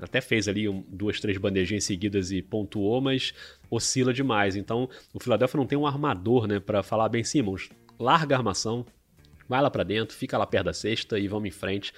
até 0.00 0.20
fez 0.20 0.48
ali 0.48 0.68
um, 0.68 0.84
duas, 0.88 1.20
três 1.20 1.36
bandejinhas 1.38 1.84
seguidas 1.84 2.30
e 2.30 2.40
pontuou, 2.42 3.00
mas 3.00 3.32
oscila 3.70 4.12
demais. 4.12 4.56
Então, 4.56 4.88
o 5.12 5.20
Philadelphia 5.20 5.58
não 5.58 5.66
tem 5.66 5.78
um 5.78 5.86
armador, 5.86 6.46
né, 6.46 6.60
para 6.60 6.82
falar 6.82 7.08
bem, 7.08 7.24
Simmons, 7.24 7.68
larga 7.98 8.34
a 8.34 8.38
armação, 8.38 8.86
vai 9.48 9.60
lá 9.60 9.70
para 9.70 9.82
dentro, 9.82 10.16
fica 10.16 10.38
lá 10.38 10.46
perto 10.46 10.66
da 10.66 10.72
cesta 10.72 11.18
e 11.18 11.26
vamos 11.26 11.48
em 11.48 11.52
frente. 11.52 11.92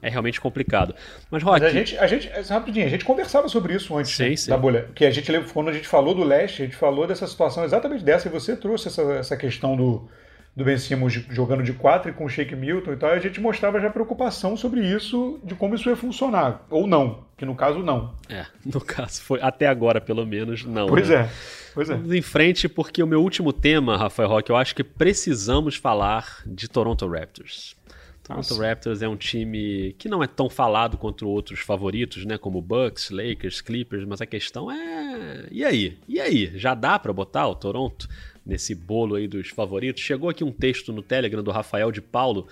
É 0.00 0.08
realmente 0.08 0.40
complicado. 0.40 0.96
Mas, 1.30 1.44
Rock... 1.44 1.60
Mas 1.60 1.70
a 1.70 1.72
gente, 1.72 1.96
a 1.96 2.06
gente, 2.08 2.28
rapidinho, 2.50 2.86
a 2.86 2.88
gente 2.88 3.04
conversava 3.04 3.48
sobre 3.48 3.74
isso 3.74 3.96
antes 3.96 4.10
sim, 4.10 4.30
né, 4.30 4.36
sim. 4.36 4.50
da 4.50 4.56
bolha. 4.56 4.88
Que 4.96 5.04
a 5.04 5.10
gente, 5.12 5.30
quando 5.52 5.68
a 5.68 5.72
gente 5.72 5.86
falou 5.86 6.12
do 6.12 6.24
leste, 6.24 6.62
a 6.62 6.64
gente 6.64 6.76
falou 6.76 7.06
dessa 7.06 7.24
situação 7.24 7.64
exatamente 7.64 8.02
dessa, 8.02 8.26
e 8.26 8.30
você 8.30 8.56
trouxe 8.56 8.88
essa, 8.88 9.02
essa 9.12 9.36
questão 9.36 9.76
do, 9.76 10.08
do 10.54 10.64
Ben 10.64 10.76
Simmons 10.76 11.12
jogando 11.30 11.62
de 11.62 11.72
quatro 11.72 12.10
e 12.10 12.14
com 12.14 12.26
o 12.26 12.28
Shake 12.28 12.54
Milton 12.54 12.92
e 12.92 12.96
tal, 12.96 13.10
e 13.10 13.14
a 13.14 13.18
gente 13.18 13.40
mostrava 13.40 13.80
já 13.80 13.88
preocupação 13.88 14.56
sobre 14.56 14.80
isso, 14.80 15.40
de 15.42 15.54
como 15.54 15.74
isso 15.74 15.88
ia 15.88 15.96
funcionar. 15.96 16.66
Ou 16.68 16.86
não, 16.86 17.24
que 17.36 17.46
no 17.46 17.54
caso 17.54 17.78
não. 17.78 18.14
É, 18.28 18.44
no 18.64 18.80
caso 18.80 19.22
foi 19.22 19.40
até 19.40 19.66
agora, 19.66 20.00
pelo 20.00 20.26
menos, 20.26 20.64
não. 20.64 20.88
Pois 20.88 21.08
né? 21.08 21.14
é. 21.14 21.30
Pois 21.74 21.88
é. 21.88 21.94
Vamos 21.94 22.12
em 22.12 22.20
frente, 22.20 22.68
porque 22.68 23.02
o 23.02 23.06
meu 23.06 23.22
último 23.22 23.50
tema, 23.52 23.96
Rafael 23.96 24.28
Roque, 24.28 24.50
eu 24.50 24.56
acho 24.56 24.74
que 24.74 24.84
precisamos 24.84 25.76
falar 25.76 26.42
de 26.46 26.68
Toronto 26.68 27.08
Raptors. 27.08 27.74
Toronto 28.22 28.50
Nossa. 28.50 28.66
Raptors 28.66 29.02
é 29.02 29.08
um 29.08 29.16
time 29.16 29.94
que 29.98 30.08
não 30.08 30.22
é 30.22 30.26
tão 30.28 30.48
falado 30.48 30.96
quanto 30.96 31.28
outros 31.28 31.60
favoritos, 31.60 32.24
né? 32.24 32.38
Como 32.38 32.62
Bucks, 32.62 33.10
Lakers, 33.10 33.60
Clippers, 33.60 34.04
mas 34.04 34.20
a 34.20 34.26
questão 34.26 34.70
é. 34.70 35.48
E 35.50 35.64
aí? 35.64 35.98
E 36.06 36.20
aí? 36.20 36.52
Já 36.56 36.74
dá 36.74 36.98
para 36.98 37.12
botar 37.12 37.48
o 37.48 37.54
Toronto 37.54 38.08
nesse 38.44 38.74
bolo 38.74 39.14
aí 39.14 39.26
dos 39.26 39.48
favoritos? 39.48 40.02
Chegou 40.02 40.28
aqui 40.28 40.42
um 40.44 40.52
texto 40.52 40.92
no 40.92 41.02
Telegram 41.02 41.42
do 41.42 41.50
Rafael 41.50 41.90
de 41.90 42.00
Paulo. 42.00 42.48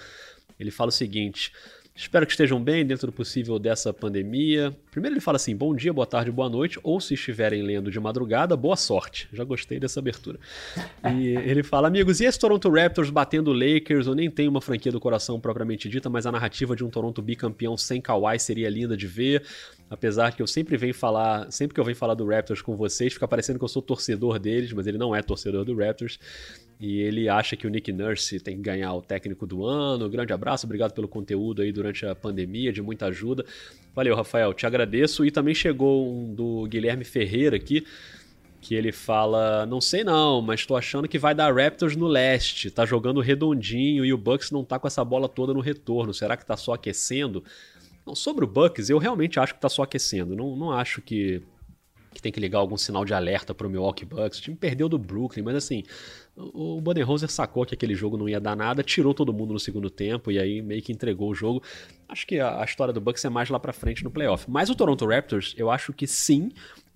Ele 0.59 0.71
fala 0.71 0.89
o 0.89 0.93
seguinte: 0.93 1.53
Espero 1.95 2.25
que 2.25 2.33
estejam 2.33 2.63
bem 2.63 2.87
dentro 2.87 3.09
do 3.09 3.13
possível 3.13 3.59
dessa 3.59 3.93
pandemia. 3.93 4.75
Primeiro 4.91 5.15
ele 5.15 5.21
fala 5.21 5.37
assim: 5.37 5.55
bom 5.55 5.75
dia, 5.75 5.93
boa 5.93 6.07
tarde, 6.07 6.31
boa 6.31 6.49
noite, 6.49 6.79
ou 6.83 6.99
se 6.99 7.13
estiverem 7.13 7.63
lendo 7.63 7.91
de 7.91 8.01
madrugada, 8.01 8.57
boa 8.57 8.75
sorte. 8.75 9.29
Já 9.33 9.45
gostei 9.45 9.79
dessa 9.79 10.01
abertura. 10.01 10.39
E 11.15 11.29
ele 11.45 11.63
fala: 11.63 11.89
amigos, 11.89 12.21
e 12.21 12.25
esse 12.25 12.39
Toronto 12.39 12.71
Raptors 12.71 13.11
batendo 13.11 13.53
Lakers? 13.53 14.07
Eu 14.07 14.15
nem 14.15 14.31
tenho 14.31 14.51
uma 14.51 14.63
franquia 14.63 14.91
do 14.91 14.99
coração 14.99 15.39
propriamente 15.39 15.91
dita, 15.91 16.09
mas 16.09 16.25
a 16.25 16.33
narrativa 16.33 16.75
de 16.75 16.83
um 16.83 16.89
Toronto 16.89 17.21
bicampeão 17.21 17.77
sem 17.77 18.01
Kawhi 18.01 18.39
seria 18.39 18.71
linda 18.71 18.97
de 18.97 19.07
ver. 19.07 19.45
Apesar 19.91 20.37
que 20.37 20.41
eu 20.41 20.47
sempre 20.47 20.77
venho 20.77 20.95
falar, 20.95 21.51
sempre 21.51 21.75
que 21.75 21.81
eu 21.81 21.85
venho 21.85 21.97
falar 21.97 22.15
do 22.15 22.25
Raptors 22.25 22.63
com 22.63 22.77
vocês, 22.77 23.13
fica 23.13 23.27
parecendo 23.27 23.59
que 23.59 23.65
eu 23.65 23.69
sou 23.69 23.83
torcedor 23.83 24.39
deles, 24.39 24.73
mas 24.73 24.87
ele 24.87 24.97
não 24.97 25.17
é 25.17 25.21
torcedor 25.21 25.65
do 25.65 25.77
Raptors. 25.77 26.17
E 26.79 27.01
ele 27.01 27.29
acha 27.29 27.57
que 27.57 27.67
o 27.67 27.71
Nick 27.71 27.93
Nurse 27.93 28.39
tem 28.39 28.55
que 28.57 28.63
ganhar 28.63 28.95
o 28.95 29.03
técnico 29.03 29.49
do 29.49 29.67
ano. 29.67 30.09
Grande 30.09 30.33
abraço, 30.33 30.65
obrigado 30.65 30.93
pelo 30.93 31.09
conteúdo 31.09 31.61
aí 31.61 31.73
durante 31.73 32.07
a 32.07 32.15
pandemia, 32.15 32.73
de 32.73 32.81
muita 32.81 33.07
ajuda. 33.07 33.45
Valeu, 33.93 34.15
Rafael, 34.15 34.55
te 34.55 34.65
agradeço. 34.65 35.25
E 35.25 35.31
também 35.33 35.57
chegou 35.57 36.09
um 36.09 36.33
do 36.33 36.69
Guilherme 36.69 37.05
Ferreira 37.05 37.57
aqui, 37.57 37.85
que 38.61 38.77
ele 38.77 38.93
fala: 38.93 39.67
Não 39.67 39.81
sei 39.81 40.05
não, 40.05 40.41
mas 40.41 40.65
tô 40.65 40.77
achando 40.77 41.09
que 41.09 41.19
vai 41.19 41.35
dar 41.35 41.53
Raptors 41.53 41.97
no 41.97 42.07
leste. 42.07 42.71
Tá 42.71 42.87
jogando 42.87 43.21
redondinho 43.21 44.05
e 44.05 44.13
o 44.13 44.17
Bucks 44.17 44.53
não 44.53 44.65
tá 44.65 44.79
com 44.79 44.87
essa 44.87 45.05
bola 45.05 45.29
toda 45.29 45.53
no 45.53 45.61
retorno. 45.61 46.15
Será 46.15 46.37
que 46.37 46.47
tá 46.47 46.57
só 46.57 46.75
aquecendo? 46.75 47.43
Não, 48.07 48.15
sobre 48.15 48.45
o 48.45 48.49
Bucks, 48.49 48.89
eu 48.91 48.99
realmente 48.99 49.39
acho 49.39 49.55
que 49.55 49.61
tá 49.61 49.69
só 49.69 49.83
aquecendo. 49.83 50.35
Não, 50.35 50.57
não 50.57 50.73
acho 50.73 51.03
que, 51.03 51.43
que 52.13 52.21
tem 52.21 52.33
que 52.33 52.41
ligar 52.41 52.59
algum 52.59 52.77
sinal 52.77 53.05
de 53.05 53.15
alerta 53.15 53.55
pro 53.55 53.69
Milwaukee 53.69 54.05
Bucks. 54.05 54.39
O 54.39 54.43
time 54.43 54.57
perdeu 54.57 54.89
do 54.89 54.99
Brooklyn, 54.99 55.43
mas 55.43 55.57
assim, 55.57 55.85
o 56.37 56.81
Budenholzer 56.81 57.31
sacou 57.31 57.65
que 57.67 57.75
aquele 57.75 57.95
jogo 57.95 58.17
não 58.17 58.29
ia 58.29 58.41
dar 58.41 58.57
nada, 58.57 58.83
tirou 58.83 59.13
todo 59.13 59.33
mundo 59.33 59.53
no 59.53 59.61
segundo 59.61 59.91
tempo 59.91 60.31
e 60.31 60.39
aí 60.39 60.63
meio 60.63 60.83
que 60.83 60.93
entregou 60.93 61.31
o 61.31 61.35
jogo. 61.35 61.63
Acho 62.09 62.27
que 62.27 62.39
a, 62.39 62.61
a 62.61 62.65
história 62.65 62.93
do 62.93 63.01
Bucks 63.01 63.25
é 63.25 63.29
mais 63.29 63.51
lá 63.51 63.61
para 63.61 63.73
frente 63.73 64.03
no 64.03 64.11
playoff. 64.11 64.51
Mas 64.51 64.71
o 64.71 64.75
Toronto 64.75 65.07
Raptors, 65.07 65.55
eu 65.57 65.71
acho 65.71 65.93
que 65.93 66.07
sim, 66.07 66.51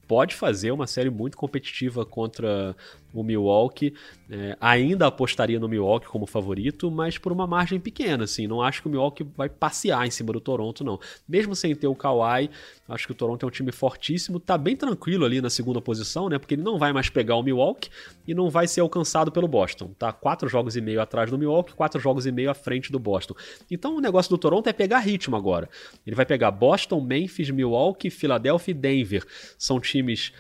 pode 0.07 0.35
fazer 0.35 0.71
uma 0.71 0.87
série 0.87 1.11
muito 1.11 1.37
competitiva 1.37 2.05
contra 2.05 2.77
o 3.15 3.23
Milwaukee. 3.23 3.95
É, 4.29 4.57
ainda 4.61 5.07
apostaria 5.07 5.61
no 5.61 5.69
Milwaukee 5.69 6.09
como 6.09 6.27
favorito, 6.27 6.91
mas 6.91 7.17
por 7.17 7.31
uma 7.31 7.47
margem 7.47 7.79
pequena, 7.79 8.25
assim. 8.25 8.47
Não 8.47 8.61
acho 8.61 8.83
que 8.83 8.89
o 8.89 8.91
Milwaukee 8.91 9.27
vai 9.37 9.49
passear 9.49 10.07
em 10.07 10.11
cima 10.11 10.33
do 10.33 10.41
Toronto, 10.41 10.83
não. 10.83 10.99
Mesmo 11.29 11.55
sem 11.55 11.75
ter 11.75 11.87
o 11.87 11.95
Kawhi, 11.95 12.51
acho 12.89 13.07
que 13.07 13.13
o 13.13 13.15
Toronto 13.15 13.45
é 13.45 13.47
um 13.47 13.51
time 13.51 13.71
fortíssimo. 13.71 14.41
Tá 14.41 14.59
bem 14.59 14.77
tranquilo 14.77 15.25
ali 15.25 15.41
na 15.41 15.51
segunda 15.51 15.81
posição, 15.81 16.29
né? 16.29 16.39
Porque 16.39 16.55
ele 16.55 16.63
não 16.63 16.79
vai 16.79 16.93
mais 16.93 17.09
pegar 17.09 17.37
o 17.37 17.43
Milwaukee 17.43 17.89
e 18.27 18.35
não 18.35 18.51
vai 18.51 18.67
ser 18.67 18.81
alcançado 18.81 19.31
pelo 19.31 19.47
Boston. 19.47 19.91
Tá 19.99 20.13
quatro 20.13 20.49
jogos 20.49 20.77
e 20.77 20.81
meio 20.81 21.01
atrás 21.01 21.31
do 21.31 21.39
Milwaukee, 21.39 21.75
quatro 21.75 22.01
jogos 22.01 22.27
e 22.27 22.33
meio 22.33 22.51
à 22.51 22.55
frente 22.55 22.91
do 22.91 22.99
Boston. 22.99 23.35
Então 23.71 23.97
o 23.97 24.01
negócio 24.01 24.31
do 24.31 24.39
Toronto 24.39 24.67
é 24.69 24.73
pegar 24.73 24.99
ritmo 24.99 25.37
agora. 25.37 25.69
Ele 26.07 26.17
vai 26.17 26.27
pegar 26.27 26.51
Boston, 26.51 27.01
Memphis, 27.01 27.51
Milwaukee, 27.51 28.11
Philadelphia 28.11 28.73
e 28.73 28.75
Denver. 28.75 29.25
São 29.59 29.79
times 29.79 30.33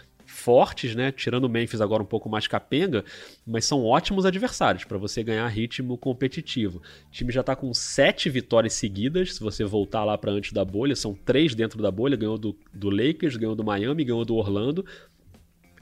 fortes, 0.44 0.94
né? 0.94 1.11
Tirando 1.11 1.44
o 1.44 1.48
Memphis 1.48 1.80
agora 1.80 2.02
um 2.02 2.07
pouco 2.07 2.28
mais 2.28 2.46
capenga, 2.46 3.02
mas 3.46 3.64
são 3.64 3.83
ótimos 3.83 4.26
adversários 4.26 4.85
para 4.85 4.98
você 4.98 5.22
ganhar 5.22 5.48
ritmo 5.48 5.96
competitivo. 5.96 6.83
O 7.09 7.11
time 7.11 7.33
já 7.33 7.40
está 7.40 7.57
com 7.57 7.72
sete 7.72 8.28
vitórias 8.28 8.74
seguidas, 8.74 9.35
se 9.35 9.40
você 9.40 9.64
voltar 9.64 10.04
lá 10.04 10.18
para 10.18 10.30
antes 10.30 10.52
da 10.52 10.62
bolha, 10.62 10.94
são 10.94 11.14
três 11.14 11.54
dentro 11.54 11.83
da 11.83 11.90
bolha, 11.90 12.14
ganhou 12.14 12.37
do, 12.37 12.54
do 12.74 12.90
Lakers, 12.90 13.37
ganhou 13.37 13.54
do 13.54 13.64
Miami, 13.64 14.04
ganhou 14.04 14.22
do 14.22 14.37
Orlando. 14.37 14.85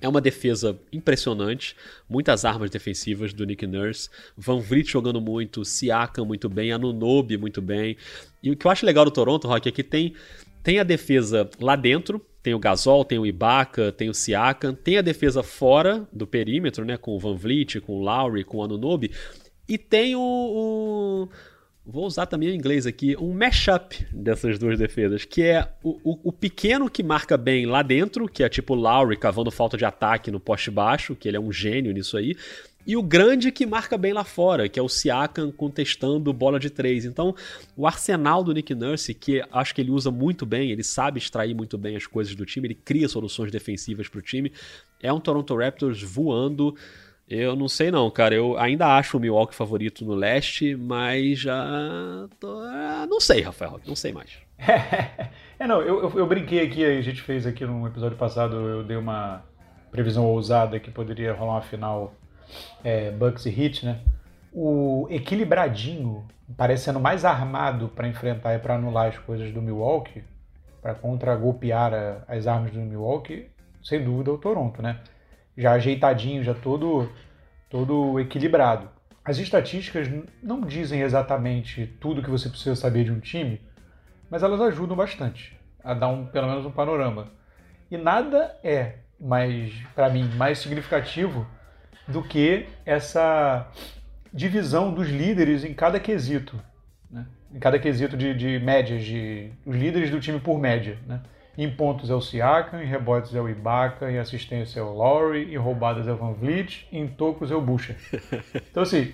É 0.00 0.08
uma 0.08 0.20
defesa 0.20 0.78
impressionante, 0.92 1.76
muitas 2.08 2.44
armas 2.44 2.70
defensivas 2.70 3.32
do 3.32 3.44
Nick 3.44 3.66
Nurse, 3.66 4.08
Van 4.36 4.60
Vliet 4.60 4.90
jogando 4.90 5.20
muito, 5.20 5.64
Siakam 5.64 6.24
muito 6.24 6.48
bem, 6.48 6.72
Anunobi 6.72 7.36
muito 7.36 7.60
bem. 7.60 7.96
E 8.42 8.50
o 8.50 8.56
que 8.56 8.66
eu 8.66 8.70
acho 8.70 8.86
legal 8.86 9.04
do 9.04 9.10
Toronto, 9.10 9.48
Rock, 9.48 9.68
é 9.68 9.72
que 9.72 9.82
tem, 9.82 10.14
tem 10.62 10.78
a 10.78 10.84
defesa 10.84 11.48
lá 11.60 11.76
dentro, 11.76 12.24
tem 12.42 12.54
o 12.54 12.58
Gasol, 12.58 13.04
tem 13.04 13.18
o 13.18 13.26
Ibaka, 13.26 13.92
tem 13.92 14.10
o 14.10 14.14
Siakam, 14.14 14.74
tem 14.74 14.98
a 14.98 15.02
defesa 15.02 15.42
fora 15.42 16.06
do 16.12 16.26
perímetro, 16.26 16.84
né, 16.84 16.96
com 16.96 17.12
o 17.12 17.18
Van 17.18 17.36
Vliet, 17.36 17.80
com 17.80 17.94
o 17.94 18.02
Lowry, 18.02 18.44
com 18.44 18.58
o 18.58 18.62
Anunobi, 18.62 19.12
e 19.68 19.78
tem 19.78 20.16
o, 20.16 20.20
o 20.20 21.28
vou 21.84 22.06
usar 22.06 22.26
também 22.26 22.48
o 22.48 22.54
inglês 22.54 22.86
aqui, 22.86 23.16
um 23.16 23.32
mashup 23.32 24.06
dessas 24.12 24.58
duas 24.58 24.78
defesas, 24.78 25.24
que 25.24 25.42
é 25.42 25.68
o, 25.82 25.98
o, 26.04 26.20
o, 26.24 26.32
pequeno 26.32 26.88
que 26.88 27.02
marca 27.02 27.36
bem 27.36 27.66
lá 27.66 27.82
dentro, 27.82 28.28
que 28.28 28.42
é 28.42 28.48
tipo 28.48 28.74
Lowry 28.74 29.16
cavando 29.16 29.50
falta 29.50 29.76
de 29.76 29.84
ataque 29.84 30.30
no 30.30 30.38
poste 30.38 30.70
baixo, 30.70 31.16
que 31.16 31.28
ele 31.28 31.36
é 31.36 31.40
um 31.40 31.52
gênio 31.52 31.92
nisso 31.92 32.16
aí, 32.16 32.36
e 32.86 32.96
o 32.96 33.02
grande 33.02 33.52
que 33.52 33.64
marca 33.64 33.96
bem 33.96 34.12
lá 34.12 34.24
fora, 34.24 34.68
que 34.68 34.78
é 34.78 34.82
o 34.82 34.88
Siakam 34.88 35.52
contestando 35.52 36.32
bola 36.32 36.58
de 36.58 36.68
três. 36.68 37.04
Então, 37.04 37.34
o 37.76 37.86
arsenal 37.86 38.42
do 38.42 38.52
Nick 38.52 38.74
Nurse, 38.74 39.14
que 39.14 39.42
acho 39.52 39.74
que 39.74 39.80
ele 39.80 39.90
usa 39.90 40.10
muito 40.10 40.44
bem, 40.44 40.70
ele 40.70 40.82
sabe 40.82 41.18
extrair 41.18 41.54
muito 41.54 41.78
bem 41.78 41.96
as 41.96 42.06
coisas 42.06 42.34
do 42.34 42.44
time, 42.44 42.66
ele 42.66 42.74
cria 42.74 43.08
soluções 43.08 43.52
defensivas 43.52 44.08
para 44.08 44.18
o 44.18 44.22
time. 44.22 44.52
É 45.00 45.12
um 45.12 45.20
Toronto 45.20 45.56
Raptors 45.56 46.02
voando. 46.02 46.74
Eu 47.28 47.54
não 47.54 47.68
sei 47.68 47.90
não, 47.90 48.10
cara. 48.10 48.34
Eu 48.34 48.58
ainda 48.58 48.96
acho 48.96 49.16
o 49.16 49.20
Milwaukee 49.20 49.54
favorito 49.54 50.04
no 50.04 50.14
leste, 50.14 50.74
mas 50.76 51.38
já 51.38 52.28
tô... 52.38 52.58
Ah, 52.60 53.06
não 53.08 53.20
sei, 53.20 53.42
Rafael. 53.42 53.80
Não 53.86 53.94
sei 53.94 54.12
mais. 54.12 54.30
é, 55.58 55.66
não. 55.66 55.80
Eu, 55.80 56.02
eu, 56.02 56.18
eu 56.18 56.26
brinquei 56.26 56.60
aqui, 56.60 56.84
a 56.84 57.00
gente 57.00 57.22
fez 57.22 57.46
aqui 57.46 57.64
no 57.64 57.86
episódio 57.86 58.18
passado, 58.18 58.56
eu 58.56 58.82
dei 58.82 58.96
uma 58.96 59.42
previsão 59.90 60.24
ousada 60.26 60.80
que 60.80 60.90
poderia 60.90 61.32
rolar 61.32 61.54
uma 61.54 61.62
final 61.62 62.14
é, 62.82 63.10
Bucks 63.10 63.46
e 63.46 63.50
Heat, 63.50 63.86
né? 63.86 64.00
O 64.52 65.06
equilibradinho, 65.10 66.26
parecendo 66.56 67.00
mais 67.00 67.24
armado 67.24 67.88
para 67.88 68.06
enfrentar 68.06 68.54
e 68.54 68.58
para 68.58 68.74
anular 68.74 69.08
as 69.08 69.18
coisas 69.18 69.52
do 69.52 69.62
Milwaukee, 69.62 70.24
para 70.80 70.94
contra-golpear 70.94 72.24
as 72.28 72.46
armas 72.46 72.72
do 72.72 72.80
Milwaukee, 72.80 73.50
sem 73.82 74.02
dúvida 74.02 74.30
é 74.30 74.34
o 74.34 74.38
Toronto, 74.38 74.82
né? 74.82 75.00
Já 75.56 75.72
ajeitadinho, 75.72 76.42
já 76.42 76.54
todo, 76.54 77.10
todo 77.70 78.18
equilibrado. 78.20 78.88
As 79.24 79.38
estatísticas 79.38 80.08
não 80.42 80.62
dizem 80.62 81.02
exatamente 81.02 81.86
tudo 82.00 82.22
que 82.22 82.30
você 82.30 82.48
precisa 82.48 82.74
saber 82.74 83.04
de 83.04 83.12
um 83.12 83.20
time, 83.20 83.60
mas 84.28 84.42
elas 84.42 84.60
ajudam 84.60 84.96
bastante 84.96 85.56
a 85.84 85.94
dar 85.94 86.08
um, 86.08 86.26
pelo 86.26 86.48
menos 86.48 86.64
um 86.64 86.70
panorama. 86.70 87.28
E 87.90 87.96
nada 87.96 88.56
é 88.64 88.94
mais, 89.20 89.72
para 89.94 90.08
mim, 90.08 90.24
mais 90.36 90.58
significativo 90.58 91.46
do 92.06 92.22
que 92.22 92.66
essa 92.84 93.68
divisão 94.32 94.92
dos 94.92 95.08
líderes 95.08 95.64
em 95.64 95.74
cada 95.74 96.00
quesito, 96.00 96.58
né? 97.10 97.26
em 97.54 97.58
cada 97.58 97.78
quesito 97.78 98.16
de, 98.16 98.34
de 98.34 98.58
médias, 98.58 99.04
de, 99.04 99.50
os 99.66 99.76
líderes 99.76 100.10
do 100.10 100.20
time 100.20 100.40
por 100.40 100.58
média. 100.58 100.98
Né? 101.06 101.20
Em 101.56 101.70
pontos 101.70 102.08
é 102.08 102.14
o 102.14 102.20
Siakam, 102.20 102.82
em 102.82 102.86
rebotes 102.86 103.34
é 103.34 103.40
o 103.40 103.48
Ibaka, 103.48 104.10
em 104.10 104.18
assistência 104.18 104.80
é 104.80 104.82
o 104.82 104.92
Lowry, 104.92 105.52
em 105.52 105.56
roubadas 105.58 106.08
é 106.08 106.12
o 106.12 106.16
Van 106.16 106.32
Vliet, 106.32 106.88
em 106.90 107.06
tocos 107.06 107.50
é 107.50 107.54
o 107.54 107.60
Bucha. 107.60 107.94
Então 108.70 108.82
assim, 108.82 109.12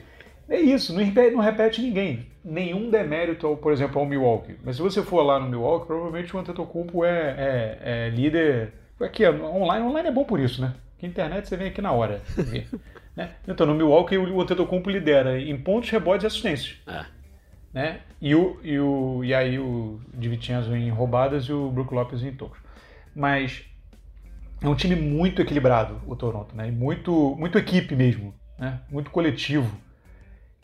é 0.49 0.61
isso, 0.61 0.95
não 0.95 1.05
repete, 1.05 1.35
não 1.35 1.43
repete 1.43 1.83
ninguém. 1.83 2.27
Nenhum 2.45 2.89
demérito, 2.89 3.57
por 3.57 3.73
exemplo, 3.73 4.01
ao 4.01 4.07
Milwaukee. 4.07 4.57
Mas 4.65 4.77
se 4.77 4.83
você 4.83 5.03
for 5.03 5.23
lá 5.23 5.39
no 5.41 5.49
Milwaukee, 5.49 5.87
provavelmente 5.87 6.35
o 6.35 6.39
Antetokounmpo 6.39 7.05
é, 7.05 7.11
é, 7.11 7.79
é 7.83 8.11
líder... 8.11 8.73
Aqui, 9.01 9.29
online, 9.29 9.87
online 9.87 10.09
é 10.09 10.13
bom 10.13 10.25
por 10.25 10.41
isso, 10.41 10.63
né? 10.63 10.75
Que 10.99 11.07
internet 11.07 11.49
você 11.49 11.57
vem 11.57 11.69
aqui 11.69 11.81
na 11.81 11.93
hora. 11.93 12.21
né? 13.17 13.31
Então, 13.47 13.67
no 13.67 13.75
Milwaukee, 13.75 14.19
o 14.19 14.41
Antetokounmpo 14.41 14.91
lidera 14.91 15.41
em 15.41 15.57
pontos, 15.57 15.91
rebotes 15.91 16.25
e 16.25 16.27
assistências. 16.27 16.77
É. 16.87 17.05
Né? 17.73 18.01
E, 18.21 18.35
o, 18.35 18.59
e, 18.63 18.79
o, 18.79 19.23
e 19.23 19.33
aí 19.33 19.59
o 19.59 20.01
Divincenzo 20.13 20.75
em 20.75 20.91
roubadas 20.91 21.45
e 21.45 21.53
o 21.53 21.71
Brook 21.71 21.95
Lopes 21.95 22.23
em 22.23 22.33
tocos. 22.33 22.59
Mas 23.15 23.65
é 24.61 24.69
um 24.69 24.75
time 24.75 24.97
muito 24.97 25.41
equilibrado, 25.41 26.01
o 26.07 26.17
Toronto. 26.17 26.57
Né? 26.57 26.69
E 26.69 26.73
muito, 26.73 27.37
muito 27.39 27.57
equipe 27.59 27.95
mesmo. 27.95 28.35
Né? 28.59 28.81
Muito 28.91 29.11
coletivo. 29.11 29.79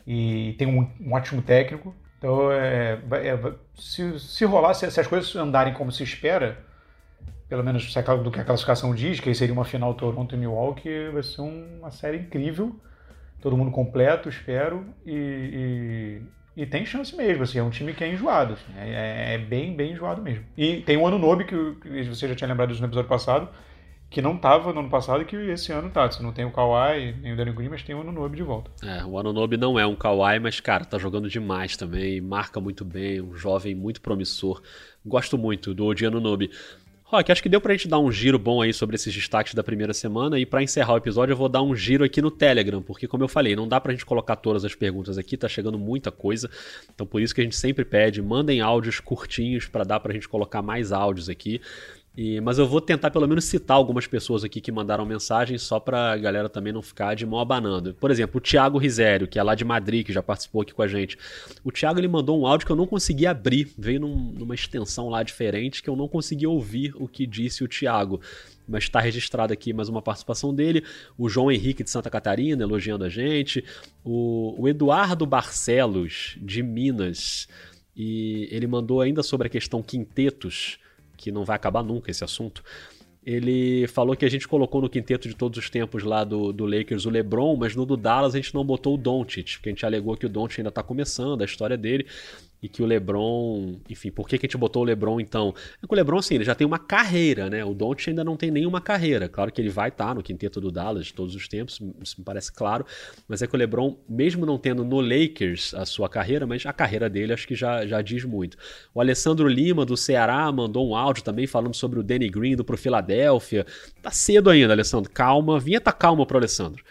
E 0.05 0.53
tem 0.57 0.67
um, 0.67 0.89
um 0.99 1.13
ótimo 1.13 1.41
técnico. 1.41 1.95
Então, 2.17 2.51
é, 2.51 2.99
é, 3.13 3.53
se, 3.75 4.19
se 4.19 4.43
rolar, 4.43 4.73
se, 4.73 4.89
se 4.91 4.99
as 4.99 5.07
coisas 5.07 5.33
andarem 5.35 5.73
como 5.73 5.91
se 5.91 6.03
espera 6.03 6.65
pelo 7.47 7.63
menos 7.63 7.93
do 8.23 8.31
que 8.31 8.39
a 8.39 8.43
classificação 8.43 8.93
diz, 8.95 9.19
que 9.19 9.29
aí 9.29 9.35
seria 9.35 9.53
uma 9.53 9.65
final 9.65 9.93
Toronto 9.93 10.33
e 10.33 10.37
Milwaukee, 10.37 11.09
vai 11.13 11.23
ser 11.23 11.41
uma 11.41 11.91
série 11.91 12.17
incrível. 12.17 12.75
todo 13.41 13.55
mundo 13.55 13.71
completo, 13.71 14.27
espero, 14.27 14.85
e, 15.05 16.21
e, 16.57 16.61
e, 16.63 16.65
tem 16.65 16.85
chance 16.85 17.15
mesmo, 17.15 17.43
assim, 17.43 17.59
é 17.59 17.63
um 17.63 17.69
time 17.69 17.93
que 17.93 18.03
é 18.03 18.11
enjoado, 18.11 18.53
assim, 18.53 18.73
é, 18.75 19.35
é, 19.35 19.37
bem, 19.37 19.75
bem 19.75 19.91
enjoado 19.91 20.21
mesmo. 20.21 20.43
E 20.57 20.81
tem 20.81 20.97
o 20.97 21.05
Ano 21.05 21.19
Nobe, 21.19 21.45
que 21.45 22.03
você 22.03 22.27
já 22.27 22.35
tinha 22.35 22.47
lembrado 22.47 22.69
disso 22.69 22.81
no 22.81 22.87
episódio 22.87 23.09
passado, 23.09 23.49
que 24.09 24.21
não 24.21 24.35
estava 24.35 24.71
no 24.71 24.79
ano 24.79 24.89
passado 24.89 25.21
e 25.21 25.25
que 25.25 25.35
esse 25.35 25.71
ano 25.71 25.89
tá. 25.89 26.09
Você 26.09 26.23
não 26.23 26.31
tem 26.31 26.45
o 26.45 26.51
Kawhi 26.51 27.15
nem 27.21 27.33
o 27.33 27.35
Danny 27.35 27.51
Green, 27.51 27.69
mas 27.69 27.83
tem 27.83 27.93
o 27.93 28.01
Anunobi 28.01 28.37
de 28.37 28.43
volta. 28.43 28.71
É, 28.83 29.03
o 29.03 29.19
Anunobi 29.19 29.57
não 29.57 29.77
é 29.77 29.85
um 29.85 29.95
Kawhi, 29.95 30.39
mas, 30.39 30.59
cara, 30.59 30.85
tá 30.85 30.97
jogando 30.97 31.29
demais 31.29 31.75
também, 31.75 32.21
marca 32.21 32.59
muito 32.59 32.85
bem, 32.85 33.21
um 33.21 33.35
jovem 33.35 33.75
muito 33.75 34.01
promissor. 34.01 34.61
Gosto 35.05 35.37
muito 35.37 35.73
do 35.73 35.85
Odi 35.85 36.05
Anunobi. 36.05 36.49
Rock, 37.15 37.31
acho 37.31 37.41
que 37.41 37.47
deu 37.47 37.61
pra 37.61 37.73
gente 37.73 37.87
dar 37.87 37.97
um 37.97 38.11
giro 38.11 38.37
bom 38.37 38.61
aí 38.61 38.73
sobre 38.73 38.95
esses 38.95 39.13
destaques 39.13 39.53
da 39.53 39.63
primeira 39.63 39.93
semana 39.93 40.37
e 40.37 40.45
para 40.45 40.61
encerrar 40.61 40.95
o 40.95 40.97
episódio 40.97 41.31
eu 41.31 41.37
vou 41.37 41.47
dar 41.47 41.61
um 41.61 41.73
giro 41.73 42.03
aqui 42.03 42.21
no 42.21 42.29
Telegram, 42.29 42.81
porque 42.81 43.07
como 43.07 43.23
eu 43.23 43.27
falei, 43.29 43.55
não 43.55 43.69
dá 43.69 43.79
pra 43.79 43.93
gente 43.93 44.05
colocar 44.05 44.35
todas 44.35 44.65
as 44.65 44.75
perguntas 44.75 45.17
aqui, 45.17 45.37
tá 45.37 45.47
chegando 45.47 45.79
muita 45.79 46.11
coisa. 46.11 46.49
Então 46.93 47.07
por 47.07 47.21
isso 47.21 47.33
que 47.33 47.39
a 47.39 47.43
gente 47.45 47.55
sempre 47.55 47.85
pede, 47.85 48.21
mandem 48.21 48.59
áudios 48.59 48.99
curtinhos 48.99 49.65
para 49.65 49.85
dar 49.85 50.01
pra 50.01 50.13
gente 50.13 50.27
colocar 50.27 50.61
mais 50.61 50.91
áudios 50.91 51.29
aqui. 51.29 51.61
E, 52.17 52.39
mas 52.39 52.57
eu 52.57 52.65
vou 52.65 52.79
tentar 52.79 53.11
pelo 53.11 53.27
menos 53.27 53.43
citar 53.43 53.75
algumas 53.75 54.07
pessoas 54.07 54.43
aqui 54.43 54.61
que 54.61 54.71
mandaram 54.71 55.05
mensagem 55.05 55.57
só 55.57 55.81
pra 55.81 56.15
galera 56.15 56.47
também 56.47 56.71
não 56.71 56.81
ficar 56.81 57.13
de 57.13 57.25
mão 57.25 57.39
abanando. 57.39 57.93
Por 57.95 58.09
exemplo, 58.09 58.37
o 58.37 58.41
Thiago 58.41 58.77
Risério, 58.77 59.27
que 59.27 59.37
é 59.37 59.43
lá 59.43 59.53
de 59.53 59.65
Madrid, 59.65 60.05
que 60.05 60.13
já 60.13 60.23
participou 60.23 60.61
aqui 60.61 60.73
com 60.73 60.81
a 60.81 60.87
gente. 60.87 61.17
O 61.63 61.71
Thiago 61.71 61.99
ele 61.99 62.07
mandou 62.07 62.39
um 62.39 62.47
áudio 62.47 62.65
que 62.65 62.71
eu 62.71 62.75
não 62.75 62.87
consegui 62.87 63.27
abrir, 63.27 63.69
veio 63.77 63.99
num, 63.99 64.15
numa 64.15 64.55
extensão 64.55 65.09
lá 65.09 65.23
diferente 65.23 65.83
que 65.83 65.89
eu 65.89 65.95
não 65.95 66.07
consegui 66.07 66.47
ouvir 66.47 66.93
o 66.95 67.05
que 67.05 67.27
disse 67.27 67.65
o 67.65 67.67
Thiago. 67.67 68.21
Mas 68.67 68.83
está 68.83 69.01
registrado 69.01 69.51
aqui 69.51 69.73
mais 69.73 69.89
uma 69.89 70.01
participação 70.01 70.55
dele. 70.55 70.83
O 71.17 71.27
João 71.27 71.51
Henrique 71.51 71.83
de 71.83 71.89
Santa 71.89 72.09
Catarina 72.09 72.63
elogiando 72.63 73.03
a 73.03 73.09
gente. 73.09 73.63
O, 74.05 74.55
o 74.57 74.67
Eduardo 74.69 75.25
Barcelos 75.25 76.37
de 76.41 76.63
Minas. 76.63 77.47
E 77.95 78.47
ele 78.51 78.67
mandou 78.67 79.01
ainda 79.01 79.21
sobre 79.21 79.47
a 79.47 79.49
questão 79.49 79.83
quintetos 79.83 80.79
que 81.15 81.31
não 81.31 81.45
vai 81.45 81.55
acabar 81.55 81.83
nunca 81.83 82.11
esse 82.11 82.23
assunto. 82.23 82.63
Ele 83.25 83.87
falou 83.87 84.15
que 84.15 84.23
a 84.23 84.29
gente 84.29 84.47
colocou 84.47 84.79
no 84.81 84.89
quinteto 84.89 85.27
de 85.27 85.35
todos 85.35 85.57
os 85.57 85.67
tempos 85.67 86.03
lá 86.03 86.23
do, 86.23 86.53
do 86.53 86.65
Lakers 86.65 87.07
o 87.07 87.09
LeBron, 87.09 87.55
mas 87.55 87.75
no 87.75 87.83
do 87.83 87.97
Dallas 87.97 88.35
a 88.35 88.37
gente 88.37 88.53
não 88.53 88.63
botou 88.63 88.93
o 88.93 88.97
Doncic, 88.97 89.53
porque 89.55 89.69
a 89.69 89.71
gente 89.71 89.83
alegou 89.83 90.15
que 90.15 90.27
o 90.27 90.29
Doncic 90.29 90.59
ainda 90.59 90.69
está 90.69 90.83
começando 90.83 91.41
a 91.41 91.45
história 91.45 91.75
dele 91.75 92.05
e 92.61 92.69
que 92.69 92.81
o 92.81 92.85
LeBron, 92.85 93.75
enfim, 93.89 94.11
por 94.11 94.27
que, 94.27 94.37
que 94.37 94.45
a 94.45 94.47
gente 94.47 94.57
botou 94.57 94.81
o 94.81 94.85
LeBron 94.85 95.19
então? 95.19 95.53
É 95.81 95.87
que 95.87 95.93
o 95.93 95.95
LeBron, 95.95 96.17
assim, 96.17 96.35
ele 96.35 96.43
já 96.43 96.55
tem 96.55 96.65
uma 96.65 96.79
carreira, 96.79 97.49
né? 97.49 97.63
O 97.63 97.73
Doncic 97.73 98.09
ainda 98.09 98.23
não 98.23 98.35
tem 98.35 98.49
nenhuma 98.49 98.81
carreira. 98.81 99.29
Claro 99.29 99.51
que 99.51 99.61
ele 99.61 99.69
vai 99.69 99.89
estar 99.89 100.07
tá 100.07 100.13
no 100.13 100.23
quinteto 100.23 100.59
do 100.59 100.71
Dallas 100.71 101.11
todos 101.11 101.35
os 101.35 101.47
tempos, 101.47 101.79
isso 102.01 102.15
me 102.17 102.25
parece 102.25 102.51
claro, 102.51 102.85
mas 103.27 103.41
é 103.41 103.47
que 103.47 103.55
o 103.55 103.57
LeBron, 103.57 103.97
mesmo 104.07 104.45
não 104.45 104.57
tendo 104.57 104.83
no 104.83 104.99
Lakers 104.99 105.73
a 105.73 105.85
sua 105.85 106.09
carreira, 106.09 106.47
mas 106.47 106.65
a 106.65 106.73
carreira 106.73 107.09
dele 107.09 107.33
acho 107.33 107.47
que 107.47 107.55
já, 107.55 107.85
já 107.85 108.01
diz 108.01 108.23
muito. 108.23 108.57
O 108.93 108.99
Alessandro 108.99 109.47
Lima, 109.47 109.85
do 109.85 109.95
Ceará, 109.95 110.51
mandou 110.51 110.89
um 110.89 110.95
áudio 110.95 111.23
também 111.23 111.47
falando 111.47 111.75
sobre 111.75 111.99
o 111.99 112.03
Danny 112.03 112.29
Green 112.29 112.55
do 112.55 112.63
pro 112.63 112.77
Philadelphia. 112.77 113.65
Tá 114.01 114.11
cedo 114.11 114.49
ainda, 114.49 114.73
Alessandro, 114.73 115.11
calma, 115.11 115.59
vinheta 115.59 115.91
calma 115.91 116.25
pro 116.25 116.37
Alessandro 116.37 116.83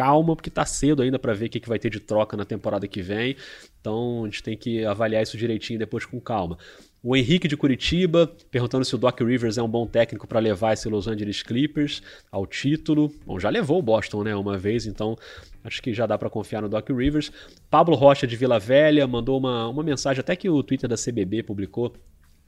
calma, 0.00 0.34
porque 0.34 0.48
tá 0.48 0.64
cedo 0.64 1.02
ainda 1.02 1.18
para 1.18 1.34
ver 1.34 1.46
o 1.46 1.50
que, 1.50 1.60
que 1.60 1.68
vai 1.68 1.78
ter 1.78 1.90
de 1.90 2.00
troca 2.00 2.34
na 2.34 2.46
temporada 2.46 2.88
que 2.88 3.02
vem. 3.02 3.36
Então 3.82 4.22
a 4.24 4.24
gente 4.24 4.42
tem 4.42 4.56
que 4.56 4.82
avaliar 4.82 5.22
isso 5.22 5.36
direitinho 5.36 5.78
depois 5.78 6.06
com 6.06 6.18
calma. 6.18 6.56
O 7.02 7.14
Henrique 7.14 7.46
de 7.46 7.54
Curitiba 7.54 8.26
perguntando 8.50 8.82
se 8.82 8.94
o 8.94 8.98
Doc 8.98 9.20
Rivers 9.20 9.58
é 9.58 9.62
um 9.62 9.68
bom 9.68 9.86
técnico 9.86 10.26
para 10.26 10.40
levar 10.40 10.72
esse 10.72 10.88
Los 10.88 11.06
Angeles 11.06 11.42
Clippers 11.42 12.02
ao 12.32 12.46
título. 12.46 13.12
Bom, 13.26 13.38
já 13.38 13.50
levou 13.50 13.78
o 13.78 13.82
Boston, 13.82 14.24
né, 14.24 14.34
uma 14.34 14.56
vez, 14.56 14.86
então 14.86 15.18
acho 15.62 15.82
que 15.82 15.92
já 15.92 16.06
dá 16.06 16.16
para 16.16 16.30
confiar 16.30 16.62
no 16.62 16.68
Doc 16.68 16.88
Rivers. 16.88 17.30
Pablo 17.70 17.94
Rocha 17.94 18.26
de 18.26 18.36
Vila 18.36 18.58
Velha 18.58 19.06
mandou 19.06 19.38
uma, 19.38 19.68
uma 19.68 19.82
mensagem, 19.82 20.20
até 20.20 20.34
que 20.34 20.48
o 20.48 20.62
Twitter 20.62 20.88
da 20.88 20.96
CBB 20.96 21.42
publicou, 21.42 21.92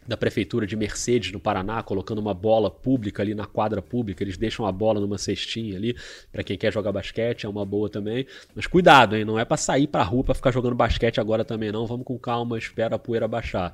da 0.06 0.16
prefeitura 0.16 0.66
de 0.66 0.76
Mercedes, 0.76 1.32
no 1.32 1.38
Paraná, 1.38 1.82
colocando 1.82 2.18
uma 2.18 2.34
bola 2.34 2.70
pública 2.70 3.22
ali 3.22 3.34
na 3.34 3.46
quadra 3.46 3.80
pública. 3.80 4.22
Eles 4.22 4.36
deixam 4.36 4.66
a 4.66 4.72
bola 4.72 5.00
numa 5.00 5.18
cestinha 5.18 5.76
ali 5.76 5.96
para 6.30 6.42
quem 6.42 6.58
quer 6.58 6.72
jogar 6.72 6.92
basquete, 6.92 7.46
é 7.46 7.48
uma 7.48 7.64
boa 7.64 7.88
também. 7.88 8.26
Mas 8.54 8.66
cuidado, 8.66 9.16
hein? 9.16 9.24
Não 9.24 9.38
é 9.38 9.44
para 9.44 9.56
sair 9.56 9.86
para 9.86 10.02
rua 10.02 10.24
para 10.24 10.34
ficar 10.34 10.50
jogando 10.50 10.74
basquete 10.74 11.20
agora 11.20 11.44
também 11.44 11.70
não. 11.70 11.86
Vamos 11.86 12.04
com 12.04 12.18
calma, 12.18 12.58
espera 12.58 12.96
a 12.96 12.98
poeira 12.98 13.28
baixar. 13.28 13.72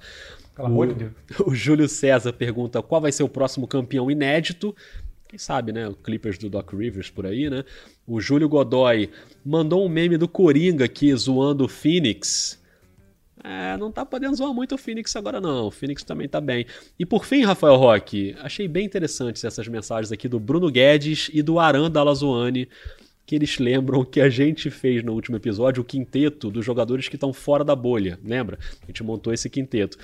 Pelo 0.55 0.69
amor 0.69 0.89
de 0.89 0.95
Deus. 0.95 1.13
O 1.47 1.55
Júlio 1.55 1.89
César 1.89 2.33
pergunta 2.33 2.83
qual 2.83 3.01
vai 3.01 3.13
ser 3.13 3.23
o 3.23 3.29
próximo 3.29 3.67
campeão 3.67 4.11
inédito. 4.11 4.75
Quem 5.29 5.39
sabe, 5.39 5.73
né? 5.73 5.87
O 5.87 5.95
Clippers 5.95 6.39
do 6.39 6.49
Doc 6.49 6.73
Rivers 6.73 7.11
por 7.11 7.27
aí, 7.27 7.51
né? 7.51 7.65
O 8.07 8.21
Júlio 8.21 8.49
Godoy 8.49 9.11
mandou 9.45 9.85
um 9.85 9.89
meme 9.89 10.17
do 10.17 10.27
Coringa 10.27 10.87
aqui 10.87 11.15
zoando 11.15 11.65
o 11.65 11.69
Phoenix 11.69 12.58
é, 13.45 13.77
não 13.77 13.91
tá 13.91 14.05
podendo 14.05 14.37
zoar 14.37 14.53
muito 14.53 14.75
o 14.75 14.79
Phoenix 14.79 15.15
agora 15.17 15.41
não. 15.41 15.67
O 15.67 15.71
Phoenix 15.71 16.03
também 16.03 16.29
tá 16.29 16.41
bem. 16.41 16.67
E 16.99 17.07
por 17.07 17.25
fim, 17.25 17.45
Rafael 17.45 17.77
Roque, 17.77 18.37
achei 18.41 18.67
bem 18.69 18.87
interessantes 18.87 19.45
essas 19.45 19.69
mensagens 19.69 20.13
aqui 20.13 20.29
do 20.29 20.39
Bruno 20.39 20.71
Guedes 20.71 21.31
e 21.33 21.43
do 21.43 21.59
Aran 21.59 21.91
Dalazoane, 21.91 22.69
que 23.25 23.35
eles 23.35 23.59
lembram 23.59 24.05
que 24.05 24.21
a 24.21 24.29
gente 24.29 24.71
fez 24.71 25.05
no 25.05 25.13
último 25.13 25.37
episódio 25.37 25.83
o 25.83 25.85
quinteto 25.85 26.51
dos 26.51 26.65
jogadores 26.65 27.09
que 27.09 27.17
estão 27.17 27.33
fora 27.33 27.63
da 27.65 27.77
bolha, 27.77 28.19
lembra? 28.25 28.59
A 28.83 28.87
gente 28.87 29.03
montou 29.03 29.33
esse 29.33 29.51
quinteto. 29.51 29.99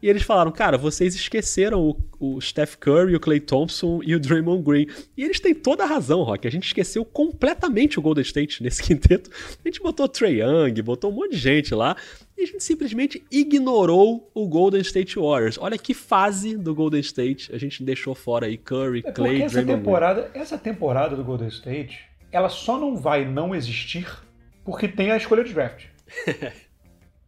E 0.00 0.08
eles 0.08 0.22
falaram, 0.22 0.52
cara, 0.52 0.78
vocês 0.78 1.14
esqueceram 1.14 1.80
o, 1.80 1.96
o, 2.36 2.40
Steph 2.40 2.76
Curry, 2.76 3.16
o 3.16 3.20
Clay 3.20 3.40
Thompson 3.40 4.00
e 4.04 4.14
o 4.14 4.20
Draymond 4.20 4.62
Green. 4.62 4.86
E 5.16 5.24
eles 5.24 5.40
têm 5.40 5.54
toda 5.54 5.82
a 5.82 5.86
razão, 5.86 6.22
Rock. 6.22 6.46
A 6.46 6.50
gente 6.50 6.66
esqueceu 6.66 7.04
completamente 7.04 7.98
o 7.98 8.02
Golden 8.02 8.22
State 8.22 8.62
nesse 8.62 8.82
quinteto. 8.82 9.28
A 9.64 9.68
gente 9.68 9.80
botou 9.80 10.08
Trey 10.08 10.40
Young, 10.40 10.80
botou 10.82 11.10
um 11.10 11.14
monte 11.14 11.32
de 11.32 11.38
gente 11.38 11.74
lá. 11.74 11.96
E 12.36 12.42
a 12.42 12.46
gente 12.46 12.62
simplesmente 12.62 13.24
ignorou 13.32 14.30
o 14.32 14.46
Golden 14.46 14.80
State 14.80 15.18
Warriors. 15.18 15.58
Olha 15.58 15.76
que 15.76 15.92
fase 15.92 16.56
do 16.56 16.72
Golden 16.72 17.00
State 17.00 17.52
a 17.52 17.58
gente 17.58 17.82
deixou 17.82 18.14
fora 18.14 18.46
aí 18.46 18.56
Curry, 18.56 19.02
é 19.04 19.10
Clay, 19.10 19.42
essa 19.42 19.54
Draymond 19.54 19.80
temporada, 19.80 20.22
Green. 20.22 20.42
Essa 20.42 20.56
temporada 20.56 21.16
do 21.16 21.24
Golden 21.24 21.48
State, 21.48 21.98
ela 22.30 22.48
só 22.48 22.78
não 22.78 22.96
vai 22.96 23.24
não 23.24 23.52
existir 23.52 24.06
porque 24.64 24.86
tem 24.86 25.10
a 25.10 25.16
escolha 25.16 25.42
de 25.42 25.52
draft. 25.52 25.86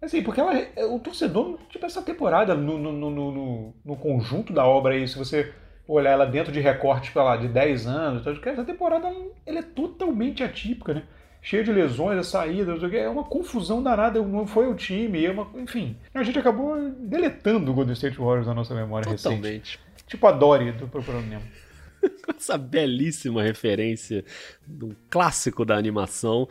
Assim, 0.02 0.22
porque 0.22 0.40
ela, 0.40 0.54
o 0.90 0.98
torcedor, 0.98 1.58
tipo, 1.68 1.84
essa 1.84 2.00
temporada, 2.00 2.54
no, 2.54 2.78
no, 2.78 2.92
no, 2.92 3.10
no, 3.10 3.74
no 3.84 3.96
conjunto 3.96 4.52
da 4.52 4.64
obra 4.64 4.94
aí, 4.94 5.06
se 5.06 5.18
você 5.18 5.52
olhar 5.86 6.12
ela 6.12 6.24
dentro 6.24 6.52
de 6.52 6.60
recortes, 6.60 7.12
sei 7.12 7.22
lá, 7.22 7.36
de 7.36 7.48
10 7.48 7.86
anos, 7.86 8.20
então, 8.20 8.52
essa 8.52 8.64
temporada 8.64 9.12
ela 9.44 9.58
é 9.58 9.62
totalmente 9.62 10.42
atípica, 10.42 10.94
né? 10.94 11.02
Cheia 11.42 11.64
de 11.64 11.72
lesões, 11.72 12.18
a 12.18 12.22
saída, 12.22 12.72
é 12.94 13.08
uma 13.08 13.24
confusão 13.24 13.82
danada, 13.82 14.22
não 14.22 14.46
foi 14.46 14.68
o 14.68 14.74
time, 14.74 15.24
é 15.24 15.30
uma, 15.30 15.48
enfim. 15.56 15.96
A 16.14 16.22
gente 16.22 16.38
acabou 16.38 16.76
deletando 16.98 17.70
o 17.70 17.74
Golden 17.74 17.94
State 17.94 18.18
Warriors 18.18 18.46
na 18.46 18.54
nossa 18.54 18.74
memória 18.74 19.08
totalmente. 19.10 19.78
recente. 19.78 19.80
Tipo 20.06 20.26
a 20.26 20.32
Dory 20.32 20.72
do 20.72 20.86
Procurando 20.86 21.26
Nemo. 21.26 21.44
Essa 22.36 22.58
belíssima 22.58 23.42
referência 23.42 24.24
do 24.66 24.94
clássico 25.08 25.64
da 25.64 25.76
animação. 25.76 26.46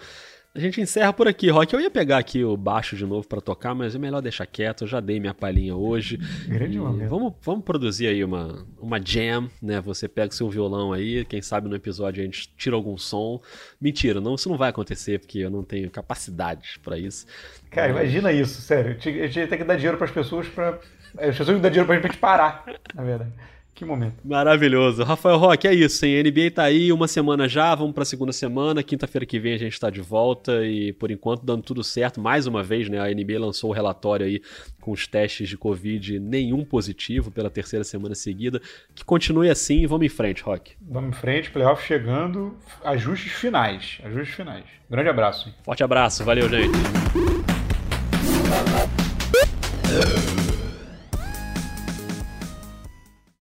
A 0.54 0.60
gente 0.60 0.82
encerra 0.82 1.14
por 1.14 1.28
aqui, 1.28 1.47
Rock. 1.50 1.72
Eu 1.74 1.80
ia 1.80 1.91
pegar 1.91 2.18
aqui 2.18 2.43
o 2.43 2.58
baixo 2.58 2.95
de 2.95 3.06
novo 3.06 3.28
para 3.28 3.39
tocar, 3.39 3.76
mas 3.76 3.93
é 3.93 4.00
melhor 4.00 4.20
deixar 4.20 4.47
quieto. 4.47 4.84
Eu 4.84 4.88
já 4.88 5.00
dei 5.00 5.20
minha 5.20 5.34
palhinha 5.34 5.76
hoje. 5.76 6.18
Grande 6.47 6.80
vamos, 6.80 7.34
vamos 7.39 7.64
produzir 7.64 8.08
aí 8.08 8.24
uma, 8.24 8.66
uma 8.80 9.00
jam, 9.00 9.47
né? 9.62 9.80
Você 9.82 10.08
pega 10.08 10.34
o 10.34 10.36
seu 10.36 10.50
violão 10.50 10.91
aí, 10.91 11.24
quem 11.24 11.39
sabe 11.39 11.70
no 11.70 11.76
episódio 11.76 12.24
a 12.24 12.26
gente 12.26 12.50
tira 12.58 12.76
algum 12.76 12.97
som. 12.97 13.39
Mentira, 13.80 14.20
não, 14.20 14.34
isso 14.34 14.50
não 14.50 14.58
vai 14.58 14.72
acontecer 14.72 15.20
porque 15.20 15.38
eu 15.38 15.52
não 15.52 15.64
tenho 15.64 15.89
capacidade 15.91 16.80
para 16.84 16.97
isso. 16.97 17.28
Cara, 17.70 17.91
imagina 17.91 18.32
isso, 18.32 18.60
sério. 18.60 18.97
A 18.97 19.28
gente 19.28 19.47
tem 19.47 19.58
que 19.58 19.64
dar 19.64 19.76
dinheiro 19.76 19.97
para 19.97 20.08
as 20.08 20.12
pessoas 20.12 20.47
para 20.47 20.80
as 21.18 21.38
pessoas 21.38 21.50
não 21.50 21.60
dão 21.60 21.70
dinheiro 21.70 21.88
pra 21.88 21.95
gente 21.95 22.18
parar, 22.18 22.66
na 22.93 23.04
verdade. 23.04 23.32
Que 23.80 23.86
momento. 23.86 24.15
Maravilhoso. 24.25 25.03
Rafael 25.03 25.38
Roque, 25.38 25.65
é 25.65 25.73
isso, 25.73 26.05
hein? 26.05 26.19
A 26.19 26.23
NBA 26.23 26.51
tá 26.53 26.63
aí, 26.63 26.91
uma 26.91 27.07
semana 27.07 27.47
já, 27.47 27.73
vamos 27.73 27.93
pra 27.93 28.03
segunda 28.03 28.34
semana. 28.34 28.84
Quinta-feira 28.84 29.25
que 29.25 29.39
vem 29.39 29.53
a 29.53 29.57
gente 29.57 29.80
tá 29.80 29.89
de 29.89 30.01
volta 30.01 30.65
e, 30.65 30.91
por 30.91 31.09
enquanto, 31.09 31.45
dando 31.45 31.63
tudo 31.63 31.82
certo. 31.82 32.19
Mais 32.19 32.45
uma 32.45 32.61
vez, 32.61 32.89
né? 32.89 32.99
A 32.99 33.07
NBA 33.07 33.39
lançou 33.39 33.69
o 33.69 33.73
relatório 33.73 34.25
aí 34.25 34.41
com 34.82 34.91
os 34.91 35.07
testes 35.07 35.47
de 35.47 35.57
Covid, 35.57 36.19
nenhum 36.19 36.65
positivo 36.65 37.32
pela 37.32 37.49
terceira 37.49 37.86
semana 37.86 38.15
seguida. 38.15 38.61
Que 38.93 39.05
continue 39.05 39.49
assim 39.49 39.84
e 39.84 39.88
vamos 39.88 40.05
em 40.05 40.09
frente, 40.09 40.43
Roque. 40.43 40.73
Vamos 40.82 41.11
em 41.11 41.13
frente, 41.17 41.49
playoff 41.49 41.88
chegando, 41.88 42.57
ajustes 42.84 43.32
finais. 43.32 43.99
Ajustes 44.03 44.36
finais. 44.36 44.65
Grande 44.89 45.07
abraço. 45.07 45.47
Hein? 45.47 45.55
Forte 45.63 45.86
abraço, 45.86 46.25
valeu, 46.25 46.49
gente. 46.49 46.77